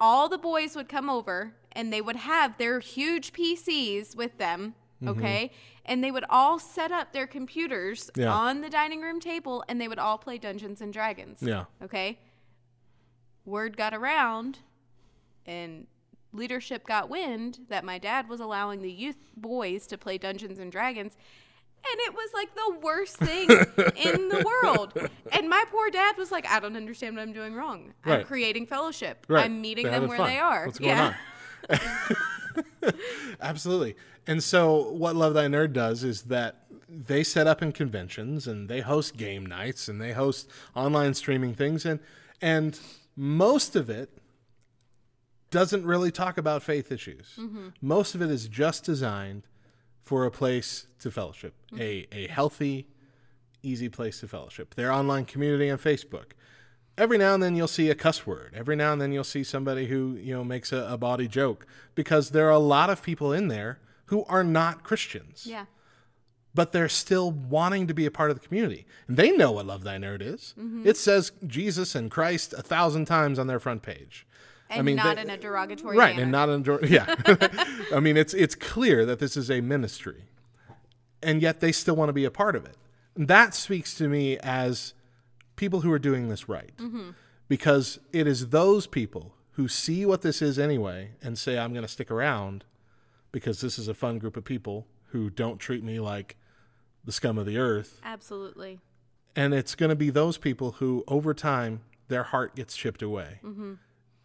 All 0.00 0.28
the 0.28 0.38
boys 0.38 0.76
would 0.76 0.88
come 0.88 1.08
over 1.08 1.54
and 1.72 1.92
they 1.92 2.00
would 2.00 2.16
have 2.16 2.58
their 2.58 2.80
huge 2.80 3.32
PCs 3.32 4.14
with 4.16 4.36
them, 4.38 4.74
Mm-hmm. 5.02 5.18
okay? 5.20 5.52
And 5.84 6.02
they 6.02 6.10
would 6.10 6.24
all 6.28 6.58
set 6.58 6.90
up 6.90 7.12
their 7.12 7.26
computers 7.26 8.10
Yeah. 8.16 8.32
on 8.32 8.60
the 8.62 8.68
dining 8.68 9.00
room 9.00 9.20
table 9.20 9.62
and 9.68 9.80
they 9.80 9.88
would 9.88 9.98
all 9.98 10.18
play 10.18 10.38
Dungeons 10.38 10.80
and 10.80 10.92
Dragons. 10.92 11.38
Yeah. 11.40 11.64
Okay. 11.82 12.18
Word 13.44 13.76
got 13.76 13.94
around 13.94 14.58
and 15.46 15.86
leadership 16.32 16.86
got 16.86 17.08
wind 17.08 17.60
that 17.68 17.84
my 17.84 17.98
dad 17.98 18.28
was 18.28 18.40
allowing 18.40 18.82
the 18.82 18.92
youth 18.92 19.16
boys 19.36 19.86
to 19.86 19.96
play 19.96 20.18
Dungeons 20.18 20.58
and 20.58 20.70
Dragons. 20.70 21.16
And 21.90 22.00
it 22.00 22.12
was 22.12 22.30
like 22.34 22.54
the 22.54 22.78
worst 22.82 23.16
thing 23.18 23.48
in 23.96 24.28
the 24.28 24.42
world. 24.62 24.92
And 25.32 25.48
my 25.48 25.64
poor 25.70 25.90
dad 25.90 26.16
was 26.18 26.32
like, 26.32 26.44
I 26.46 26.58
don't 26.60 26.76
understand 26.76 27.16
what 27.16 27.22
I'm 27.22 27.32
doing 27.32 27.54
wrong. 27.54 27.94
I'm 28.04 28.24
creating 28.24 28.66
fellowship. 28.66 29.24
Right. 29.28 29.44
I'm 29.44 29.60
meeting 29.60 29.86
They're 29.86 30.00
them 30.00 30.08
where 30.08 30.18
fun. 30.18 30.26
they 30.26 30.38
are. 30.38 30.66
What's 30.66 30.80
going 30.80 30.90
yeah. 30.90 31.14
on? 31.70 31.78
Absolutely. 33.40 33.96
And 34.28 34.44
so, 34.44 34.90
what 34.90 35.16
Love 35.16 35.32
Thy 35.32 35.46
Nerd 35.46 35.72
does 35.72 36.04
is 36.04 36.24
that 36.24 36.66
they 36.86 37.24
set 37.24 37.46
up 37.46 37.62
in 37.62 37.72
conventions 37.72 38.46
and 38.46 38.68
they 38.68 38.82
host 38.82 39.16
game 39.16 39.46
nights 39.46 39.88
and 39.88 39.98
they 40.02 40.12
host 40.12 40.50
online 40.76 41.14
streaming 41.14 41.54
things, 41.54 41.86
and 41.86 41.98
and 42.42 42.78
most 43.16 43.74
of 43.74 43.88
it 43.88 44.10
doesn't 45.50 45.86
really 45.86 46.10
talk 46.10 46.36
about 46.36 46.62
faith 46.62 46.92
issues. 46.92 47.36
Mm-hmm. 47.38 47.68
Most 47.80 48.14
of 48.14 48.20
it 48.20 48.30
is 48.30 48.48
just 48.48 48.84
designed 48.84 49.44
for 50.02 50.26
a 50.26 50.30
place 50.30 50.86
to 50.98 51.10
fellowship, 51.10 51.54
mm-hmm. 51.72 51.80
a 51.80 52.06
a 52.12 52.28
healthy, 52.28 52.86
easy 53.62 53.88
place 53.88 54.20
to 54.20 54.28
fellowship. 54.28 54.74
Their 54.74 54.92
online 54.92 55.24
community 55.24 55.70
on 55.70 55.78
Facebook 55.78 56.32
every 56.98 57.16
now 57.16 57.32
and 57.32 57.42
then 57.42 57.56
you'll 57.56 57.68
see 57.68 57.88
a 57.88 57.94
cuss 57.94 58.26
word. 58.26 58.52
Every 58.54 58.76
now 58.76 58.92
and 58.92 59.00
then 59.00 59.12
you'll 59.12 59.22
see 59.22 59.44
somebody 59.44 59.86
who, 59.86 60.18
you 60.20 60.34
know, 60.34 60.42
makes 60.42 60.72
a, 60.72 60.86
a 60.90 60.98
bawdy 60.98 61.28
joke 61.28 61.64
because 61.94 62.30
there 62.30 62.48
are 62.48 62.50
a 62.50 62.58
lot 62.58 62.90
of 62.90 63.02
people 63.02 63.32
in 63.32 63.46
there 63.46 63.78
who 64.08 64.24
are 64.24 64.44
not 64.44 64.82
Christians, 64.84 65.46
Yeah. 65.46 65.64
but 66.54 66.72
they're 66.72 66.88
still 66.88 67.30
wanting 67.30 67.86
to 67.86 67.94
be 67.94 68.04
a 68.06 68.10
part 68.10 68.30
of 68.30 68.40
the 68.40 68.46
community. 68.46 68.86
And 69.06 69.16
they 69.16 69.30
know 69.30 69.52
what 69.52 69.66
Love 69.66 69.84
Thy 69.84 69.96
Nerd 69.96 70.20
is. 70.20 70.54
Mm-hmm. 70.58 70.86
It 70.86 70.96
says 70.96 71.32
Jesus 71.46 71.94
and 71.94 72.10
Christ 72.10 72.52
a 72.56 72.62
thousand 72.62 73.04
times 73.06 73.38
on 73.38 73.46
their 73.46 73.60
front 73.60 73.82
page. 73.82 74.26
And 74.70 74.84
mean, 74.84 74.96
not 74.96 75.16
they- 75.16 75.22
in 75.22 75.30
a 75.30 75.36
derogatory 75.38 75.96
way. 75.96 76.04
right 76.04 76.10
manner. 76.16 76.22
and 76.24 76.32
not 76.32 76.48
enjoy 76.50 76.78
yeah 76.82 77.14
i 77.94 77.98
mean 78.00 78.18
it's 78.18 78.34
it's 78.34 78.54
clear 78.54 79.06
that 79.06 79.18
this 79.18 79.34
is 79.34 79.50
a 79.50 79.62
ministry 79.62 80.24
and 81.22 81.40
yet 81.40 81.60
they 81.60 81.72
still 81.72 81.96
want 81.96 82.10
to 82.10 82.12
be 82.12 82.26
a 82.26 82.30
part 82.30 82.54
of 82.54 82.66
it 82.66 82.76
that 83.16 83.54
speaks 83.54 83.94
to 83.94 84.08
me 84.08 84.36
as 84.40 84.92
people 85.56 85.80
who 85.80 85.90
are 85.90 85.98
doing 85.98 86.28
this 86.28 86.50
right 86.50 86.76
mm-hmm. 86.76 87.12
because 87.48 87.98
it 88.12 88.26
is 88.26 88.50
those 88.50 88.86
people 88.86 89.34
who 89.52 89.68
see 89.68 90.04
what 90.04 90.20
this 90.20 90.42
is 90.42 90.58
anyway 90.58 91.12
and 91.22 91.38
say 91.38 91.58
i'm 91.58 91.72
going 91.72 91.80
to 91.80 91.88
stick 91.88 92.10
around 92.10 92.64
because 93.32 93.60
this 93.60 93.78
is 93.78 93.88
a 93.88 93.94
fun 93.94 94.18
group 94.18 94.36
of 94.36 94.44
people 94.44 94.86
who 95.08 95.30
don't 95.30 95.58
treat 95.58 95.82
me 95.82 96.00
like 96.00 96.36
the 97.04 97.12
scum 97.12 97.38
of 97.38 97.46
the 97.46 97.58
earth. 97.58 98.00
Absolutely. 98.04 98.80
and 99.36 99.54
it's 99.54 99.74
going 99.74 99.90
to 99.90 99.96
be 99.96 100.10
those 100.10 100.36
people 100.38 100.72
who 100.72 101.04
over 101.08 101.32
time 101.34 101.80
their 102.08 102.24
heart 102.24 102.56
gets 102.56 102.76
chipped 102.76 103.02
away. 103.02 103.40
Mm-hmm. 103.44 103.74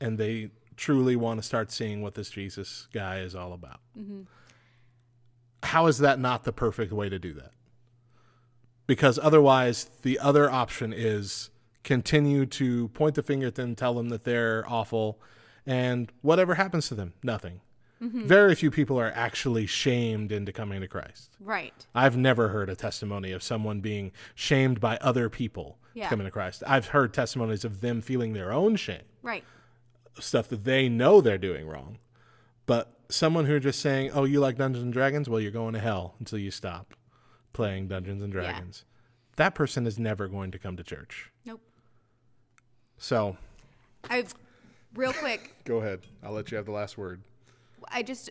And 0.02 0.18
they 0.18 0.50
truly 0.76 1.16
want 1.16 1.40
to 1.40 1.44
start 1.46 1.72
seeing 1.72 2.02
what 2.02 2.16
this 2.16 2.30
jesus 2.30 2.88
guy 2.94 3.20
is 3.20 3.36
all 3.36 3.54
about. 3.54 3.80
Mm-hmm. 3.98 4.22
How 5.64 5.88
is 5.88 6.00
that 6.00 6.20
not 6.20 6.44
the 6.44 6.52
perfect 6.52 6.92
way 6.92 7.10
to 7.10 7.20
do 7.20 7.34
that? 7.34 7.52
Because 8.88 9.18
otherwise 9.22 9.90
the 10.02 10.20
other 10.20 10.50
option 10.50 10.92
is 10.94 11.50
continue 11.84 12.46
to 12.46 12.88
point 12.90 13.16
the 13.16 13.24
finger 13.24 13.48
at 13.48 13.56
them 13.56 13.76
tell 13.76 13.94
them 13.94 14.10
that 14.10 14.24
they're 14.24 14.64
awful 14.68 15.20
and 15.66 16.12
whatever 16.22 16.56
happens 16.56 16.88
to 16.88 16.96
them 16.96 17.14
nothing 17.24 17.60
Mm-hmm. 18.04 18.28
very 18.28 18.54
few 18.56 18.70
people 18.70 19.00
are 19.00 19.12
actually 19.16 19.66
shamed 19.66 20.32
into 20.32 20.52
coming 20.52 20.82
to 20.82 20.88
christ 20.88 21.38
Right. 21.40 21.74
I've 21.96 22.18
never 22.18 22.50
heard 22.50 22.70
a 22.70 22.76
testimony 22.76 23.32
of 23.32 23.42
someone 23.42 23.80
being 23.80 24.12
shamed 24.36 24.80
by 24.82 24.98
other 24.98 25.30
people 25.30 25.78
Yeah. 25.94 26.10
coming 26.10 26.26
to 26.26 26.32
Christ. 26.32 26.64
I've 26.68 26.88
heard 26.88 27.14
testimonies 27.14 27.64
of 27.64 27.82
them 27.82 28.02
feeling 28.02 28.34
their 28.34 28.52
own 28.52 28.76
shame, 28.76 29.04
Right. 29.22 29.44
stuff 30.20 30.48
that 30.50 30.64
they 30.64 30.90
know 30.90 31.22
they're 31.22 31.38
doing 31.38 31.68
wrong. 31.68 32.00
But 32.66 32.92
someone 33.10 33.46
who 33.46 33.56
are 33.56 33.60
just 33.60 33.80
saying, 33.80 34.12
"Oh, 34.14 34.24
you 34.26 34.40
like 34.40 34.58
Dungeons 34.58 34.84
and 34.84 34.92
Dragons? 34.94 35.30
Well, 35.30 35.40
you're 35.40 35.52
going 35.52 35.74
to 35.74 35.80
hell 35.80 36.16
until 36.20 36.40
you 36.40 36.50
stop 36.52 36.96
playing 37.54 37.88
Dungeons 37.90 38.24
and 38.24 38.32
Dragons." 38.34 38.86
That 39.36 39.54
person 39.56 39.86
is 39.86 40.00
never 40.00 40.28
going 40.28 40.52
to 40.52 40.60
come 40.60 40.76
to 40.78 40.84
church. 40.84 41.32
Nope. 41.46 41.62
So, 42.98 43.38
I 44.10 44.26
real 44.96 45.14
quick, 45.14 45.56
go 45.66 45.78
ahead. 45.78 46.02
I'll 46.24 46.32
let 46.34 46.52
you 46.52 46.58
have 46.58 46.66
the 46.66 46.72
last 46.72 46.98
word. 46.98 47.22
I 47.92 48.04
just 48.04 48.30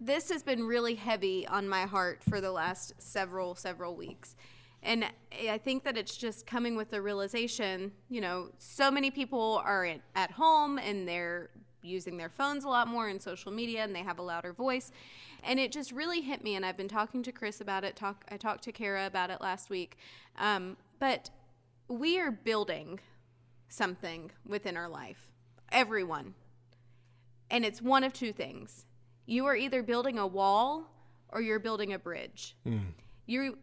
this 0.00 0.30
has 0.30 0.42
been 0.42 0.66
really 0.66 0.94
heavy 0.94 1.46
on 1.46 1.68
my 1.68 1.82
heart 1.82 2.22
for 2.22 2.40
the 2.40 2.50
last 2.50 2.94
several 2.98 3.54
several 3.54 3.94
weeks. 3.94 4.36
And 4.82 5.04
I 5.48 5.58
think 5.58 5.84
that 5.84 5.98
it's 5.98 6.16
just 6.16 6.46
coming 6.46 6.74
with 6.74 6.90
the 6.90 7.02
realization, 7.02 7.92
you 8.08 8.22
know, 8.22 8.48
so 8.56 8.90
many 8.90 9.10
people 9.10 9.60
are 9.64 9.84
at, 9.84 10.00
at 10.16 10.30
home 10.30 10.78
and 10.78 11.06
they're 11.06 11.50
using 11.82 12.16
their 12.16 12.28
phones 12.28 12.64
a 12.64 12.68
lot 12.68 12.88
more 12.88 13.08
and 13.08 13.20
social 13.20 13.52
media 13.52 13.82
and 13.82 13.94
they 13.94 14.02
have 14.02 14.18
a 14.18 14.22
louder 14.22 14.52
voice. 14.52 14.90
And 15.42 15.58
it 15.58 15.72
just 15.72 15.92
really 15.92 16.20
hit 16.22 16.42
me. 16.42 16.54
And 16.56 16.64
I've 16.64 16.76
been 16.76 16.88
talking 16.88 17.22
to 17.24 17.32
Chris 17.32 17.60
about 17.60 17.84
it. 17.84 17.96
Talk, 17.96 18.24
I 18.30 18.36
talked 18.36 18.64
to 18.64 18.72
Kara 18.72 19.06
about 19.06 19.30
it 19.30 19.40
last 19.40 19.70
week. 19.70 19.96
Um, 20.38 20.76
but 20.98 21.30
we 21.88 22.18
are 22.18 22.30
building 22.30 23.00
something 23.68 24.30
within 24.46 24.76
our 24.76 24.88
life. 24.88 25.28
Everyone. 25.72 26.34
And 27.50 27.64
it's 27.64 27.82
one 27.82 28.04
of 28.04 28.12
two 28.12 28.32
things. 28.32 28.86
You 29.26 29.46
are 29.46 29.56
either 29.56 29.82
building 29.82 30.18
a 30.18 30.26
wall 30.26 30.90
or 31.28 31.40
you're 31.40 31.58
building 31.58 31.92
a 31.92 31.98
bridge. 31.98 32.56
Hmm. 32.64 32.78
You 33.26 33.58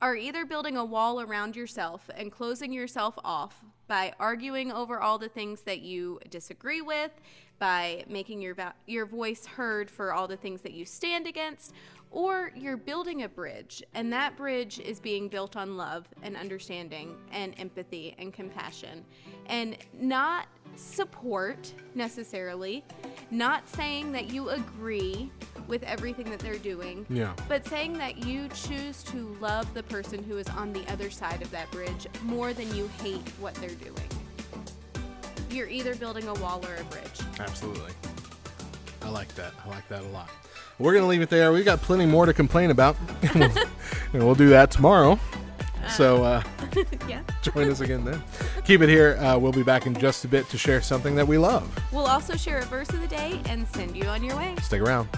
are 0.00 0.16
either 0.16 0.44
building 0.44 0.76
a 0.76 0.84
wall 0.84 1.20
around 1.20 1.54
yourself 1.54 2.10
and 2.16 2.30
closing 2.32 2.72
yourself 2.72 3.14
off 3.24 3.62
by 3.86 4.12
arguing 4.18 4.72
over 4.72 5.00
all 5.00 5.18
the 5.18 5.28
things 5.28 5.62
that 5.62 5.80
you 5.80 6.18
disagree 6.30 6.80
with, 6.80 7.12
by 7.58 8.04
making 8.08 8.40
your 8.40 8.54
va- 8.54 8.74
your 8.86 9.06
voice 9.06 9.46
heard 9.46 9.90
for 9.90 10.12
all 10.12 10.26
the 10.26 10.36
things 10.36 10.60
that 10.62 10.72
you 10.72 10.84
stand 10.84 11.26
against, 11.26 11.72
or 12.10 12.50
you're 12.56 12.76
building 12.76 13.22
a 13.22 13.28
bridge, 13.28 13.82
and 13.94 14.12
that 14.12 14.36
bridge 14.36 14.80
is 14.80 14.98
being 14.98 15.28
built 15.28 15.56
on 15.56 15.76
love 15.76 16.06
and 16.22 16.36
understanding 16.36 17.16
and 17.30 17.54
empathy 17.58 18.14
and 18.18 18.32
compassion, 18.32 19.04
and 19.46 19.76
not 19.92 20.46
support 20.76 21.72
necessarily, 21.94 22.84
not 23.30 23.68
saying 23.68 24.12
that 24.12 24.32
you 24.32 24.50
agree 24.50 25.30
with 25.68 25.82
everything 25.84 26.28
that 26.30 26.38
they're 26.40 26.58
doing, 26.58 27.06
Yeah. 27.08 27.32
but 27.48 27.66
saying 27.66 27.94
that 27.98 28.24
you 28.26 28.48
choose 28.48 29.02
to 29.04 29.36
love 29.40 29.72
the 29.74 29.82
person 29.84 30.22
who 30.24 30.38
is 30.38 30.48
on 30.48 30.72
the 30.72 30.84
other 30.92 31.10
side 31.10 31.40
of 31.42 31.50
that 31.50 31.70
bridge 31.70 32.06
more 32.22 32.52
than 32.52 32.74
you 32.74 32.88
hate 33.02 33.26
what 33.40 33.54
they're 33.54 33.70
doing. 33.70 34.08
You're 35.50 35.68
either 35.68 35.94
building 35.94 36.26
a 36.28 36.34
wall 36.34 36.64
or 36.66 36.76
a 36.76 36.84
bridge. 36.84 37.20
Absolutely. 37.38 37.92
I 39.02 39.08
like 39.10 39.34
that. 39.34 39.52
I 39.64 39.68
like 39.68 39.86
that 39.88 40.02
a 40.02 40.08
lot. 40.08 40.30
We're 40.78 40.92
going 40.92 41.02
to 41.02 41.08
leave 41.08 41.20
it 41.22 41.28
there. 41.30 41.52
We've 41.52 41.64
got 41.64 41.80
plenty 41.82 42.06
more 42.06 42.24
to 42.26 42.32
complain 42.32 42.70
about. 42.70 42.96
and 43.34 43.52
we'll 44.14 44.34
do 44.34 44.48
that 44.48 44.70
tomorrow. 44.70 45.18
So 45.90 46.24
uh, 46.24 46.42
yeah. 47.08 47.22
join 47.42 47.70
us 47.70 47.80
again 47.80 48.04
then. 48.04 48.22
Keep 48.64 48.82
it 48.82 48.88
here. 48.88 49.16
Uh, 49.18 49.38
we'll 49.38 49.52
be 49.52 49.62
back 49.62 49.86
in 49.86 49.94
just 49.94 50.24
a 50.24 50.28
bit 50.28 50.48
to 50.50 50.58
share 50.58 50.80
something 50.80 51.14
that 51.16 51.26
we 51.26 51.38
love. 51.38 51.68
We'll 51.92 52.06
also 52.06 52.36
share 52.36 52.58
a 52.58 52.64
verse 52.64 52.88
of 52.90 53.00
the 53.00 53.08
day 53.08 53.40
and 53.46 53.66
send 53.68 53.96
you 53.96 54.04
on 54.04 54.22
your 54.24 54.36
way. 54.36 54.56
Stick 54.62 54.80
around. 54.80 55.08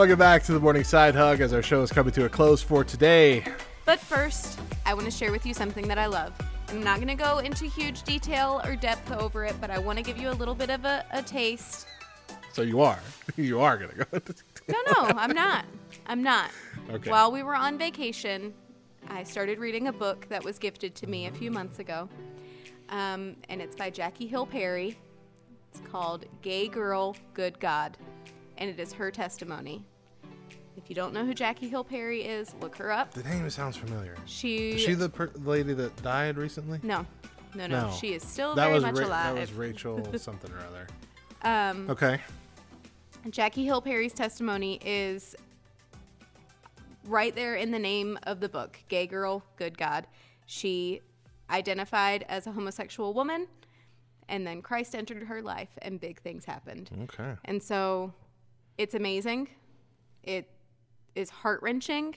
Welcome 0.00 0.18
back 0.18 0.42
to 0.44 0.52
the 0.52 0.60
Morning 0.60 0.82
Side 0.82 1.14
Hug 1.14 1.42
as 1.42 1.52
our 1.52 1.60
show 1.60 1.82
is 1.82 1.92
coming 1.92 2.10
to 2.14 2.24
a 2.24 2.28
close 2.30 2.62
for 2.62 2.84
today. 2.84 3.44
But 3.90 3.98
first, 3.98 4.60
I 4.86 4.94
want 4.94 5.06
to 5.06 5.10
share 5.10 5.32
with 5.32 5.44
you 5.44 5.52
something 5.52 5.88
that 5.88 5.98
I 5.98 6.06
love. 6.06 6.32
I'm 6.68 6.80
not 6.80 6.98
going 6.98 7.08
to 7.08 7.16
go 7.16 7.38
into 7.38 7.64
huge 7.64 8.04
detail 8.04 8.60
or 8.64 8.76
depth 8.76 9.10
over 9.10 9.44
it, 9.44 9.60
but 9.60 9.68
I 9.68 9.80
want 9.80 9.98
to 9.98 10.04
give 10.04 10.16
you 10.16 10.30
a 10.30 10.36
little 10.38 10.54
bit 10.54 10.70
of 10.70 10.84
a, 10.84 11.04
a 11.10 11.24
taste. 11.24 11.88
So 12.52 12.62
you 12.62 12.82
are. 12.82 13.00
You 13.36 13.58
are 13.58 13.76
going 13.76 13.90
to 13.90 13.96
go. 13.96 14.20
No, 14.68 14.78
no, 14.92 15.08
I'm 15.18 15.32
not. 15.32 15.64
I'm 16.06 16.22
not. 16.22 16.52
Okay. 16.88 17.10
While 17.10 17.32
we 17.32 17.42
were 17.42 17.56
on 17.56 17.78
vacation, 17.78 18.54
I 19.08 19.24
started 19.24 19.58
reading 19.58 19.88
a 19.88 19.92
book 19.92 20.24
that 20.28 20.44
was 20.44 20.60
gifted 20.60 20.94
to 20.94 21.08
me 21.08 21.26
a 21.26 21.32
few 21.32 21.50
months 21.50 21.80
ago. 21.80 22.08
Um, 22.90 23.34
and 23.48 23.60
it's 23.60 23.74
by 23.74 23.90
Jackie 23.90 24.28
Hill 24.28 24.46
Perry. 24.46 24.96
It's 25.72 25.80
called 25.90 26.26
Gay 26.42 26.68
Girl, 26.68 27.16
Good 27.34 27.58
God. 27.58 27.98
And 28.56 28.70
it 28.70 28.78
is 28.78 28.92
her 28.92 29.10
testimony. 29.10 29.84
If 30.76 30.88
you 30.88 30.94
don't 30.94 31.12
know 31.12 31.24
who 31.26 31.34
Jackie 31.34 31.68
Hill 31.68 31.84
Perry 31.84 32.22
is, 32.22 32.54
look 32.60 32.76
her 32.76 32.90
up. 32.90 33.12
the 33.12 33.22
name 33.24 33.48
sounds 33.50 33.76
familiar. 33.76 34.16
She. 34.26 34.70
Is 34.70 34.80
she 34.80 34.94
the 34.94 35.08
per- 35.08 35.30
lady 35.44 35.72
that 35.74 36.00
died 36.02 36.36
recently? 36.36 36.78
no, 36.82 37.04
no, 37.54 37.66
no, 37.66 37.88
No. 37.88 37.92
She 38.00 38.14
is 38.14 38.22
still 38.22 38.54
that 38.54 38.62
very 38.66 38.74
was 38.74 38.82
much 38.84 38.96
Ra- 38.98 39.06
alive. 39.06 39.34
That 39.34 39.40
was 39.40 39.52
Rachel 39.52 40.06
something 40.18 40.50
or 40.52 40.58
other. 40.66 40.86
um, 41.42 41.90
Okay. 41.90 42.20
Jackie 43.28 43.64
Hill 43.64 43.82
Perry's 43.82 44.14
testimony 44.14 44.80
is 44.84 45.36
right 47.06 47.34
there 47.34 47.56
in 47.56 47.70
the 47.70 47.78
name 47.78 48.18
of 48.24 48.40
the 48.40 48.48
book 48.48 48.78
Gay 48.88 49.06
Girl, 49.06 49.42
Good 49.56 49.76
God. 49.76 50.06
She 50.46 51.00
identified 51.50 52.24
as 52.28 52.46
a 52.46 52.52
homosexual 52.52 53.12
woman, 53.12 53.46
and 54.28 54.46
then 54.46 54.62
Christ 54.62 54.94
entered 54.94 55.24
her 55.24 55.42
life, 55.42 55.70
and 55.82 56.00
big 56.00 56.20
things 56.22 56.44
happened. 56.44 56.90
Okay. 57.02 57.32
And 57.44 57.62
so 57.62 58.12
it's 58.78 58.94
amazing. 58.94 59.48
It 60.22 60.48
is 61.14 61.30
heart 61.30 61.60
wrenching. 61.62 62.16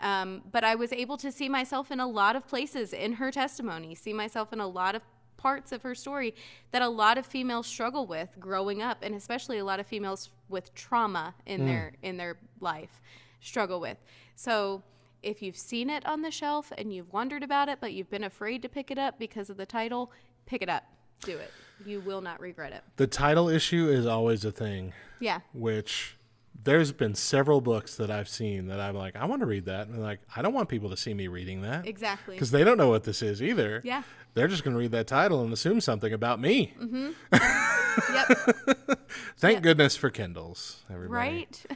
Um, 0.00 0.42
but 0.50 0.64
I 0.64 0.76
was 0.76 0.92
able 0.92 1.18
to 1.18 1.30
see 1.30 1.48
myself 1.48 1.90
in 1.90 2.00
a 2.00 2.06
lot 2.06 2.34
of 2.34 2.46
places 2.46 2.92
in 2.94 3.14
her 3.14 3.30
testimony, 3.30 3.94
see 3.94 4.12
myself 4.14 4.52
in 4.52 4.60
a 4.60 4.66
lot 4.66 4.94
of 4.94 5.02
parts 5.36 5.72
of 5.72 5.82
her 5.82 5.94
story 5.94 6.34
that 6.70 6.82
a 6.82 6.88
lot 6.88 7.18
of 7.18 7.26
females 7.26 7.66
struggle 7.66 8.06
with 8.06 8.28
growing 8.38 8.80
up, 8.82 8.98
and 9.02 9.14
especially 9.14 9.58
a 9.58 9.64
lot 9.64 9.78
of 9.80 9.86
females 9.86 10.30
with 10.48 10.74
trauma 10.74 11.34
in 11.46 11.66
their 11.66 11.92
in 12.02 12.16
their 12.16 12.36
life 12.60 13.00
struggle 13.40 13.80
with. 13.80 13.98
So 14.36 14.82
if 15.22 15.42
you've 15.42 15.56
seen 15.56 15.90
it 15.90 16.04
on 16.06 16.22
the 16.22 16.30
shelf 16.30 16.72
and 16.78 16.92
you've 16.94 17.12
wondered 17.12 17.42
about 17.42 17.68
it, 17.68 17.78
but 17.80 17.92
you've 17.92 18.10
been 18.10 18.24
afraid 18.24 18.62
to 18.62 18.68
pick 18.70 18.90
it 18.90 18.98
up 18.98 19.18
because 19.18 19.50
of 19.50 19.56
the 19.58 19.66
title, 19.66 20.12
pick 20.46 20.62
it 20.62 20.68
up. 20.70 20.84
Do 21.22 21.36
it. 21.36 21.50
You 21.84 22.00
will 22.00 22.22
not 22.22 22.40
regret 22.40 22.72
it. 22.72 22.82
The 22.96 23.06
title 23.06 23.48
issue 23.50 23.88
is 23.88 24.06
always 24.06 24.44
a 24.46 24.52
thing, 24.52 24.94
Yeah. 25.20 25.40
which 25.52 26.16
there's 26.62 26.92
been 26.92 27.14
several 27.14 27.60
books 27.60 27.96
that 27.96 28.10
I've 28.10 28.28
seen 28.28 28.66
that 28.66 28.80
I'm 28.80 28.94
like, 28.94 29.16
I 29.16 29.24
want 29.24 29.40
to 29.40 29.46
read 29.46 29.64
that. 29.66 29.88
And 29.88 30.02
like, 30.02 30.20
I 30.36 30.42
don't 30.42 30.52
want 30.54 30.68
people 30.68 30.90
to 30.90 30.96
see 30.96 31.14
me 31.14 31.28
reading 31.28 31.62
that. 31.62 31.86
Exactly. 31.86 32.34
Because 32.34 32.50
they 32.50 32.64
don't 32.64 32.76
know 32.78 32.88
what 32.88 33.04
this 33.04 33.22
is 33.22 33.42
either. 33.42 33.80
Yeah. 33.84 34.02
They're 34.34 34.48
just 34.48 34.62
going 34.62 34.74
to 34.74 34.78
read 34.78 34.92
that 34.92 35.06
title 35.06 35.42
and 35.42 35.52
assume 35.52 35.80
something 35.80 36.12
about 36.12 36.40
me. 36.40 36.74
Mm-hmm. 36.80 37.10
Yep. 38.14 39.00
Thank 39.38 39.62
goodness 39.62 39.96
for 39.96 40.10
Kindles, 40.10 40.84
everybody. 40.88 41.12
right? 41.12 41.66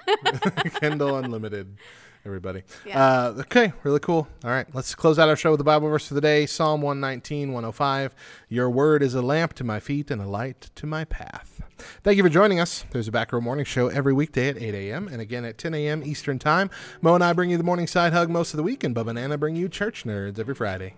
Kindle 0.80 1.16
Unlimited, 1.16 1.76
everybody. 2.24 2.62
Yeah. 2.86 3.02
Uh, 3.02 3.34
okay, 3.40 3.72
really 3.82 4.00
cool. 4.00 4.28
All 4.44 4.50
right, 4.50 4.66
let's 4.74 4.94
close 4.94 5.18
out 5.18 5.28
our 5.28 5.36
show 5.36 5.50
with 5.50 5.58
the 5.58 5.64
Bible 5.64 5.88
verse 5.88 6.08
for 6.08 6.14
the 6.14 6.20
day 6.20 6.46
Psalm 6.46 6.82
119, 6.82 7.52
105. 7.52 8.14
Your 8.48 8.70
word 8.70 9.02
is 9.02 9.14
a 9.14 9.22
lamp 9.22 9.54
to 9.54 9.64
my 9.64 9.80
feet 9.80 10.10
and 10.10 10.20
a 10.20 10.26
light 10.26 10.70
to 10.74 10.86
my 10.86 11.04
path. 11.04 11.62
Thank 12.02 12.16
you 12.16 12.22
for 12.22 12.28
joining 12.28 12.60
us. 12.60 12.84
There's 12.90 13.08
a 13.08 13.12
Back 13.12 13.32
Row 13.32 13.40
Morning 13.40 13.64
Show 13.64 13.88
every 13.88 14.12
weekday 14.12 14.48
at 14.48 14.56
8 14.56 14.74
a.m. 14.74 15.08
and 15.08 15.20
again 15.20 15.44
at 15.44 15.58
10 15.58 15.74
a.m. 15.74 16.02
Eastern 16.04 16.38
Time. 16.38 16.70
Mo 17.02 17.14
and 17.14 17.24
I 17.24 17.32
bring 17.32 17.50
you 17.50 17.56
the 17.56 17.64
morning 17.64 17.86
side 17.86 18.12
hug 18.12 18.30
most 18.30 18.52
of 18.52 18.56
the 18.56 18.62
week, 18.62 18.84
and 18.84 18.94
Bubba 18.94 19.10
and 19.10 19.18
Anna 19.18 19.36
bring 19.36 19.56
you 19.56 19.68
church 19.68 20.04
nerds 20.04 20.38
every 20.38 20.54
Friday. 20.54 20.94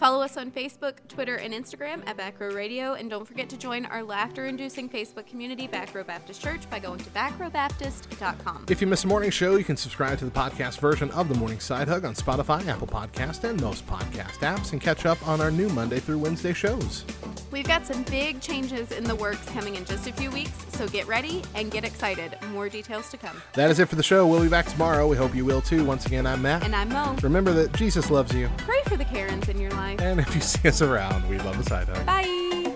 Follow 0.00 0.22
us 0.22 0.38
on 0.38 0.50
Facebook, 0.50 0.94
Twitter, 1.08 1.36
and 1.36 1.52
Instagram 1.52 2.02
at 2.06 2.16
Back 2.16 2.40
Row 2.40 2.54
Radio. 2.54 2.94
And 2.94 3.10
don't 3.10 3.26
forget 3.28 3.50
to 3.50 3.58
join 3.58 3.84
our 3.84 4.02
laughter 4.02 4.46
inducing 4.46 4.88
Facebook 4.88 5.26
community, 5.26 5.66
Back 5.66 5.94
Row 5.94 6.02
Baptist 6.02 6.40
Church, 6.40 6.62
by 6.70 6.78
going 6.78 7.00
to 7.00 7.10
backrowbaptist.com. 7.10 8.64
If 8.70 8.80
you 8.80 8.86
miss 8.86 9.04
a 9.04 9.06
morning 9.06 9.28
show, 9.28 9.56
you 9.56 9.64
can 9.64 9.76
subscribe 9.76 10.18
to 10.20 10.24
the 10.24 10.30
podcast 10.30 10.80
version 10.80 11.10
of 11.10 11.28
the 11.28 11.34
Morning 11.34 11.60
Side 11.60 11.86
Hug 11.86 12.06
on 12.06 12.14
Spotify, 12.14 12.66
Apple 12.66 12.86
Podcast, 12.86 13.44
and 13.44 13.60
most 13.60 13.86
podcast 13.86 14.38
apps, 14.38 14.72
and 14.72 14.80
catch 14.80 15.04
up 15.04 15.28
on 15.28 15.38
our 15.42 15.50
new 15.50 15.68
Monday 15.68 16.00
through 16.00 16.16
Wednesday 16.16 16.54
shows. 16.54 17.04
We've 17.50 17.66
got 17.66 17.86
some 17.86 18.02
big 18.04 18.40
changes 18.40 18.92
in 18.92 19.04
the 19.04 19.16
works 19.16 19.44
coming 19.50 19.74
in 19.74 19.84
just 19.84 20.08
a 20.08 20.12
few 20.14 20.30
weeks, 20.30 20.64
so 20.70 20.88
get 20.88 21.06
ready 21.08 21.42
and 21.54 21.70
get 21.70 21.84
excited. 21.84 22.38
More 22.52 22.70
details 22.70 23.10
to 23.10 23.18
come. 23.18 23.42
That 23.52 23.70
is 23.70 23.80
it 23.80 23.88
for 23.90 23.96
the 23.96 24.02
show. 24.02 24.26
We'll 24.26 24.40
be 24.40 24.48
back 24.48 24.64
tomorrow. 24.64 25.06
We 25.06 25.18
hope 25.18 25.34
you 25.34 25.44
will 25.44 25.60
too. 25.60 25.84
Once 25.84 26.06
again, 26.06 26.26
I'm 26.26 26.40
Matt. 26.40 26.64
And 26.64 26.74
I'm 26.74 26.88
Mo. 26.88 27.16
Remember 27.22 27.52
that 27.52 27.74
Jesus 27.74 28.08
loves 28.10 28.32
you. 28.32 28.48
Pray 28.58 28.80
for 28.86 28.96
the 28.96 29.04
Karens 29.04 29.48
in 29.50 29.60
your 29.60 29.72
life. 29.72 29.89
And 29.98 30.20
if 30.20 30.34
you 30.34 30.40
see 30.40 30.68
us 30.68 30.82
around, 30.82 31.28
we 31.28 31.38
love 31.38 31.58
a 31.58 31.64
side 31.64 31.88
hug. 31.88 32.06
Bye. 32.06 32.69